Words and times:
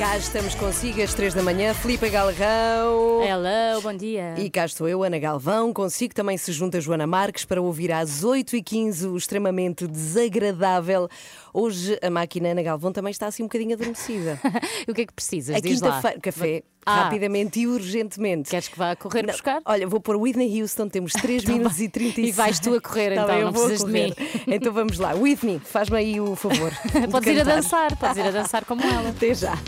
Cá 0.00 0.16
estamos 0.16 0.54
consigo 0.54 1.02
às 1.02 1.12
três 1.12 1.34
da 1.34 1.42
manhã, 1.42 1.74
Filipe 1.74 2.08
Galrão. 2.08 3.22
Hello, 3.22 3.82
bom 3.82 3.94
dia. 3.94 4.34
E 4.38 4.48
cá 4.48 4.64
estou 4.64 4.88
eu, 4.88 5.02
Ana 5.02 5.18
Galvão. 5.18 5.74
Consigo 5.74 6.14
também 6.14 6.38
se 6.38 6.52
junta 6.52 6.78
a 6.78 6.80
Joana 6.80 7.06
Marques 7.06 7.44
para 7.44 7.60
ouvir 7.60 7.92
às 7.92 8.24
8h15 8.24 9.12
o 9.12 9.16
extremamente 9.18 9.86
desagradável. 9.86 11.06
Hoje 11.52 11.98
a 12.02 12.10
máquina 12.10 12.50
Ana 12.50 12.62
Galvão 12.62 12.92
também 12.92 13.10
está 13.10 13.26
assim 13.26 13.42
um 13.42 13.46
bocadinho 13.46 13.74
adormecida. 13.74 14.38
E 14.86 14.90
o 14.90 14.94
que 14.94 15.02
é 15.02 15.06
que 15.06 15.12
precisas? 15.12 15.56
A 15.56 15.60
quinta-feira, 15.60 16.20
café, 16.20 16.62
Ah. 16.86 17.04
rapidamente 17.04 17.60
e 17.60 17.66
urgentemente. 17.66 18.48
Queres 18.50 18.68
que 18.68 18.78
vá 18.78 18.96
correr 18.96 19.22
Não, 19.22 19.32
buscar? 19.32 19.60
Olha, 19.64 19.86
vou 19.86 20.00
pôr 20.00 20.16
Whitney 20.16 20.60
Houston, 20.62 20.88
temos 20.88 21.12
3 21.12 21.42
Tá 21.44 21.52
minutos 21.52 21.80
e 21.80 21.88
36. 21.88 22.28
E 22.28 22.32
vais 22.32 22.58
tu 22.60 22.74
a 22.74 22.80
correr, 22.80 23.14
Tá 23.14 23.22
então, 23.22 23.26
bem, 23.34 23.44
não 23.44 23.52
precisas 23.52 23.78
de 23.78 23.84
correr. 23.84 24.14
Então 24.46 24.72
vamos 24.72 24.98
lá. 24.98 25.12
Whitney, 25.14 25.60
faz-me 25.64 25.98
aí 25.98 26.20
o 26.20 26.34
favor. 26.36 26.70
de 26.70 27.06
Podes 27.12 27.28
ir 27.34 27.40
a 27.40 27.44
dançar, 27.44 27.96
podes 27.96 28.16
ir 28.16 28.22
a 28.22 28.30
dançar 28.30 28.64
como 28.64 28.82
ela. 28.82 29.10
Até 29.10 29.34
já. 29.34 29.58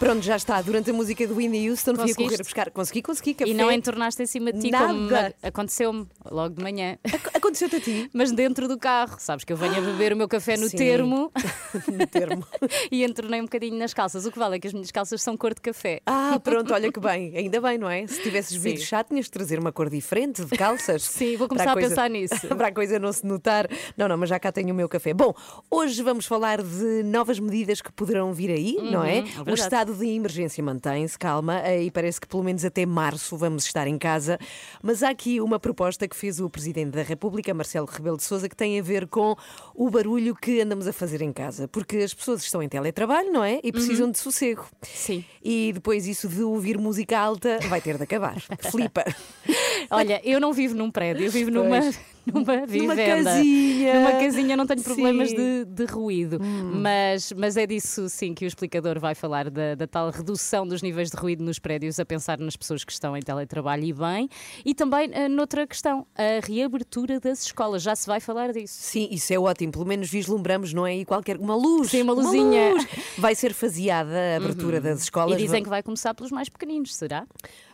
Pronto, 0.00 0.22
já 0.22 0.34
está. 0.36 0.62
Durante 0.62 0.90
a 0.90 0.94
música 0.94 1.26
do 1.26 1.34
Whitney 1.36 1.68
Houston, 1.70 1.94
fui 1.94 2.10
a 2.10 2.14
correr 2.14 2.38
buscar. 2.38 2.70
Consegui, 2.70 3.02
consegui 3.02 3.34
café. 3.34 3.50
E 3.50 3.54
não 3.54 3.70
entornaste 3.70 4.22
em 4.22 4.26
cima 4.26 4.50
de 4.50 4.58
ti 4.60 4.70
como 4.70 4.94
Nada. 5.10 5.28
me- 5.28 5.34
aconteceu-me 5.48 6.06
logo 6.30 6.54
de 6.54 6.62
manhã. 6.62 6.96
Ac- 7.04 7.30
Aconteceu-te 7.36 7.76
a 7.76 7.80
ti? 7.80 8.08
Mas 8.14 8.32
dentro 8.32 8.66
do 8.66 8.78
carro, 8.78 9.16
sabes 9.18 9.44
que 9.44 9.52
eu 9.52 9.58
venho 9.58 9.76
a 9.76 9.80
beber 9.82 10.14
o 10.14 10.16
meu 10.16 10.26
café 10.26 10.56
no 10.56 10.68
Sim. 10.70 10.76
termo 10.78 11.30
no 11.92 12.06
termo. 12.06 12.46
e 12.90 13.04
entornei 13.04 13.40
um 13.40 13.44
bocadinho 13.44 13.76
nas 13.76 13.92
calças. 13.92 14.24
O 14.24 14.32
que 14.32 14.38
vale 14.38 14.56
é 14.56 14.58
que 14.58 14.66
as 14.68 14.72
minhas 14.72 14.90
calças 14.90 15.20
são 15.22 15.36
cor 15.36 15.52
de 15.54 15.60
café. 15.60 16.00
Ah, 16.06 16.40
pronto, 16.42 16.72
olha 16.72 16.90
que 16.90 16.98
bem. 16.98 17.36
Ainda 17.36 17.60
bem, 17.60 17.76
não 17.76 17.90
é? 17.90 18.06
Se 18.06 18.22
tivesses 18.22 18.56
bebido 18.56 18.80
chá, 18.82 19.04
tinhas 19.04 19.26
de 19.26 19.30
trazer 19.32 19.58
uma 19.58 19.70
cor 19.70 19.90
diferente 19.90 20.42
de 20.46 20.56
calças. 20.56 21.02
Sim, 21.02 21.36
vou 21.36 21.46
começar 21.46 21.70
a 21.70 21.74
coisa- 21.74 21.88
pensar 21.90 22.08
nisso. 22.08 22.48
Para 22.56 22.68
a 22.68 22.72
coisa 22.72 22.98
não 22.98 23.12
se 23.12 23.26
notar. 23.26 23.68
Não, 23.98 24.08
não, 24.08 24.16
mas 24.16 24.30
já 24.30 24.38
cá 24.40 24.50
tenho 24.50 24.72
o 24.72 24.74
meu 24.74 24.88
café. 24.88 25.12
Bom, 25.12 25.34
hoje 25.70 26.02
vamos 26.02 26.24
falar 26.24 26.62
de 26.62 27.02
novas 27.02 27.38
medidas 27.38 27.82
que 27.82 27.92
poderão 27.92 28.32
vir 28.32 28.50
aí, 28.50 28.78
não 28.90 29.04
é? 29.04 29.24
o 29.38 29.44
verdade. 29.44 29.89
Estado 29.90 29.94
de 29.94 30.08
emergência 30.08 30.62
mantém-se, 30.62 31.18
calma, 31.18 31.60
e 31.68 31.90
parece 31.90 32.20
que 32.20 32.26
pelo 32.26 32.42
menos 32.42 32.64
até 32.64 32.86
março 32.86 33.36
vamos 33.36 33.64
estar 33.64 33.86
em 33.86 33.98
casa. 33.98 34.38
Mas 34.82 35.02
há 35.02 35.10
aqui 35.10 35.40
uma 35.40 35.58
proposta 35.58 36.06
que 36.06 36.16
fez 36.16 36.40
o 36.40 36.48
Presidente 36.48 36.92
da 36.92 37.02
República, 37.02 37.52
Marcelo 37.52 37.86
Rebelo 37.86 38.16
de 38.16 38.22
Sousa, 38.22 38.48
que 38.48 38.56
tem 38.56 38.78
a 38.78 38.82
ver 38.82 39.06
com 39.06 39.36
o 39.74 39.90
barulho 39.90 40.34
que 40.34 40.60
andamos 40.60 40.86
a 40.86 40.92
fazer 40.92 41.22
em 41.22 41.32
casa. 41.32 41.66
Porque 41.68 41.98
as 41.98 42.14
pessoas 42.14 42.42
estão 42.42 42.62
em 42.62 42.68
teletrabalho, 42.68 43.32
não 43.32 43.44
é? 43.44 43.60
E 43.62 43.72
precisam 43.72 44.10
de 44.10 44.18
sossego. 44.18 44.66
Sim. 44.82 45.24
E 45.42 45.72
depois 45.72 46.06
isso 46.06 46.28
de 46.28 46.42
ouvir 46.42 46.78
música 46.78 47.18
alta 47.18 47.58
vai 47.68 47.80
ter 47.80 47.96
de 47.96 48.04
acabar. 48.04 48.40
Flipa. 48.70 49.04
Olha, 49.90 50.20
eu 50.24 50.38
não 50.40 50.52
vivo 50.52 50.74
num 50.76 50.90
prédio, 50.90 51.26
eu 51.26 51.30
vivo 51.30 51.50
numa, 51.50 51.80
numa 52.32 52.66
vivenda. 52.66 52.94
casinha. 52.96 53.94
Numa 53.94 54.12
casinha 54.12 54.56
não 54.56 54.66
tenho 54.66 54.82
problemas 54.82 55.30
de, 55.30 55.64
de 55.64 55.84
ruído. 55.86 56.38
Mas, 56.40 57.32
mas 57.32 57.56
é 57.56 57.66
disso 57.66 58.08
sim 58.08 58.32
que 58.34 58.44
o 58.44 58.46
explicador 58.48 59.00
vai 59.00 59.14
falar 59.14 59.50
da, 59.50 59.74
da 59.74 59.86
tal 59.86 60.10
redução 60.10 60.66
dos 60.66 60.80
níveis 60.82 61.10
de 61.10 61.16
ruído 61.16 61.42
nos 61.42 61.58
prédios, 61.58 61.98
a 61.98 62.04
pensar 62.04 62.38
nas 62.38 62.56
pessoas 62.56 62.84
que 62.84 62.92
estão 62.92 63.16
em 63.16 63.20
teletrabalho 63.20 63.84
e 63.84 63.92
bem. 63.92 64.28
E 64.64 64.74
também 64.74 65.10
eh, 65.12 65.28
noutra 65.28 65.66
questão, 65.66 66.06
a 66.14 66.44
reabertura 66.46 67.18
das 67.18 67.42
escolas. 67.46 67.82
Já 67.82 67.96
se 67.96 68.06
vai 68.06 68.20
falar 68.20 68.52
disso. 68.52 68.74
Sim, 68.78 69.08
isso 69.10 69.32
é 69.32 69.38
ótimo. 69.38 69.72
Pelo 69.72 69.86
menos 69.86 70.08
vislumbramos, 70.08 70.72
não 70.72 70.86
é? 70.86 70.96
E 70.98 71.04
qualquer. 71.04 71.36
Uma 71.36 71.56
luz. 71.56 71.90
Sim, 71.90 72.02
uma 72.02 72.12
luzinha. 72.12 72.68
Uhum. 72.68 72.74
luz. 72.74 72.86
Vai 73.18 73.34
ser 73.34 73.52
faseada 73.52 74.14
a 74.34 74.36
abertura 74.36 74.80
das 74.80 75.02
escolas. 75.02 75.34
E 75.34 75.36
dizem 75.42 75.60
Vão- 75.60 75.62
que 75.64 75.68
vai 75.70 75.82
começar 75.82 76.14
pelos 76.14 76.30
mais 76.30 76.48
pequeninos, 76.48 76.94
será? 76.94 77.26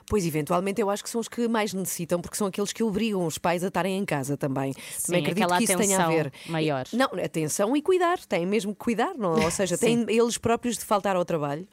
Pois, 0.08 0.24
eventualmente, 0.24 0.80
eu 0.80 0.88
acho 0.88 1.02
que 1.02 1.10
são 1.10 1.20
os 1.20 1.28
que 1.28 1.48
mais 1.48 1.74
necessitam, 1.74 2.20
porque 2.20 2.36
são 2.36 2.46
aqueles 2.46 2.72
que 2.72 2.82
obrigam 2.82 3.26
os 3.26 3.38
pais 3.38 3.64
a 3.64 3.68
estarem 3.68 3.98
em 3.98 4.04
casa 4.04 4.36
também. 4.36 4.72
Sim, 4.72 5.06
também 5.06 5.20
acredito 5.22 5.56
que 5.56 5.64
isso 5.64 5.76
tenha 5.76 6.04
a 6.04 6.08
ver. 6.08 6.32
maior. 6.46 6.84
Não, 6.92 7.08
atenção 7.24 7.76
e 7.76 7.82
cuidar. 7.82 8.18
Têm 8.26 8.46
mesmo 8.46 8.72
que 8.72 8.78
cuidar, 8.78 9.14
não? 9.14 9.42
ou 9.42 9.50
seja, 9.50 9.76
têm 9.78 10.06
eles 10.08 10.38
próprios 10.38 10.76
de 10.76 10.84
faltar 10.84 11.16
ao 11.16 11.24
trabalho 11.24 11.66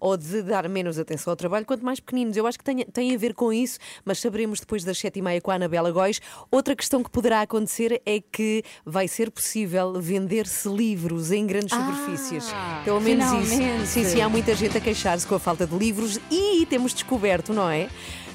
ou 0.00 0.16
de 0.16 0.42
dar 0.42 0.68
menos 0.68 0.98
atenção 0.98 1.30
ao 1.30 1.36
trabalho, 1.36 1.66
quanto 1.66 1.84
mais 1.84 2.00
pequeninos. 2.00 2.36
Eu 2.36 2.46
acho 2.46 2.58
que 2.58 2.64
tem, 2.64 2.84
tem 2.86 3.14
a 3.14 3.18
ver 3.18 3.34
com 3.34 3.52
isso, 3.52 3.78
mas 4.04 4.18
saberemos 4.18 4.58
depois 4.60 4.82
das 4.82 4.98
sete 4.98 5.18
e 5.18 5.22
meia 5.22 5.40
com 5.40 5.50
a 5.50 5.54
Anabela 5.54 5.92
Góis. 5.92 6.20
Outra 6.50 6.74
questão 6.74 7.02
que 7.02 7.10
poderá 7.10 7.42
acontecer 7.42 8.00
é 8.06 8.20
que 8.20 8.64
vai 8.84 9.06
ser 9.06 9.30
possível 9.30 10.00
vender-se 10.00 10.68
livros 10.68 11.30
em 11.30 11.46
grandes 11.46 11.76
superfícies. 11.76 12.52
Pelo 12.84 13.00
menos 13.00 13.24
finalmente. 13.26 13.82
isso. 13.82 13.92
Sim, 13.92 14.04
sim, 14.04 14.20
há 14.20 14.28
muita 14.28 14.54
gente 14.54 14.76
a 14.76 14.80
queixar-se 14.80 15.26
com 15.26 15.34
a 15.34 15.38
falta 15.38 15.66
de 15.66 15.76
livros 15.76 16.18
e 16.30 16.64
temos 16.66 16.94
descoberto, 16.94 17.52
não 17.52 17.68
é? 17.68 17.88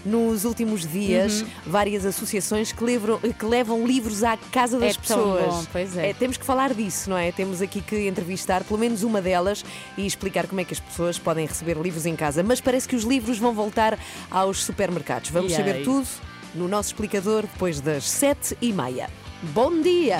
Nos 0.05 0.45
últimos 0.45 0.85
dias, 0.85 1.41
Uhum. 1.41 1.47
várias 1.65 2.05
associações 2.05 2.71
que 2.71 2.83
levam, 2.83 3.19
que 3.19 3.45
levam 3.45 3.87
livros 3.87 4.23
à 4.23 4.37
casa 4.37 4.77
das 4.79 4.91
É 4.91 4.93
tão 4.93 5.01
pessoas. 5.01 5.45
bom, 5.55 5.65
pois 5.71 5.97
é. 5.97 6.13
temos 6.13 6.37
que 6.37 6.45
falar 6.45 6.73
disso, 6.75 7.09
não 7.09 7.17
é? 7.17 7.31
Temos 7.31 7.59
aqui 7.61 7.81
que 7.81 8.07
entrevistar 8.07 8.63
pelo 8.63 8.79
menos 8.79 9.01
uma 9.01 9.19
delas 9.19 9.65
e 9.97 10.05
explicar 10.05 10.45
como 10.45 10.61
é 10.61 10.63
que 10.63 10.73
as 10.73 10.79
pessoas 10.79 11.17
podem 11.17 11.47
receber 11.47 11.75
livros 11.77 12.05
em 12.05 12.15
casa. 12.15 12.43
Mas 12.43 12.61
parece 12.61 12.87
que 12.87 12.95
os 12.95 13.03
livros 13.03 13.39
vão 13.39 13.53
voltar 13.53 13.97
aos 14.29 14.63
supermercados. 14.63 15.31
Vamos 15.31 15.51
E 15.51 15.55
saber 15.55 15.77
aí? 15.77 15.83
tudo 15.83 16.07
no 16.53 16.67
nosso 16.67 16.89
explicador 16.89 17.41
depois 17.41 17.81
das 17.81 18.07
sete 18.07 18.55
e 18.61 18.71
meia. 18.71 19.09
Bom 19.53 19.81
dia! 19.81 20.19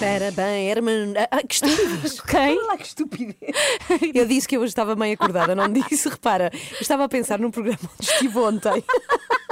Parabéns, 0.00 0.70
Herman. 0.70 1.14
Ah, 1.30 1.42
que 1.46 1.54
estupidez! 1.54 2.20
Quem? 2.26 2.58
Olha 2.58 2.66
lá 2.66 2.76
que 2.76 2.86
estupidez! 2.86 3.36
Eu 4.14 4.26
disse 4.26 4.48
que 4.48 4.56
eu 4.56 4.60
hoje 4.60 4.70
estava 4.70 4.94
bem 4.94 5.12
acordada, 5.12 5.54
não 5.54 5.72
disse? 5.72 6.08
Repara, 6.08 6.50
eu 6.52 6.80
estava 6.80 7.04
a 7.04 7.08
pensar 7.08 7.38
num 7.38 7.50
programa 7.50 7.78
onde 7.82 8.10
estive 8.10 8.38
ontem. 8.38 8.84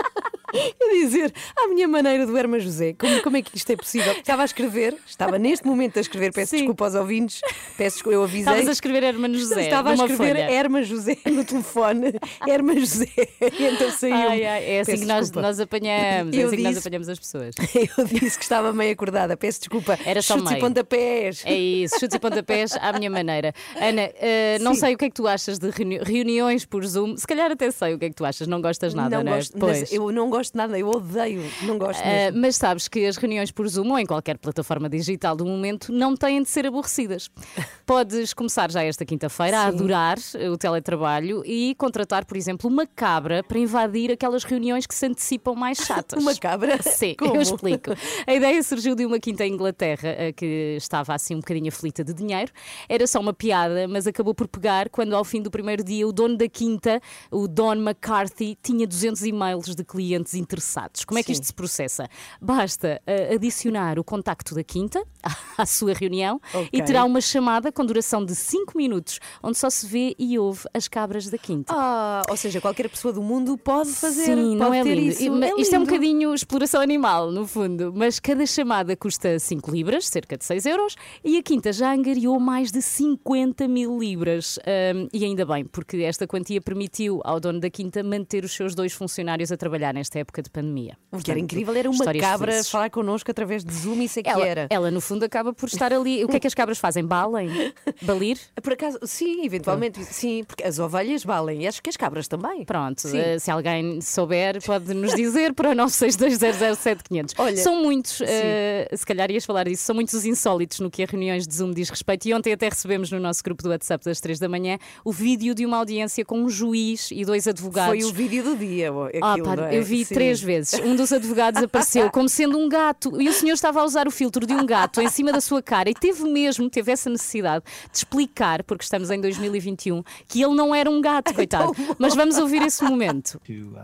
A 0.55 0.93
dizer 0.93 1.33
à 1.57 1.69
minha 1.69 1.89
maneira 1.89 2.27
do 2.27 2.37
Herman 2.37 2.61
José, 2.61 2.95
como, 2.99 3.23
como 3.23 3.37
é 3.37 3.43
que 3.43 3.57
isto 3.57 3.71
é 3.71 3.77
possível? 3.77 4.13
Estava 4.13 4.43
a 4.43 4.45
escrever, 4.45 4.97
estava 5.07 5.39
neste 5.39 5.67
momento 5.67 5.97
a 5.99 6.01
escrever, 6.01 6.33
peço 6.33 6.51
Sim. 6.51 6.57
desculpa 6.59 6.85
aos 6.85 6.95
ouvintes, 6.95 7.41
peço 7.77 7.97
desculpa, 7.97 8.15
eu 8.17 8.23
avisei. 8.25 8.41
Estavas 8.41 8.69
a 8.69 8.73
escrever 8.73 9.03
Hermano 9.03 9.35
José. 9.39 9.65
Estava 9.65 9.91
a 9.91 9.95
escrever 9.95 10.17
folha. 10.37 10.51
Herman 10.51 10.85
José 10.85 11.17
no 11.27 11.45
telefone, 11.45 12.13
Herman 12.47 12.79
José, 12.81 13.07
e 13.17 13.65
então 13.67 13.91
saiu. 13.91 14.15
Ai, 14.15 14.45
ai, 14.45 14.65
é 14.65 14.81
assim 14.81 14.93
Peço 14.93 15.03
que 15.03 15.09
nós, 15.09 15.31
nós 15.33 15.61
apanhamos, 15.61 16.37
é 16.37 16.43
assim 16.43 16.57
que 16.57 16.63
nós 16.63 16.75
disse- 16.75 16.87
apanhamos 16.89 17.09
as 17.09 17.19
pessoas. 17.19 17.55
Eu 17.99 18.05
disse 18.05 18.37
que 18.39 18.45
estava 18.45 18.73
meio 18.73 18.93
acordada, 18.93 19.37
peço 19.37 19.61
desculpa. 19.61 19.99
Era 20.05 20.21
só 20.23 20.35
Chutes 20.35 20.51
e 20.51 20.55
meio. 20.55 20.65
pontapés. 20.67 21.43
É 21.45 21.55
isso, 21.55 21.99
chutes 21.99 22.15
e 22.17 22.19
pontapés 22.19 22.73
à 22.81 22.93
minha 22.93 23.11
maneira. 23.11 23.53
Ana, 23.77 24.11
eh, 24.21 24.59
não 24.61 24.75
Sim. 24.75 24.81
sei 24.81 24.95
o 24.95 24.99
que 24.99 25.05
é 25.07 25.09
que 25.09 25.15
tu 25.15 25.27
achas 25.27 25.59
de 25.59 25.71
reuni- 25.71 25.99
reuniões 26.03 26.65
por 26.65 26.85
Zoom. 26.85 27.17
Se 27.17 27.27
calhar 27.27 27.51
até 27.51 27.71
sei 27.71 27.95
o 27.95 27.99
que 27.99 28.07
é 28.07 28.09
que 28.11 28.15
tu 28.15 28.25
achas, 28.25 28.47
não 28.47 28.61
gostas 28.61 28.93
nada, 28.95 29.17
não 29.19 29.25
não 29.25 29.33
é? 29.33 29.37
gosto, 29.37 29.59
Pois. 29.59 29.93
eu 29.93 30.11
não 30.13 30.29
gosto 30.29 30.42
nada, 30.55 30.79
eu 30.79 30.89
odeio, 30.89 31.43
não 31.63 31.79
gosto 31.79 32.01
Ah, 32.03 32.07
mesmo. 32.07 32.41
mas 32.41 32.57
sabes 32.57 32.89
que 32.89 33.07
as 33.07 33.17
reuniões 33.17 33.51
por 33.51 33.69
Zoom 33.69 33.91
ou 33.91 33.99
em 33.99 34.07
qualquer 34.07 34.39
plataforma 34.39 34.89
digital 34.89 35.37
do 35.37 35.45
momento 35.47 35.93
não 35.93 36.17
têm 36.17 36.43
de 36.43 36.49
ser 36.49 36.67
aborrecidas. 36.67 37.31
Podes 37.87 38.33
começar 38.33 38.71
já 38.71 38.83
esta 38.83 39.05
quinta-feira 39.05 39.59
a 39.61 39.67
adorar 39.67 40.17
eh, 40.35 40.49
o 40.51 40.57
teletrabalho 40.57 41.43
e 41.45 41.75
contratar, 41.77 42.25
por 42.25 42.37
exemplo, 42.37 42.69
uma 42.71 42.87
cabra 42.87 43.43
para 43.43 43.59
invadir 43.59 44.11
aquelas 44.11 44.45
reuniões 44.45 44.87
que 44.87 44.95
se 44.95 45.07
antecipam 45.07 45.55
mais 45.55 45.79
chatas. 45.87 46.21
Uma 46.23 46.35
cabra? 46.35 46.81
Sim, 46.83 47.15
Como? 47.19 47.37
eu 47.37 47.43
explico. 47.43 47.91
A 48.27 48.33
ideia 48.35 48.63
surgiu 48.63 48.95
de 48.95 49.05
uma 49.07 49.19
quinta 49.19 49.45
em 49.45 49.53
Inglaterra 49.53 50.09
eh, 50.09 50.33
que 50.33 50.75
estava 50.77 51.15
assim 51.15 51.35
um 51.35 51.41
bocadinho 51.41 51.69
aflita 51.69 52.03
de 52.05 52.13
dinheiro. 52.15 52.51
Era 52.89 53.07
só 53.07 53.21
uma 53.21 53.33
piada, 53.33 53.87
mas 53.89 54.07
acabou 54.07 54.35
por 54.35 54.49
pegar 54.49 54.89
quando, 54.89 55.15
ao 55.15 55.25
fim 55.25 55.43
do 55.43 55.51
primeiro 55.51 55.83
dia, 55.85 56.07
o 56.07 56.13
dono 56.13 56.37
da 56.37 56.49
quinta, 56.49 57.01
o 57.31 57.47
Don 57.49 57.75
McCarthy, 57.75 58.57
tinha 58.63 58.87
200 58.87 59.23
e-mails 59.25 59.75
de 59.75 59.85
clientes 59.85 60.32
interessados. 60.35 61.05
Como 61.05 61.19
é 61.19 61.23
que 61.23 61.29
Sim. 61.29 61.33
isto 61.35 61.47
se 61.47 61.55
processa? 61.55 62.09
Basta 62.41 63.01
eh, 63.07 63.35
adicionar 63.35 63.99
o 63.99 64.05
contacto 64.05 64.55
da 64.55 64.63
quinta 64.65 65.03
à 65.57 65.67
sua 65.67 65.93
reunião 65.93 66.41
Ok. 66.53 66.69
e 66.73 66.83
terá 66.83 67.05
uma 67.05 67.21
chamada 67.21 67.71
com 67.73 67.85
duração 67.85 68.25
de 68.25 68.35
5 68.35 68.77
minutos, 68.77 69.19
onde 69.43 69.57
só 69.59 69.69
se 69.71 69.87
vê 69.87 70.15
e 70.19 70.39
ouve 70.39 70.63
as 70.75 70.89
cabras 70.89 71.29
da 71.29 71.39
quinta. 71.39 71.73
Ah, 71.77 72.23
ou 72.29 72.37
seja, 72.37 72.61
qualquer 72.61 72.89
pessoa 72.89 73.13
do 73.13 73.23
mundo 73.23 73.57
pode 73.59 73.91
fazer, 73.91 74.25
Sim, 74.25 74.35
pode 74.35 74.57
não 74.57 74.75
é 74.75 74.83
lindo. 74.83 75.01
isso. 75.01 75.23
É 75.23 75.61
Isto 75.61 75.75
é 75.75 75.79
um 75.79 75.83
lindo. 75.83 75.93
bocadinho 75.93 76.35
exploração 76.35 76.81
animal, 76.81 77.31
no 77.31 77.47
fundo, 77.47 77.93
mas 77.95 78.19
cada 78.21 78.45
chamada 78.47 78.97
custa 78.97 79.39
5 79.39 79.71
libras, 79.71 80.07
cerca 80.09 80.37
de 80.37 80.45
6 80.45 80.67
euros, 80.67 80.97
e 81.25 81.37
a 81.39 81.43
Quinta 81.43 81.73
já 81.73 81.93
angariou 81.93 82.39
mais 82.41 82.71
de 82.71 82.81
50 82.83 83.67
mil 83.69 83.99
libras. 83.99 84.59
Ahm, 84.67 85.09
e 85.13 85.25
ainda 85.25 85.45
bem, 85.45 85.65
porque 85.65 85.99
esta 85.99 86.27
quantia 86.27 86.61
permitiu 86.61 87.21
ao 87.25 87.39
dono 87.41 87.61
da 87.61 87.69
Quinta 87.71 88.03
manter 88.03 88.45
os 88.45 88.53
seus 88.53 88.75
dois 88.75 88.93
funcionários 88.93 89.51
a 89.53 89.57
trabalhar 89.57 89.93
nesta 89.93 90.19
época 90.19 90.22
de 90.43 90.51
pandemia. 90.51 90.97
O 91.11 91.19
que 91.19 91.31
era 91.31 91.39
incrível 91.41 91.75
era 91.75 91.91
uma 91.91 92.05
cabra 92.15 92.53
felizes. 92.53 92.71
falar 92.71 92.91
connosco 92.91 93.31
através 93.31 93.65
de 93.65 93.73
Zoom, 93.73 94.03
isso 94.03 94.19
é 94.21 94.23
que 94.23 94.29
Ela, 94.31 94.47
era. 94.47 94.67
ela, 94.71 94.91
no 94.91 95.01
fundo, 95.01 95.25
acaba 95.25 95.53
por 95.53 95.69
estar 95.69 95.93
ali. 95.93 96.25
O 96.25 96.29
que 96.29 96.37
é 96.37 96.41
que 96.41 96.47
as 96.47 96.55
cabras 96.55 96.79
fazem? 96.79 97.05
Balem? 97.05 97.49
Balir? 98.03 98.39
Por 98.63 98.73
acaso, 98.73 98.99
sim, 99.05 99.45
eventualmente, 99.45 100.03
sim, 100.05 100.45
porque 100.45 100.63
as 100.65 100.79
ovelhas 100.79 101.23
valem 101.25 101.63
e 101.63 101.67
acho 101.67 101.83
que 101.83 101.91
as 101.91 101.97
cabras 101.97 102.29
também. 102.29 102.65
Pronto, 102.65 103.01
Sim. 103.09 103.19
eh, 103.19 103.39
se 103.39 103.51
alguém 103.51 104.01
souber, 104.01 104.63
pode 104.65 104.95
nos 104.95 105.15
dizer 105.15 105.53
para 105.53 105.71
o 105.71 105.75
962007500. 105.75 107.35
Olha, 107.39 107.57
são 107.57 107.83
muitos, 107.83 108.21
eh, 108.23 108.89
se 108.95 109.05
calhar 109.07 109.31
ias 109.31 109.45
falar 109.45 109.65
disso, 109.65 109.83
são 109.85 109.95
muitos 109.95 110.15
os 110.15 110.25
insólitos 110.25 110.81
no 110.81 110.91
que 110.91 111.03
a 111.03 111.07
reuniões 111.07 111.47
de 111.47 111.55
Zoom 111.55 111.73
diz 111.73 111.89
respeito. 111.91 112.27
E 112.27 112.35
ontem 112.35 112.53
até 112.53 112.69
recebemos 112.69 113.11
no 113.11 113.21
nosso 113.21 113.43
grupo 113.43 113.63
do 113.63 113.69
WhatsApp 113.71 114.05
das 114.05 114.21
3 114.21 114.39
da 114.39 114.49
manhã 114.49 114.79
o 115.05 115.13
vídeo 115.13 115.55
de 115.55 115.65
uma 115.67 115.77
audiência 115.79 116.25
com 116.25 116.39
um 116.41 116.49
juiz 116.49 117.11
e 117.11 117.25
dois 117.25 117.47
advogados. 117.47 117.99
Foi 118.01 118.11
o 118.11 118.13
vídeo 118.13 118.43
do 118.43 118.57
dia. 118.57 118.91
Ah, 119.21 119.33
aquilo, 119.33 119.47
pá, 119.57 119.71
é? 119.71 119.79
eu 119.79 119.83
vi 119.83 120.05
Sim. 120.13 120.15
três 120.15 120.41
vezes. 120.41 120.81
Um 120.81 120.95
dos 120.95 121.13
advogados 121.13 121.63
apareceu 121.63 122.11
como 122.11 122.29
sendo 122.29 122.59
um 122.59 122.69
gato 122.69 123.21
e 123.21 123.29
o 123.29 123.33
senhor 123.33 123.55
estava 123.55 123.81
a 123.81 123.85
usar 123.85 124.07
o 124.07 124.11
filtro 124.11 124.47
de 124.47 124.55
um 124.55 124.65
gato 124.65 125.01
em 125.01 125.09
cima 125.09 125.33
da 125.33 125.41
sua 125.41 125.63
cara 125.63 125.91
e 125.91 125.95
teve 125.95 126.25
mesmo, 126.25 126.69
teve 126.71 126.93
essa 126.93 127.11
necessidade 127.11 127.65
de 127.91 127.99
explicar, 127.99 128.63
porque 128.63 128.85
estamos 128.85 129.11
em 129.11 129.21
2021, 129.21 130.03
que 130.29 130.43
ele 130.43 130.55
não 130.55 130.75
era 130.75 130.91
um 130.91 131.01
gato, 131.01 131.35
coitado. 131.35 131.73
Mas 131.99 132.15
vamos 132.15 132.39
ouvir 132.39 132.63
esse 132.63 132.85
momento. 132.85 133.41
to 133.47 133.77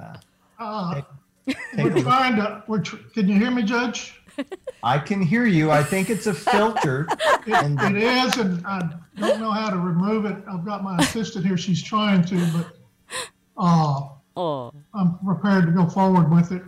uh, 0.59 1.03
we're 1.77 2.03
trying 2.03 2.37
to, 2.37 2.63
we're, 2.67 2.81
can 2.81 3.29
you 3.29 3.37
hear 3.37 3.51
me, 3.51 3.63
Judge? 3.63 4.15
I 4.83 4.99
can 4.99 5.21
hear 5.21 5.47
you. 5.47 5.71
I 5.71 5.83
think 5.83 6.11
it's 6.11 6.27
a 6.27 6.35
filter. 6.35 7.09
and 7.47 7.81
It 7.81 7.97
is, 7.97 8.37
and 8.37 8.65
I 8.67 8.89
don't 9.17 9.41
know 9.41 9.51
how 9.51 9.71
to 9.71 9.79
remove 9.79 10.27
it. 10.27 10.37
I've 10.51 10.65
got 10.65 10.85
my 10.85 10.97
assistant 10.99 11.45
here, 11.45 11.57
she's 11.57 11.83
trying 11.83 12.25
to, 12.25 12.37
but, 12.53 12.67
uh, 13.57 14.09
Oh. 14.41 14.73
I'm 14.95 15.19
prepared 15.25 15.67
to 15.67 15.73
go 15.73 15.89
forward 15.89 16.31
with 16.31 16.53
it. 16.53 16.63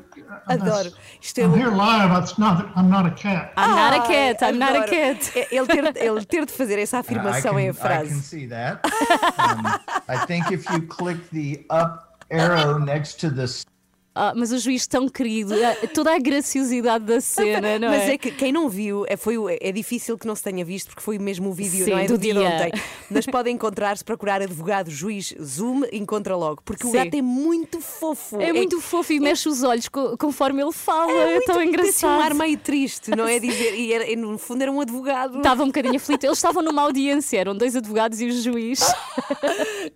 Adoro. 0.48 0.92
Isto 1.22 1.40
é 1.40 1.44
I'm 1.44 1.54
here 1.54 1.70
live, 1.70 2.10
it's 2.20 2.36
not, 2.36 2.66
I'm 2.74 2.90
not 2.90 3.06
a 3.06 3.12
cat. 3.12 3.52
I'm 3.56 3.70
not 3.76 3.94
a 3.94 4.02
cat, 4.08 4.42
I'm 4.42 4.58
not 4.58 4.74
a 4.76 4.86
cat. 4.86 5.32
É- 5.36 5.48
Ele 5.54 5.66
ter, 5.68 5.96
ele 5.96 6.24
ter 6.24 6.46
de 6.46 6.52
fazer 6.52 6.80
essa 6.80 6.98
afirmação 6.98 7.52
can, 7.52 7.60
em 7.60 7.68
I 7.68 7.72
can 7.72 7.80
frase. 7.80 8.22
see 8.22 8.48
that. 8.48 8.80
Um, 9.38 9.66
I 10.08 10.26
think 10.26 10.50
if 10.50 10.68
you 10.70 10.82
click 10.88 11.18
the 11.30 11.64
up 11.70 12.18
arrow 12.30 12.76
next 12.78 13.20
to 13.20 13.30
the 13.30 13.46
Ah, 14.12 14.32
mas 14.36 14.50
o 14.50 14.58
juiz 14.58 14.88
tão 14.88 15.08
querido, 15.08 15.54
ah, 15.54 15.86
toda 15.94 16.12
a 16.14 16.18
graciosidade 16.18 17.04
da 17.04 17.20
cena, 17.20 17.78
não 17.78 17.88
Mas 17.90 18.08
é? 18.08 18.14
é 18.14 18.18
que 18.18 18.32
quem 18.32 18.50
não 18.52 18.68
viu, 18.68 19.04
é, 19.08 19.16
foi, 19.16 19.38
o- 19.38 19.48
é 19.48 19.70
difícil 19.70 20.18
que 20.18 20.26
não 20.26 20.34
se 20.34 20.42
tenha 20.42 20.64
visto, 20.64 20.88
porque 20.88 21.00
foi 21.00 21.16
mesmo 21.16 21.48
o 21.50 21.52
vídeo 21.52 21.84
Sim, 21.84 21.92
é, 21.92 22.06
do 22.06 22.14
do 22.14 22.18
dia 22.18 22.34
de 22.34 22.40
ontem. 22.40 22.72
Mas 23.08 23.24
podem 23.26 23.54
encontrar, 23.54 23.96
se 23.96 24.04
procurar 24.04 24.42
advogado, 24.42 24.90
juiz, 24.90 25.32
Zoom, 25.40 25.82
encontra 25.92 26.36
logo. 26.36 26.60
Porque 26.64 26.84
o 26.86 26.90
Sim. 26.90 26.96
gato 26.96 27.14
é 27.14 27.22
muito 27.22 27.80
fofo. 27.80 28.40
É 28.40 28.52
muito 28.52 28.80
fofo 28.80 29.12
e 29.12 29.20
mexe 29.20 29.48
os 29.48 29.62
olhos 29.62 29.88
co- 29.88 30.16
conforme 30.18 30.60
ele 30.60 30.72
fala, 30.72 31.12
é 31.12 31.28
é, 31.28 31.30
muito, 31.34 31.46
tão 31.46 31.54
assim 31.56 31.64
um 31.64 31.68
engraçado. 31.68 32.20
ar 32.20 32.34
meio 32.34 32.58
triste, 32.58 33.10
não 33.16 33.28
é? 33.28 33.38
Dizer, 33.40 33.74
e, 33.76 33.92
era- 33.92 34.10
e 34.10 34.16
no 34.16 34.36
fundo 34.38 34.60
era 34.62 34.72
um 34.72 34.80
advogado. 34.80 35.38
Estava 35.38 35.62
um 35.62 35.66
bocadinho 35.66 35.94
aflito. 35.96 36.24
Eles 36.24 36.36
estavam 36.38 36.62
numa 36.64 36.82
audiência, 36.82 37.38
eram 37.38 37.56
dois 37.56 37.76
advogados 37.76 38.20
e 38.20 38.26
o 38.26 38.32
juiz. 38.32 38.80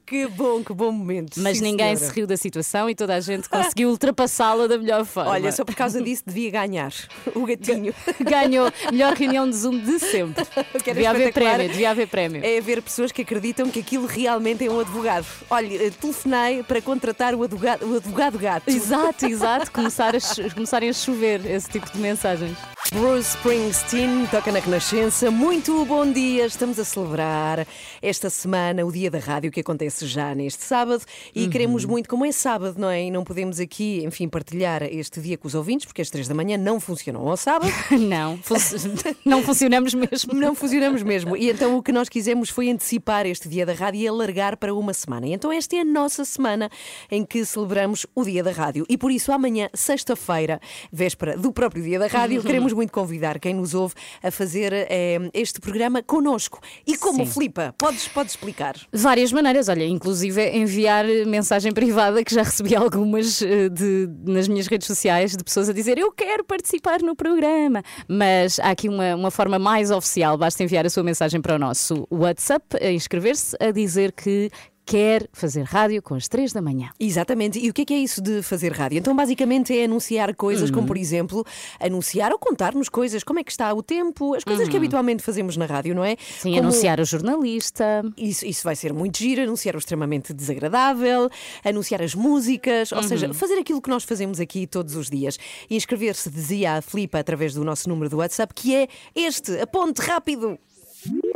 Que 0.07 0.27
bom, 0.27 0.63
que 0.63 0.73
bom 0.73 0.93
momento. 0.93 1.41
Mas 1.41 1.59
Sim, 1.59 1.65
ninguém 1.65 1.97
senhora. 1.97 2.13
se 2.13 2.19
riu 2.19 2.27
da 2.27 2.37
situação 2.37 2.89
e 2.89 2.95
toda 2.95 3.15
a 3.15 3.21
gente 3.21 3.49
conseguiu 3.49 3.97
ultrapassá-la 4.05 4.67
da 4.67 4.79
melhor 4.79 5.05
forma. 5.05 5.31
Olha, 5.31 5.51
só 5.51 5.65
por 5.65 5.75
causa 5.75 6.01
disso 6.03 6.23
devia 6.27 6.51
ganhar 6.51 6.93
o 7.35 7.47
gatinho. 7.47 7.95
ganhou 8.21 8.71
melhor 8.91 9.15
reunião 9.15 9.49
de 9.49 9.57
Zoom 9.57 9.79
de 9.79 9.99
sempre. 9.99 10.45
Devia 10.85 11.11
haver 11.11 11.33
prémio, 11.33 11.69
devia 11.69 11.91
haver 11.91 12.07
prémio. 12.07 12.45
É 12.45 12.59
haver 12.59 12.83
pessoas 12.83 13.11
que 13.11 13.23
acreditam 13.23 13.71
que 13.71 13.81
aquilo 13.81 14.07
realmente 14.07 14.65
é 14.65 14.71
um 14.71 14.79
advogado. 14.79 15.27
Olha, 15.49 15.87
eh, 15.87 15.91
telefonei 15.91 16.63
para 16.63 16.81
contratar 16.81 17.35
o 17.35 17.43
advogado, 17.43 17.85
o 17.87 17.97
advogado 17.97 18.39
gato. 18.39 18.69
Exato, 18.69 19.25
exato. 19.27 19.73
Começar 19.73 20.15
a 20.15 20.55
começarem 20.55 20.91
a 20.91 20.93
chover 20.93 21.45
esse 21.47 21.69
tipo 21.71 21.91
de 21.91 21.99
mensagens. 21.99 22.57
Bruce 22.93 23.37
Springsteen 23.37 24.27
toca 24.31 24.53
na 24.53 24.59
Renascença. 24.59 25.31
Muito 25.31 25.85
bom 25.85 26.11
dia! 26.11 26.47
Estamos 26.47 26.79
a 26.79 26.85
celebrar 26.85 27.67
esta 28.05 28.29
semana 28.29 28.85
o 28.85 28.93
Dia 28.93 29.11
da 29.11 29.19
Rádio 29.19 29.51
que 29.51 29.61
acontece 29.61 30.07
já 30.07 30.35
neste 30.35 30.63
sábado 30.63 31.03
e 31.35 31.49
queremos 31.49 31.85
muito, 31.85 32.09
como 32.09 32.25
é 32.27 32.33
sábado, 32.33 32.77
não 32.79 32.91
é? 32.91 33.05
E 33.05 33.11
não 33.11 33.25
podemos 33.25 33.59
aqui, 33.59 34.05
enfim, 34.05 34.29
partilhar 34.29 34.83
este 34.83 35.21
dia 35.21 35.39
com 35.39 35.49
os 35.49 35.55
ouvintes 35.55 35.87
porque 35.87 36.03
as 36.03 36.11
três 36.11 36.29
da 36.29 36.35
manhã 36.35 36.57
não 36.59 36.79
funcionam 36.79 37.27
ao 37.29 37.37
sábado. 37.37 37.73
Não, 37.99 38.37
funci- 38.39 38.77
não 39.25 39.43
funcionamos 39.43 39.95
mesmo. 39.95 40.35
Não 40.35 40.55
funcionamos 40.55 41.03
mesmo. 41.03 41.37
E 41.37 41.49
então 41.51 41.77
o 41.77 41.83
que 41.83 41.93
nós 41.93 42.09
quisemos 42.09 42.51
foi 42.51 42.71
antecipar 42.71 43.25
este 43.27 43.49
dia 43.49 43.65
da 43.65 43.73
rádio 43.73 44.01
e 44.01 44.07
alargar 44.09 44.57
para 44.57 44.75
uma 44.75 44.93
semana. 44.93 45.27
E 45.27 45.33
então 45.33 45.51
esta 45.51 45.77
é 45.77 45.81
a 45.81 45.85
nossa 45.85 46.25
semana 46.25 46.69
em 47.11 47.25
que 47.25 47.45
celebramos 47.45 48.07
o 48.15 48.25
dia 48.25 48.43
da 48.43 48.51
rádio. 48.51 48.85
E 48.89 48.99
por 48.99 49.11
isso 49.11 49.33
amanhã, 49.33 49.69
sexta-feira, 49.73 50.61
véspera 50.93 51.37
do 51.37 51.53
próprio 51.53 51.83
dia 51.83 51.99
da 51.99 52.07
rádio, 52.07 52.43
queremos 52.45 52.73
muito 52.73 52.93
convidar 52.93 53.39
quem 53.39 53.55
nos 53.55 53.75
ouve 53.75 53.95
a 54.23 54.31
fazer 54.31 54.73
eh, 54.73 55.19
este 55.33 55.61
programa 55.61 56.03
connosco. 56.03 56.61
E 56.87 56.97
como, 56.97 57.25
Sim. 57.25 57.33
Filipa? 57.33 57.75
Podes, 57.95 58.09
podes 58.09 58.33
explicar? 58.33 58.75
Várias 58.93 59.33
maneiras, 59.33 59.69
olha, 59.69 59.87
inclusive 59.87 60.43
enviar 60.51 61.05
mensagem 61.27 61.73
privada, 61.73 62.25
que 62.25 62.35
já 62.35 62.43
recebi 62.43 62.75
algumas 62.77 63.41
eh, 63.41 63.69
de, 63.69 64.09
nas 64.25 64.49
minhas 64.49 64.67
redes 64.67 64.87
sociais 64.87 65.37
de 65.37 65.45
pessoas 65.45 65.69
a 65.69 65.73
dizer 65.73 65.99
eu 65.99 66.11
quero 66.11 66.45
participar 66.45 67.01
no 67.01 67.15
programa. 67.15 67.83
Mas 68.09 68.59
há 68.59 68.71
aqui 68.71 68.89
uma, 68.89 69.15
uma 69.15 69.31
forma 69.31 69.59
mais 69.59 69.91
oficial, 69.91 70.37
basta 70.37 70.63
enviar 70.63 70.85
a 70.85 70.91
sua 70.91 71.03
mensagem 71.03 71.41
para 71.41 71.55
o 71.55 71.59
nosso 71.59 72.07
WhatsApp, 72.11 72.65
a 72.81 72.91
inscrever-se, 72.91 73.57
a 73.61 73.71
dizer 73.71 74.13
que 74.13 74.51
quer 74.87 75.29
fazer 75.33 75.63
rádio 75.63 76.03
com 76.03 76.15
as 76.15 76.29
três 76.29 76.53
da 76.53 76.61
manhã. 76.61 76.91
Exatamente. 77.01 77.59
E 77.59 77.71
o 77.71 77.73
que 77.73 77.83
é 77.83 77.85
que 77.85 77.95
é 77.95 77.99
isso 77.99 78.21
de 78.21 78.43
fazer 78.43 78.73
rádio? 78.73 78.99
Então, 78.99 79.15
basicamente, 79.17 79.77
é 79.77 79.85
anunciar 79.85 80.35
coisas, 80.35 80.71
como 80.71 80.87
por 80.87 80.97
exemplo, 80.97 81.45
anunciar 81.81 82.33
ou 82.33 82.39
contar-nos 82.39 82.89
coisas, 82.89 83.25
como 83.25 83.39
é 83.39 83.45
que 83.45 83.51
está 83.51 83.73
o 83.73 83.83
tempo, 83.83 84.35
as 84.35 84.45
coisas 84.45 84.69
que 84.69 84.77
habitualmente 84.77 85.23
fazemos 85.23 85.57
na 85.57 85.65
rádio, 85.67 85.95
não 85.95 86.05
é? 86.05 86.17
Sim, 86.39 86.51
Como- 86.51 86.65
anunciar 86.65 87.01
o 87.01 87.05
jornalista. 87.05 88.03
Isso, 88.17 88.45
isso 88.47 88.63
vai 88.65 88.77
ser 88.77 88.93
muito 88.93 89.19
giro, 89.19 89.43
anunciar 89.43 89.75
o 89.75 89.79
extremamente 89.79 90.33
desagradável, 90.33 91.31
anunciar 91.65 92.03
as 92.03 92.15
músicas, 92.15 92.93
ou 92.93 93.03
seja, 93.03 93.33
fazer 93.33 93.55
aquilo 93.59 93.81
que 93.81 93.89
nós 93.91 94.05
fazemos 94.05 94.39
aqui 94.41 94.67
todos 94.67 94.97
os 94.97 95.09
dias. 95.09 95.39
E 95.69 95.77
inscrever-se, 95.77 96.29
dizia 96.31 96.77
a 96.77 96.83
Filipa, 96.83 97.19
através 97.19 97.55
do 97.55 97.65
nosso 97.65 97.89
número 97.89 98.11
do 98.11 98.19
WhatsApp, 98.19 98.53
que 98.55 98.75
é 98.75 98.89
este, 99.15 99.59
aponte 99.61 100.01
rápido. 100.03 100.59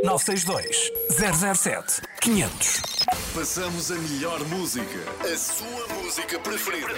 962 0.03 0.91
007 1.09 2.01
500. 2.21 2.81
Passamos 3.35 3.91
a 3.91 3.95
melhor 3.95 4.43
música. 4.47 4.99
A 5.21 5.37
sua 5.37 5.87
música 5.95 6.39
preferida. 6.39 6.93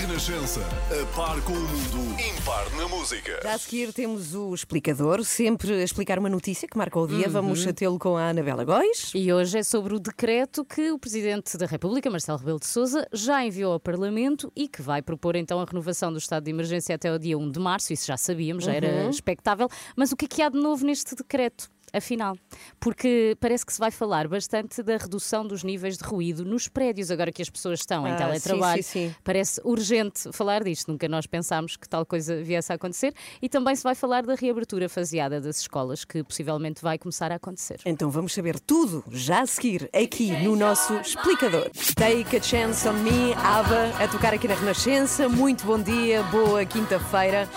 Renascença. 0.00 0.60
A 0.90 1.16
par 1.16 1.40
com 1.42 1.52
o 1.52 1.56
mundo. 1.56 2.20
Impar 2.20 2.70
na 2.76 2.88
música. 2.88 3.40
Já 3.42 3.54
a 3.54 3.58
seguir 3.58 3.92
temos 3.92 4.34
o 4.34 4.54
explicador, 4.54 5.24
sempre 5.24 5.72
a 5.72 5.82
explicar 5.82 6.18
uma 6.18 6.28
notícia 6.28 6.68
que 6.68 6.76
marca 6.78 6.98
o 6.98 7.06
dia. 7.06 7.28
Vamos 7.28 7.66
a 7.66 7.72
tê-lo 7.72 7.98
com 7.98 8.16
a 8.16 8.28
Anabela 8.28 8.64
Góis. 8.64 9.10
E 9.14 9.32
hoje 9.32 9.58
é 9.58 9.62
sobre 9.62 9.94
o 9.94 9.98
decreto 9.98 10.64
que 10.64 10.92
o 10.92 10.98
Presidente 10.98 11.56
da 11.56 11.66
República, 11.66 12.10
Marcelo 12.10 12.38
Rebelo 12.38 12.60
de 12.60 12.66
Sousa, 12.66 13.06
já 13.12 13.44
enviou 13.44 13.72
ao 13.72 13.80
Parlamento 13.80 14.52
e 14.54 14.68
que 14.68 14.82
vai 14.82 15.02
propor 15.02 15.34
então 15.34 15.60
a 15.60 15.64
renovação 15.64 16.12
do 16.12 16.18
estado 16.18 16.44
de 16.44 16.50
emergência 16.50 16.94
até 16.94 17.12
o 17.12 17.18
dia 17.18 17.36
1 17.36 17.50
de 17.50 17.58
março. 17.58 17.92
Isso 17.92 18.06
já 18.06 18.16
sabíamos, 18.16 18.64
já 18.64 18.72
era 18.72 19.08
expectável. 19.08 19.68
Mas 19.96 20.12
o 20.12 20.16
que 20.16 20.26
é 20.26 20.28
que 20.28 20.42
há 20.42 20.48
de 20.48 20.58
novo 20.58 20.84
neste 20.84 21.14
decreto? 21.14 21.71
Afinal, 21.92 22.36
porque 22.80 23.36
parece 23.38 23.66
que 23.66 23.72
se 23.72 23.78
vai 23.78 23.90
falar 23.90 24.26
bastante 24.26 24.82
da 24.82 24.96
redução 24.96 25.46
dos 25.46 25.62
níveis 25.62 25.98
de 25.98 26.04
ruído 26.04 26.44
nos 26.44 26.66
prédios, 26.68 27.10
agora 27.10 27.30
que 27.30 27.42
as 27.42 27.50
pessoas 27.50 27.80
estão 27.80 28.06
em 28.06 28.12
Ah, 28.12 28.16
teletrabalho. 28.16 28.82
sim, 28.82 28.88
sim, 28.88 29.08
sim. 29.10 29.14
Parece 29.22 29.60
urgente 29.62 30.30
falar 30.32 30.64
disto, 30.64 30.90
nunca 30.90 31.06
nós 31.08 31.26
pensámos 31.26 31.76
que 31.76 31.88
tal 31.88 32.06
coisa 32.06 32.42
viesse 32.42 32.72
a 32.72 32.76
acontecer. 32.76 33.12
E 33.42 33.48
também 33.48 33.76
se 33.76 33.82
vai 33.82 33.94
falar 33.94 34.24
da 34.24 34.34
reabertura 34.34 34.88
faseada 34.88 35.40
das 35.40 35.60
escolas, 35.60 36.04
que 36.04 36.22
possivelmente 36.24 36.82
vai 36.82 36.96
começar 36.98 37.30
a 37.30 37.34
acontecer. 37.34 37.80
Então 37.84 38.10
vamos 38.10 38.32
saber 38.32 38.58
tudo 38.58 39.04
já 39.10 39.42
a 39.42 39.46
seguir, 39.46 39.90
aqui 39.94 40.30
no 40.42 40.56
nosso 40.56 40.94
explicador. 40.94 41.70
Take 41.94 42.36
a 42.36 42.42
chance 42.42 42.88
on 42.88 42.94
me, 42.94 43.34
Ava, 43.34 43.88
a 44.02 44.08
tocar 44.08 44.32
aqui 44.32 44.48
na 44.48 44.54
Renascença. 44.54 45.28
Muito 45.28 45.64
bom 45.66 45.78
dia, 45.78 46.22
boa 46.24 46.64
quinta-feira. 46.64 47.48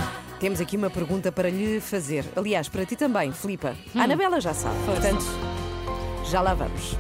Temos 0.45 0.61
aqui 0.61 0.77
uma 0.77 0.91
pergunta 0.91 1.31
para 1.31 1.49
lhe 1.49 1.79
fazer. 1.81 2.23
Aliás, 2.35 2.69
para 2.69 2.85
ti 2.85 2.95
também, 2.95 3.31
Filipa. 3.31 3.75
A 3.95 4.03
Anabela 4.03 4.39
já 4.39 4.53
sabe, 4.53 4.75
portanto, 4.85 5.25
já 6.29 6.39
lá 6.39 6.53
vamos. 6.53 6.95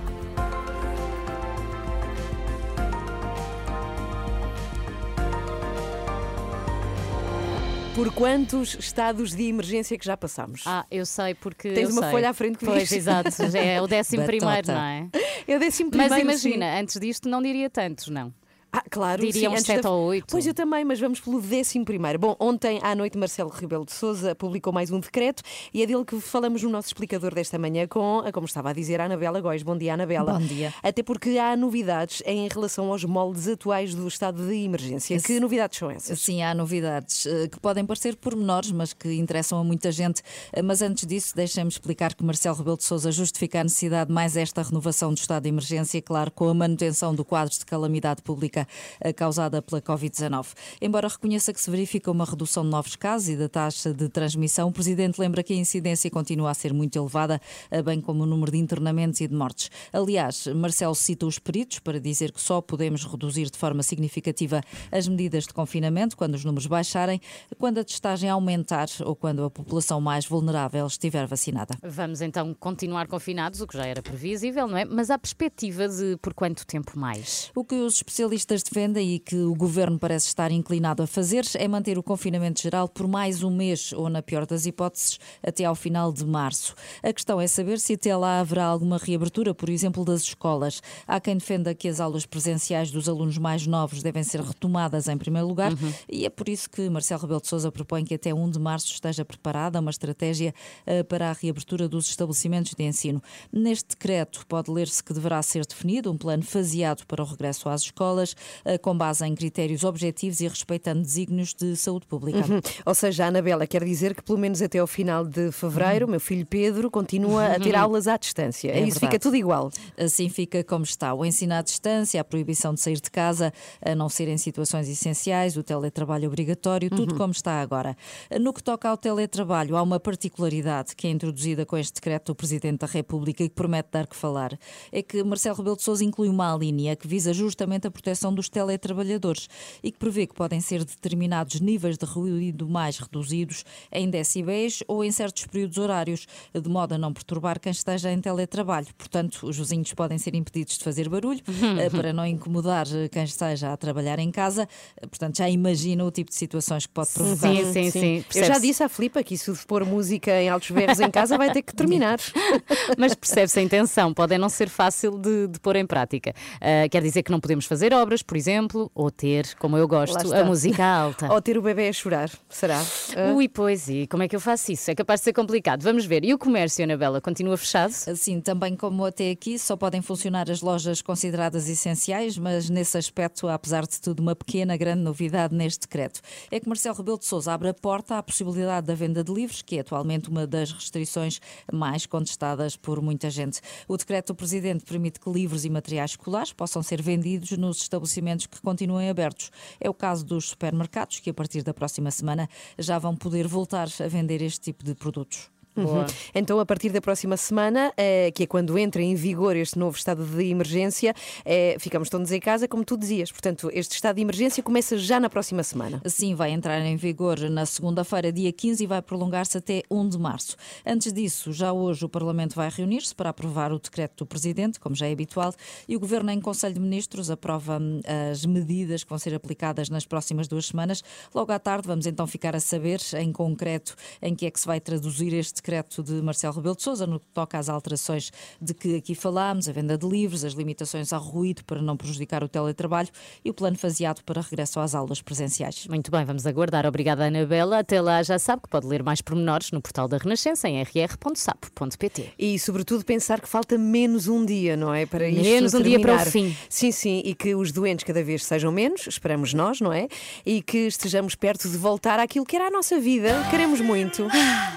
Por 7.93 8.11
quantos 8.15 8.73
estados 8.79 9.35
de 9.35 9.43
emergência 9.43 9.95
que 9.95 10.05
já 10.07 10.17
passamos? 10.17 10.63
Ah, 10.65 10.83
eu 10.89 11.05
sei 11.05 11.35
porque. 11.35 11.71
Tens 11.71 11.91
uma 11.91 12.01
sei. 12.01 12.11
folha 12.11 12.31
à 12.31 12.33
frente 12.33 12.57
que 12.57 12.65
Pois, 12.65 12.91
exato. 12.91 13.29
É 13.55 13.79
o 13.79 13.85
décimo 13.85 14.25
primeiro, 14.25 14.69
não 14.69 14.81
é? 14.81 15.07
Eu 15.47 15.59
décimo 15.59 15.91
Mas 15.93 16.07
primeiro, 16.07 16.31
imagina, 16.31 16.79
antes 16.79 16.99
disto 16.99 17.29
não 17.29 17.43
diria 17.43 17.69
tantos, 17.69 18.07
não. 18.07 18.33
Ah, 18.77 18.83
claro, 18.91 19.21
Diria 19.21 19.41
sim, 19.41 19.47
uns 19.47 19.53
antes 19.53 19.65
sete 19.67 19.83
da- 19.83 19.91
ou 19.91 20.07
oito. 20.07 20.25
Pois 20.29 20.45
eu 20.45 20.53
também, 20.53 20.83
mas 20.83 20.99
vamos 20.99 21.21
pelo 21.21 21.39
décimo 21.41 21.85
primeiro. 21.85 22.19
Bom, 22.19 22.35
ontem 22.39 22.77
à 22.83 22.93
noite 22.93 23.17
Marcelo 23.17 23.49
Rebelo 23.49 23.85
de 23.85 23.93
Sousa 23.93 24.35
publicou 24.35 24.73
mais 24.73 24.91
um 24.91 24.99
decreto 24.99 25.41
e 25.73 25.81
é 25.81 25.85
dele 25.85 26.03
que 26.03 26.19
falamos 26.19 26.61
no 26.61 26.69
nosso 26.69 26.89
explicador 26.89 27.33
desta 27.33 27.57
manhã 27.57 27.87
com, 27.87 28.19
a, 28.19 28.33
como 28.33 28.45
estava 28.45 28.71
a 28.71 28.73
dizer, 28.73 28.99
a 28.99 29.05
Anabela 29.05 29.39
Góis. 29.39 29.63
Bom 29.63 29.77
dia, 29.77 29.93
Anabela. 29.93 30.33
Bom 30.33 30.45
dia. 30.45 30.73
Até 30.83 31.01
porque 31.03 31.37
há 31.37 31.55
novidades 31.55 32.21
em 32.25 32.47
relação 32.49 32.91
aos 32.91 33.05
moldes 33.05 33.47
atuais 33.47 33.95
do 33.95 34.05
estado 34.07 34.45
de 34.45 34.53
emergência. 34.55 35.17
Que 35.21 35.39
novidades 35.39 35.77
são 35.79 35.89
essas? 35.89 36.19
Sim, 36.19 36.43
há 36.43 36.53
novidades 36.53 37.25
eh, 37.25 37.47
que 37.47 37.57
podem 37.59 37.85
parecer 37.85 38.17
pormenores, 38.17 38.71
mas 38.71 38.91
que 38.91 39.13
interessam 39.13 39.57
a 39.57 39.63
muita 39.63 39.89
gente. 39.91 40.21
Eh, 40.51 40.61
Mas 40.61 40.81
antes 40.81 41.05
disso, 41.07 41.33
deixem-me 41.33 41.69
explicar 41.69 42.13
que 42.13 42.23
Marcelo 42.25 42.57
Rebelo 42.57 42.75
de 42.77 42.83
Sousa 42.83 43.09
justifica 43.11 43.61
a 43.61 43.63
necessidade 43.63 44.07
de 44.09 44.13
mais 44.13 44.35
esta 44.35 44.61
renovação 44.61 45.13
do 45.13 45.17
estado 45.17 45.43
de 45.43 45.49
emergência, 45.49 46.01
claro, 46.01 46.29
com 46.31 46.49
a 46.49 46.53
manutenção 46.53 47.15
do 47.15 47.23
quadro 47.23 47.57
de 47.57 47.65
calamidade 47.65 48.21
pública 48.21 48.64
eh, 48.99 49.13
causada 49.13 49.61
pela 49.61 49.81
Covid-19. 49.81 50.47
Embora 50.81 51.07
reconheça 51.07 51.53
que 51.53 51.61
se 51.61 51.69
verifica 51.69 52.11
uma 52.11 52.25
redução 52.25 52.63
de 52.63 52.69
novos 52.69 52.95
casos 52.95 53.29
e 53.29 53.35
da 53.35 53.49
taxa 53.49 53.93
de 53.93 54.09
transmissão, 54.09 54.69
o 54.69 54.71
Presidente 54.71 55.19
lembra 55.19 55.43
que 55.43 55.53
a 55.53 55.55
incidência 55.55 56.09
continua 56.09 56.51
a 56.51 56.53
ser 56.53 56.73
muito 56.73 56.97
elevada, 56.97 57.39
eh, 57.71 57.81
bem 57.81 58.01
como 58.01 58.23
o 58.23 58.25
número 58.25 58.51
de 58.51 58.57
internamentos 58.57 59.21
e 59.21 59.27
de 59.27 59.35
mortes. 59.35 59.69
Aliás, 59.91 60.47
Marcelo 60.47 60.95
cita 60.95 61.25
os 61.25 61.39
peritos 61.39 61.79
para 61.79 61.99
dizer 61.99 62.31
que 62.31 62.41
só 62.41 62.61
podemos 62.61 63.03
reduzir 63.05 63.49
de 63.49 63.57
forma 63.57 63.83
significativa 63.83 64.61
as 64.91 65.07
medidas 65.07 65.45
de 65.45 65.53
confinamento 65.53 66.17
quando 66.17 66.35
os 66.35 66.43
números 66.43 66.67
baixarem, 66.67 67.19
quando 67.57 67.79
a 67.79 67.83
testagem 67.83 68.29
aumentar 68.29 68.87
ou 69.03 69.15
quando 69.15 69.43
a 69.43 69.49
população 69.49 69.99
mais 70.01 70.25
vulnerável 70.25 70.85
estiver 70.87 71.25
vacinada. 71.27 71.75
Vamos 71.83 72.21
então 72.21 72.53
continuar 72.53 73.07
confinados, 73.07 73.61
o 73.61 73.67
que 73.67 73.77
já 73.77 73.85
era 73.85 74.01
previsível, 74.01 74.67
não 74.67 74.77
é? 74.77 74.85
Mas 74.85 75.09
há 75.09 75.17
perspectiva 75.17 75.87
de 75.87 76.17
por 76.17 76.33
quanto 76.33 76.65
tempo 76.65 76.97
mais? 76.97 77.51
O 77.55 77.63
que 77.63 77.75
os 77.75 77.95
especialistas 77.95 78.54
defendem 78.63 79.15
e 79.15 79.19
que 79.19 79.35
o 79.35 79.55
governo 79.55 79.97
parece 79.97 80.27
estar 80.27 80.51
inclinado 80.51 81.03
a 81.03 81.07
fazer 81.07 81.45
é 81.55 81.67
manter 81.67 81.97
o 81.97 82.03
confinamento 82.03 82.61
geral 82.61 82.87
por 82.87 83.07
mais 83.07 83.43
um 83.43 83.49
mês 83.49 83.93
ou, 83.93 84.09
na 84.09 84.21
pior 84.21 84.45
das 84.45 84.65
hipóteses, 84.65 85.19
até 85.41 85.65
ao 85.65 85.75
final 85.75 86.11
de 86.11 86.25
março. 86.25 86.75
A 87.03 87.13
questão 87.13 87.39
é 87.39 87.47
saber 87.47 87.79
se 87.79 87.93
até 87.93 88.15
lá 88.15 88.39
haverá 88.39 88.65
alguma 88.65 88.97
reabertura, 88.97 89.53
por 89.53 89.69
exemplo, 89.69 90.03
das 90.03 90.21
escolas. 90.21 90.81
Há 91.07 91.19
quem 91.19 91.37
defenda 91.37 91.73
que 91.73 91.87
as 91.87 91.99
aulas 91.99 92.25
presenciais 92.25 92.91
dos 92.91 93.07
alunos 93.07 93.37
mais 93.37 93.65
novos 93.65 94.01
devem 94.01 94.23
ser 94.23 94.41
retomadas 94.41 95.07
em 95.07 95.17
primeiro 95.17 95.47
lugar 95.47 95.71
e 96.09 96.25
é 96.25 96.29
por 96.29 96.49
isso 96.49 96.69
que 96.69 96.89
Marcelo 96.89 97.21
Rebelo 97.21 97.41
de 97.41 97.47
Sousa 97.47 97.71
propõe 97.71 98.03
que 98.03 98.13
até 98.13 98.33
1 98.33 98.49
de 98.51 98.59
março 98.59 98.91
esteja 98.91 99.25
preparada 99.25 99.79
uma 99.79 99.91
estratégia 99.91 100.53
eh, 100.85 101.03
para 101.03 101.29
a 101.29 101.33
reabertura 101.33 101.87
dos 101.87 102.07
estabelecimentos 102.09 102.73
de 102.73 102.83
ensino. 102.83 103.21
Neste 103.51 103.89
decreto 103.89 104.45
pode 104.47 104.71
ler-se 104.71 105.03
que 105.03 105.13
deverá 105.13 105.41
ser 105.41 105.65
definido 105.65 106.11
um 106.11 106.17
plano 106.17 106.43
faseado 106.43 107.05
para 107.05 107.21
o 107.21 107.25
regresso 107.25 107.69
às 107.69 107.81
escolas, 107.83 108.34
eh, 108.63 108.77
com 108.77 108.97
base 108.97 109.25
em 109.25 109.33
critérios 109.35 109.83
objetivos 109.83 110.39
e 110.39 110.47
respeitando 110.47 111.01
desígnios 111.01 111.53
de 111.53 111.75
saúde 111.75 112.05
pública. 112.05 112.39
Uhum. 112.39 112.59
Ou 112.85 112.95
seja, 112.95 113.25
a 113.25 113.27
Anabela 113.27 113.67
quer 113.67 113.83
dizer 113.83 114.15
que 114.15 114.21
pelo 114.21 114.37
menos 114.37 114.61
até 114.61 114.79
ao 114.79 114.87
final 114.87 115.25
de 115.25 115.51
fevereiro, 115.51 116.05
o 116.05 116.09
meu 116.09 116.19
filho 116.19 116.45
Pedro 116.45 116.89
continua 116.89 117.47
a 117.47 117.59
ter 117.59 117.75
aulas 117.75 118.07
à 118.07 118.17
distância. 118.17 118.69
É 118.69 118.79
isso 118.79 118.99
verdade. 118.99 118.99
fica 118.99 119.19
tudo 119.19 119.35
igual. 119.35 119.71
Assim 119.97 120.29
fica 120.29 120.63
como 120.63 120.83
está. 120.83 121.13
O 121.13 121.25
ensino 121.25 121.53
à 121.53 121.61
distância, 121.61 122.19
a 122.19 122.23
proibição 122.23 122.73
de 122.73 122.81
sair 122.81 122.99
de 122.99 123.11
casa, 123.11 123.53
a 123.81 123.95
não 123.95 124.09
ser 124.09 124.27
em 124.27 124.37
situações 124.37 124.89
essenciais, 124.89 125.57
o 125.57 125.63
teletrabalho 125.63 126.27
obrigatório, 126.27 126.89
tudo 126.89 127.15
como 127.15 127.31
está 127.31 127.61
agora. 127.61 127.95
No 128.39 128.53
que 128.53 128.63
toca 128.63 128.89
ao 128.89 128.97
teletrabalho, 128.97 129.75
há 129.75 129.81
uma 129.81 129.99
particularidade 129.99 130.95
que 130.95 131.07
é 131.07 131.09
introduzida 131.09 131.65
com 131.65 131.77
este 131.77 131.95
decreto 131.95 132.27
do 132.27 132.35
Presidente 132.35 132.79
da 132.79 132.87
República 132.87 133.43
e 133.43 133.49
que 133.49 133.55
promete 133.55 133.89
dar 133.91 134.07
que 134.07 134.15
falar. 134.15 134.57
É 134.91 135.01
que 135.01 135.23
Marcelo 135.23 135.57
Rebelo 135.57 135.75
de 135.75 135.83
Sousa 135.83 136.03
inclui 136.03 136.29
uma 136.29 136.55
linha 136.55 136.95
que 136.95 137.07
visa 137.07 137.33
justamente 137.33 137.87
a 137.87 137.91
proteção 137.91 138.24
dos 138.33 138.49
teletrabalhadores 138.49 139.47
e 139.83 139.91
que 139.91 139.97
prevê 139.97 140.27
que 140.27 140.33
podem 140.33 140.61
ser 140.61 140.83
determinados 140.83 141.59
níveis 141.59 141.97
de 141.97 142.05
ruído 142.05 142.67
mais 142.67 142.97
reduzidos 142.99 143.63
em 143.91 144.09
decibéis 144.09 144.83
ou 144.87 145.03
em 145.03 145.11
certos 145.11 145.45
períodos 145.45 145.77
horários, 145.77 146.27
de 146.53 146.69
modo 146.69 146.93
a 146.93 146.97
não 146.97 147.13
perturbar 147.13 147.59
quem 147.59 147.71
esteja 147.71 148.11
em 148.11 148.19
teletrabalho. 148.19 148.87
Portanto, 148.97 149.47
os 149.47 149.57
vizinhos 149.57 149.93
podem 149.93 150.17
ser 150.17 150.35
impedidos 150.35 150.77
de 150.77 150.83
fazer 150.83 151.09
barulho 151.09 151.41
eh, 151.79 151.89
para 151.89 152.13
não 152.13 152.25
incomodar 152.25 152.85
eh, 152.93 153.07
quem 153.09 153.23
esteja 153.23 153.73
a 153.73 153.77
trabalhar 153.77 154.19
em 154.19 154.31
casa. 154.31 154.67
Eh, 155.01 155.07
Portanto, 155.07 155.37
já 155.37 155.49
imagina 155.49 156.03
o 156.03 156.11
tipo 156.11 156.29
de 156.29 156.35
situações 156.35 156.85
que 156.85 156.93
pode 156.93 157.09
provocar. 157.13 157.55
Sim, 157.55 157.71
sim, 157.71 157.91
sim. 157.91 158.25
Eu 158.35 158.43
já 158.43 158.57
disse 158.57 158.83
à 158.83 158.89
Filipa 158.89 159.23
que 159.23 159.33
isso 159.33 159.53
de 159.53 159.65
pôr 159.65 159.85
música 159.85 160.41
em 160.41 160.49
altos 160.49 160.71
berros 160.71 160.99
em 160.99 161.09
casa 161.09 161.37
vai 161.37 161.51
ter 161.51 161.61
que 161.61 161.73
terminar. 161.73 162.19
Mas 162.97 163.13
percebe-se 163.15 163.59
a 163.59 163.61
intenção, 163.61 164.13
pode 164.13 164.37
não 164.37 164.49
ser 164.49 164.69
fácil 164.69 165.17
de, 165.17 165.47
de 165.47 165.59
pôr 165.59 165.75
em 165.75 165.85
prática. 165.85 166.33
Ah, 166.59 166.87
quer 166.89 167.01
dizer 167.01 167.23
que 167.23 167.31
não 167.31 167.39
podemos 167.39 167.65
fazer 167.65 167.93
obras, 167.93 168.14
por 168.21 168.37
exemplo, 168.37 168.91
ou 168.93 169.09
ter, 169.11 169.55
como 169.55 169.77
eu 169.77 169.87
gosto, 169.87 170.33
a 170.33 170.43
música 170.43 170.85
alta. 170.85 171.31
Ou 171.33 171.41
ter 171.41 171.57
o 171.57 171.61
bebê 171.61 171.89
a 171.89 171.93
chorar, 171.93 172.29
será? 172.49 172.81
Ah, 173.15 173.33
Ui, 173.35 173.47
pois, 173.47 173.89
e 173.89 174.07
como 174.07 174.23
é 174.23 174.27
que 174.27 174.35
eu 174.35 174.39
faço 174.39 174.71
isso? 174.71 174.89
É 174.89 174.95
capaz 174.95 175.19
de 175.19 175.25
ser 175.25 175.33
complicado. 175.33 175.81
Vamos 175.81 176.05
ver. 176.05 176.23
E 176.23 176.33
o 176.33 176.37
comércio, 176.37 176.83
Anabela, 176.83 177.19
continua 177.19 177.57
fechado? 177.57 177.91
Assim, 178.07 178.39
também 178.39 178.75
como 178.75 179.05
até 179.05 179.31
aqui, 179.31 179.59
só 179.59 179.75
podem 179.75 180.01
funcionar 180.01 180.49
as 180.49 180.61
lojas 180.61 181.01
consideradas 181.01 181.67
essenciais, 181.67 182.37
mas 182.37 182.69
nesse 182.69 182.97
aspecto, 182.97 183.47
apesar 183.47 183.85
de 183.85 183.99
tudo, 183.99 184.21
uma 184.21 184.35
pequena, 184.35 184.77
grande 184.77 185.01
novidade 185.01 185.53
neste 185.53 185.81
decreto. 185.81 186.21
É 186.49 186.59
que 186.59 186.67
Marcelo 186.67 186.95
Rebelo 186.95 187.19
de 187.19 187.25
Sousa 187.25 187.53
abre 187.53 187.69
a 187.69 187.73
porta 187.73 188.17
à 188.17 188.23
possibilidade 188.23 188.87
da 188.87 188.95
venda 188.95 189.23
de 189.23 189.33
livros, 189.33 189.61
que 189.61 189.77
é 189.77 189.79
atualmente 189.81 190.29
uma 190.29 190.47
das 190.47 190.71
restrições 190.71 191.39
mais 191.71 192.05
contestadas 192.05 192.75
por 192.75 193.01
muita 193.01 193.29
gente. 193.29 193.59
O 193.87 193.97
decreto 193.97 194.27
do 194.27 194.35
Presidente 194.35 194.85
permite 194.85 195.19
que 195.19 195.29
livros 195.29 195.65
e 195.65 195.69
materiais 195.69 196.11
escolares 196.11 196.53
possam 196.53 196.81
ser 196.81 197.01
vendidos 197.01 197.51
nos 197.51 197.81
estabelecimentos 197.81 198.04
que 198.47 198.61
continuem 198.61 199.09
abertos. 199.09 199.51
É 199.79 199.89
o 199.89 199.93
caso 199.93 200.25
dos 200.25 200.49
supermercados, 200.49 201.19
que 201.19 201.29
a 201.29 201.33
partir 201.33 201.63
da 201.63 201.73
próxima 201.73 202.11
semana 202.11 202.49
já 202.77 202.99
vão 202.99 203.15
poder 203.15 203.47
voltar 203.47 203.87
a 204.03 204.07
vender 204.07 204.41
este 204.41 204.59
tipo 204.59 204.83
de 204.83 204.95
produtos. 204.95 205.54
Uhum. 205.75 206.05
Então, 206.33 206.59
a 206.59 206.65
partir 206.65 206.89
da 206.89 207.01
próxima 207.01 207.35
semana, 207.37 207.93
eh, 207.97 208.31
que 208.31 208.43
é 208.43 208.47
quando 208.47 208.77
entra 208.77 209.01
em 209.01 209.15
vigor 209.15 209.55
este 209.55 209.77
novo 209.77 209.97
estado 209.97 210.25
de 210.25 210.45
emergência, 210.45 211.13
eh, 211.43 211.75
ficamos 211.79 212.09
todos 212.09 212.31
em 212.31 212.39
casa, 212.39 212.67
como 212.67 212.83
tu 212.83 212.97
dizias. 212.97 213.31
Portanto, 213.31 213.69
este 213.73 213.93
estado 213.93 214.15
de 214.15 214.21
emergência 214.21 214.63
começa 214.63 214.97
já 214.97 215.19
na 215.19 215.29
próxima 215.29 215.63
semana. 215.63 216.01
Sim, 216.05 216.33
vai 216.35 216.51
entrar 216.51 216.79
em 216.79 216.95
vigor 216.95 217.39
na 217.49 217.65
segunda-feira, 217.65 218.31
dia 218.31 218.51
15, 218.51 218.83
e 218.83 218.87
vai 218.87 219.01
prolongar-se 219.01 219.57
até 219.57 219.83
1 219.89 220.09
de 220.09 220.17
março. 220.17 220.55
Antes 220.85 221.11
disso, 221.11 221.51
já 221.51 221.73
hoje 221.73 222.05
o 222.05 222.09
Parlamento 222.09 222.55
vai 222.55 222.69
reunir-se 222.69 223.13
para 223.13 223.29
aprovar 223.29 223.71
o 223.71 223.79
decreto 223.79 224.23
do 224.23 224.25
Presidente, 224.25 224.79
como 224.79 224.95
já 224.95 225.07
é 225.07 225.11
habitual, 225.11 225.53
e 225.87 225.95
o 225.95 225.99
Governo, 225.99 226.31
em 226.31 226.39
Conselho 226.39 226.75
de 226.75 226.79
Ministros, 226.79 227.29
aprova 227.29 227.79
hum, 227.79 228.01
as 228.31 228.45
medidas 228.45 229.03
que 229.03 229.09
vão 229.09 229.19
ser 229.19 229.33
aplicadas 229.33 229.89
nas 229.89 230.05
próximas 230.05 230.47
duas 230.47 230.67
semanas. 230.67 231.03
Logo 231.33 231.51
à 231.51 231.59
tarde, 231.59 231.87
vamos 231.87 232.05
então 232.05 232.25
ficar 232.25 232.55
a 232.55 232.59
saber, 232.59 232.99
em 233.19 233.31
concreto, 233.31 233.95
em 234.21 234.33
que 234.33 234.45
é 234.45 234.51
que 234.51 234.59
se 234.59 234.65
vai 234.65 234.79
traduzir 234.79 235.33
este 235.33 235.61
decreto 235.65 236.03
de 236.03 236.21
Marcelo 236.21 236.53
Rebelo 236.53 236.75
de 236.75 236.83
Sousa, 236.83 237.07
no 237.07 237.19
que 237.19 237.25
toca 237.33 237.57
às 237.57 237.69
alterações 237.69 238.31
de 238.61 238.71
que 238.71 238.97
aqui 238.97 239.15
falámos, 239.15 239.67
a 239.67 239.71
venda 239.71 239.97
de 239.97 240.07
livros, 240.07 240.45
as 240.45 240.53
limitações 240.53 241.11
ao 241.11 241.19
ruído 241.19 241.65
para 241.65 241.81
não 241.81 241.97
prejudicar 241.97 242.43
o 242.43 242.47
teletrabalho 242.47 243.09
e 243.43 243.49
o 243.49 243.53
plano 243.53 243.75
faseado 243.75 244.21
para 244.23 244.41
regresso 244.41 244.79
às 244.79 244.93
aulas 244.93 245.23
presenciais. 245.23 245.87
Muito 245.87 246.11
bem, 246.11 246.23
vamos 246.23 246.45
aguardar. 246.45 246.85
Obrigada, 246.85 247.25
Anabela. 247.25 247.79
Até 247.79 247.99
lá 247.99 248.21
já 248.21 248.37
sabe 248.37 248.61
que 248.61 248.69
pode 248.69 248.85
ler 248.85 249.01
mais 249.01 249.21
pormenores 249.21 249.71
no 249.71 249.81
portal 249.81 250.07
da 250.07 250.17
Renascença 250.17 250.69
em 250.69 250.83
rr.sapo.pt. 250.83 252.33
E, 252.37 252.59
sobretudo, 252.59 253.03
pensar 253.03 253.41
que 253.41 253.49
falta 253.49 253.75
menos 253.75 254.27
um 254.27 254.45
dia, 254.45 254.77
não 254.77 254.93
é? 254.93 255.07
Para 255.07 255.27
isto 255.27 255.41
Menos 255.41 255.73
um 255.73 255.81
dia 255.81 255.99
para 255.99 256.13
o 256.13 256.17
terminar. 256.17 256.31
fim. 256.31 256.55
Sim, 256.69 256.91
sim, 256.91 257.21
e 257.25 257.33
que 257.33 257.55
os 257.55 257.71
doentes 257.71 258.03
cada 258.03 258.23
vez 258.23 258.45
sejam 258.45 258.71
menos, 258.71 259.07
esperamos 259.07 259.51
nós, 259.53 259.81
não 259.81 259.91
é? 259.91 260.07
E 260.45 260.61
que 260.61 260.77
estejamos 260.85 261.33
perto 261.33 261.67
de 261.67 261.77
voltar 261.77 262.19
àquilo 262.19 262.45
que 262.45 262.55
era 262.55 262.67
a 262.67 262.71
nossa 262.71 262.99
vida. 262.99 263.29
Queremos 263.49 263.81
muito, 263.81 264.27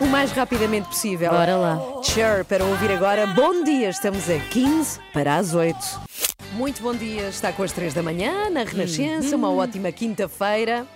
o 0.00 0.06
mais 0.06 0.30
rapidamente 0.32 0.77
possível. 0.86 1.30
Bora 1.30 1.56
lá. 1.56 1.78
Cher, 2.02 2.44
para 2.44 2.64
ouvir 2.64 2.92
agora. 2.92 3.26
Bom 3.26 3.64
dia, 3.64 3.88
estamos 3.88 4.28
a 4.30 4.38
15 4.38 5.00
para 5.12 5.36
as 5.36 5.54
8. 5.54 5.76
Muito 6.52 6.82
bom 6.82 6.94
dia, 6.94 7.28
está 7.28 7.52
com 7.52 7.62
as 7.62 7.72
3 7.72 7.94
da 7.94 8.02
manhã 8.02 8.50
na 8.50 8.64
Renascença, 8.64 9.36
uma 9.36 9.50
ótima 9.52 9.92
quinta-feira. 9.92 10.86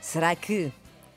Será 0.00 0.34
que 0.34 0.72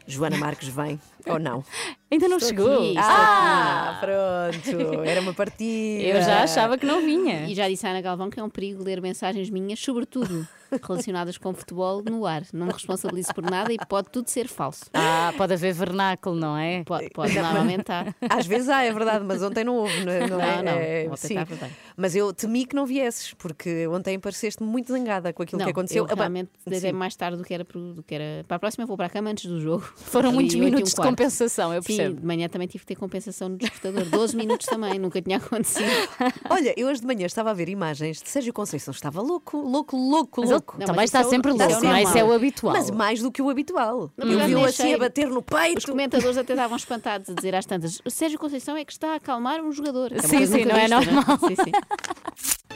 Joana 0.08 0.38
Marques 0.38 0.68
vem 0.68 1.00
ou 1.28 1.40
não? 1.40 1.64
Ainda 2.12 2.28
não 2.30 2.40
chegou. 2.40 2.74
aqui. 2.76 2.96
Ah, 2.98 3.98
pronto, 4.00 5.04
era 5.04 5.22
uma 5.22 5.34
partida. 5.34 6.04
Eu 6.04 6.22
já 6.22 6.44
achava 6.44 6.78
que 6.78 6.86
não 6.86 7.02
vinha. 7.02 7.46
E 7.48 7.56
já 7.56 7.68
disse 7.68 7.86
à 7.86 7.90
Ana 7.90 8.02
Galvão 8.02 8.30
que 8.30 8.40
é 8.40 8.44
um 8.44 8.50
perigo 8.50 8.84
ler 8.84 9.02
mensagens 9.02 9.50
minhas, 9.50 9.80
sobretudo 9.80 10.48
relacionadas 10.84 11.38
com 11.38 11.54
futebol, 11.54 12.04
no 12.04 12.26
ar. 12.26 12.44
Não 12.54 12.68
me 12.68 12.74
responsabilizo 12.74 13.34
por 13.34 13.44
nada 13.44 13.72
e 13.72 13.78
pode 13.88 14.10
tudo 14.10 14.30
ser 14.30 14.48
falso. 14.48 14.86
Ah, 14.94 15.34
pode 15.38 15.54
haver 15.54 15.74
vernáculo, 15.74 16.36
não 16.36 16.58
é? 16.58 16.84
Pode, 16.84 17.10
pode 17.10 17.34
normalmente 17.34 17.92
há. 17.92 18.14
Às 18.30 18.46
vezes 18.46 18.68
há, 18.70 18.84
é 18.84 18.92
verdade, 18.92 19.24
mas 19.26 19.42
ontem 19.42 19.64
não 19.64 19.78
houve, 19.78 20.04
não 20.06 20.12
é? 20.12 20.28
Não, 20.28 20.42
é? 20.42 20.64
não, 20.64 20.72
É, 20.72 21.06
ontem 21.08 21.28
sim. 21.28 21.36
Mas 21.98 22.16
eu 22.16 22.34
temi 22.34 22.66
que 22.66 22.76
não 22.76 22.86
viesses, 22.86 23.34
porque 23.34 23.88
ontem 23.88 24.20
pareceste 24.20 24.62
muito 24.64 24.92
zangada 24.92 25.32
com 25.34 25.44
aquilo 25.44 25.60
Não, 25.60 25.66
que 25.66 25.72
aconteceu. 25.72 26.04
eu 26.06 26.12
Ah, 26.12 26.16
realmente 26.16 26.50
deitei 26.66 26.92
sim. 26.92 26.96
mais 26.96 27.16
tarde 27.16 27.38
do 27.38 27.44
que, 27.44 27.54
era, 27.54 27.64
do 27.64 28.04
que 28.06 28.16
era. 28.16 28.44
Para 28.48 28.58
a 28.58 28.60
próxima 28.60 28.86
vou 28.86 28.98
para 28.98 29.06
a 29.08 29.10
cama 29.10 29.30
antes 29.30 29.46
do 29.46 29.60
jogo. 29.62 29.82
Foram 29.96 30.32
muitos 30.32 30.56
e 30.56 30.58
um 30.62 30.66
minutos 30.66 30.90
de 30.92 30.96
quarto. 30.96 31.15
Compensação, 31.16 31.74
eu 31.74 31.82
Sim, 31.82 31.88
percebo. 31.88 32.20
de 32.22 32.26
manhã 32.26 32.48
também 32.50 32.68
tive 32.68 32.80
que 32.84 32.88
ter 32.88 32.96
compensação 32.96 33.50
no 33.50 33.58
despertador. 33.58 34.06
12 34.06 34.36
minutos 34.36 34.66
também, 34.68 35.00
nunca 35.00 35.22
tinha 35.22 35.38
acontecido. 35.44 35.86
Olha, 36.50 36.74
eu 36.78 36.88
hoje 36.88 37.02
de 37.02 37.08
manhã 37.08 37.26
estava 37.26 37.52
a 37.52 37.54
ver 37.54 37.70
imagens 37.70 38.22
de 38.22 38.30
Sérgio 38.30 38.54
Conceição, 38.54 38.92
estava 38.92 39.22
louco, 39.22 39.58
louco, 39.58 39.96
louco, 39.98 40.42
Mas 40.42 40.50
ele 40.50 40.54
louco. 40.54 40.76
Não, 40.78 40.86
também 40.86 41.02
mas 41.02 41.10
está 41.10 41.20
é 41.22 41.24
sempre 41.24 41.52
é 41.52 41.54
louco, 41.54 41.84
não 41.84 41.96
é? 41.96 42.04
Isso 42.04 42.18
é 42.18 42.24
o 42.24 42.32
habitual. 42.34 42.74
Mas 42.74 42.90
mais 42.92 43.22
do 43.22 43.32
que 43.32 43.42
o 43.42 43.50
habitual. 43.50 44.12
Vi-o 44.18 44.38
nem 44.48 44.66
assim 44.66 44.94
a 44.94 44.98
bater 44.98 45.28
no 45.28 45.40
Os 45.40 45.46
peito. 45.46 45.88
comentadores 45.88 46.38
até 46.38 46.54
estavam 46.54 46.78
espantados 46.78 47.30
a 47.30 47.34
dizer 47.34 47.56
às 47.56 47.66
tantas: 47.66 48.02
Sérgio 48.08 48.38
Conceição 48.40 48.76
é 48.78 48.84
que 48.86 48.92
está 48.92 49.14
a 49.14 49.16
acalmar 49.16 49.62
um 49.62 49.72
jogador. 49.72 50.12
É 50.14 50.20
Sim, 50.22 50.46
sim, 50.46 50.66
não 50.66 50.76
é 50.76 50.88
normal. 50.88 51.24
Sim, 51.48 51.56
sim. 51.56 51.72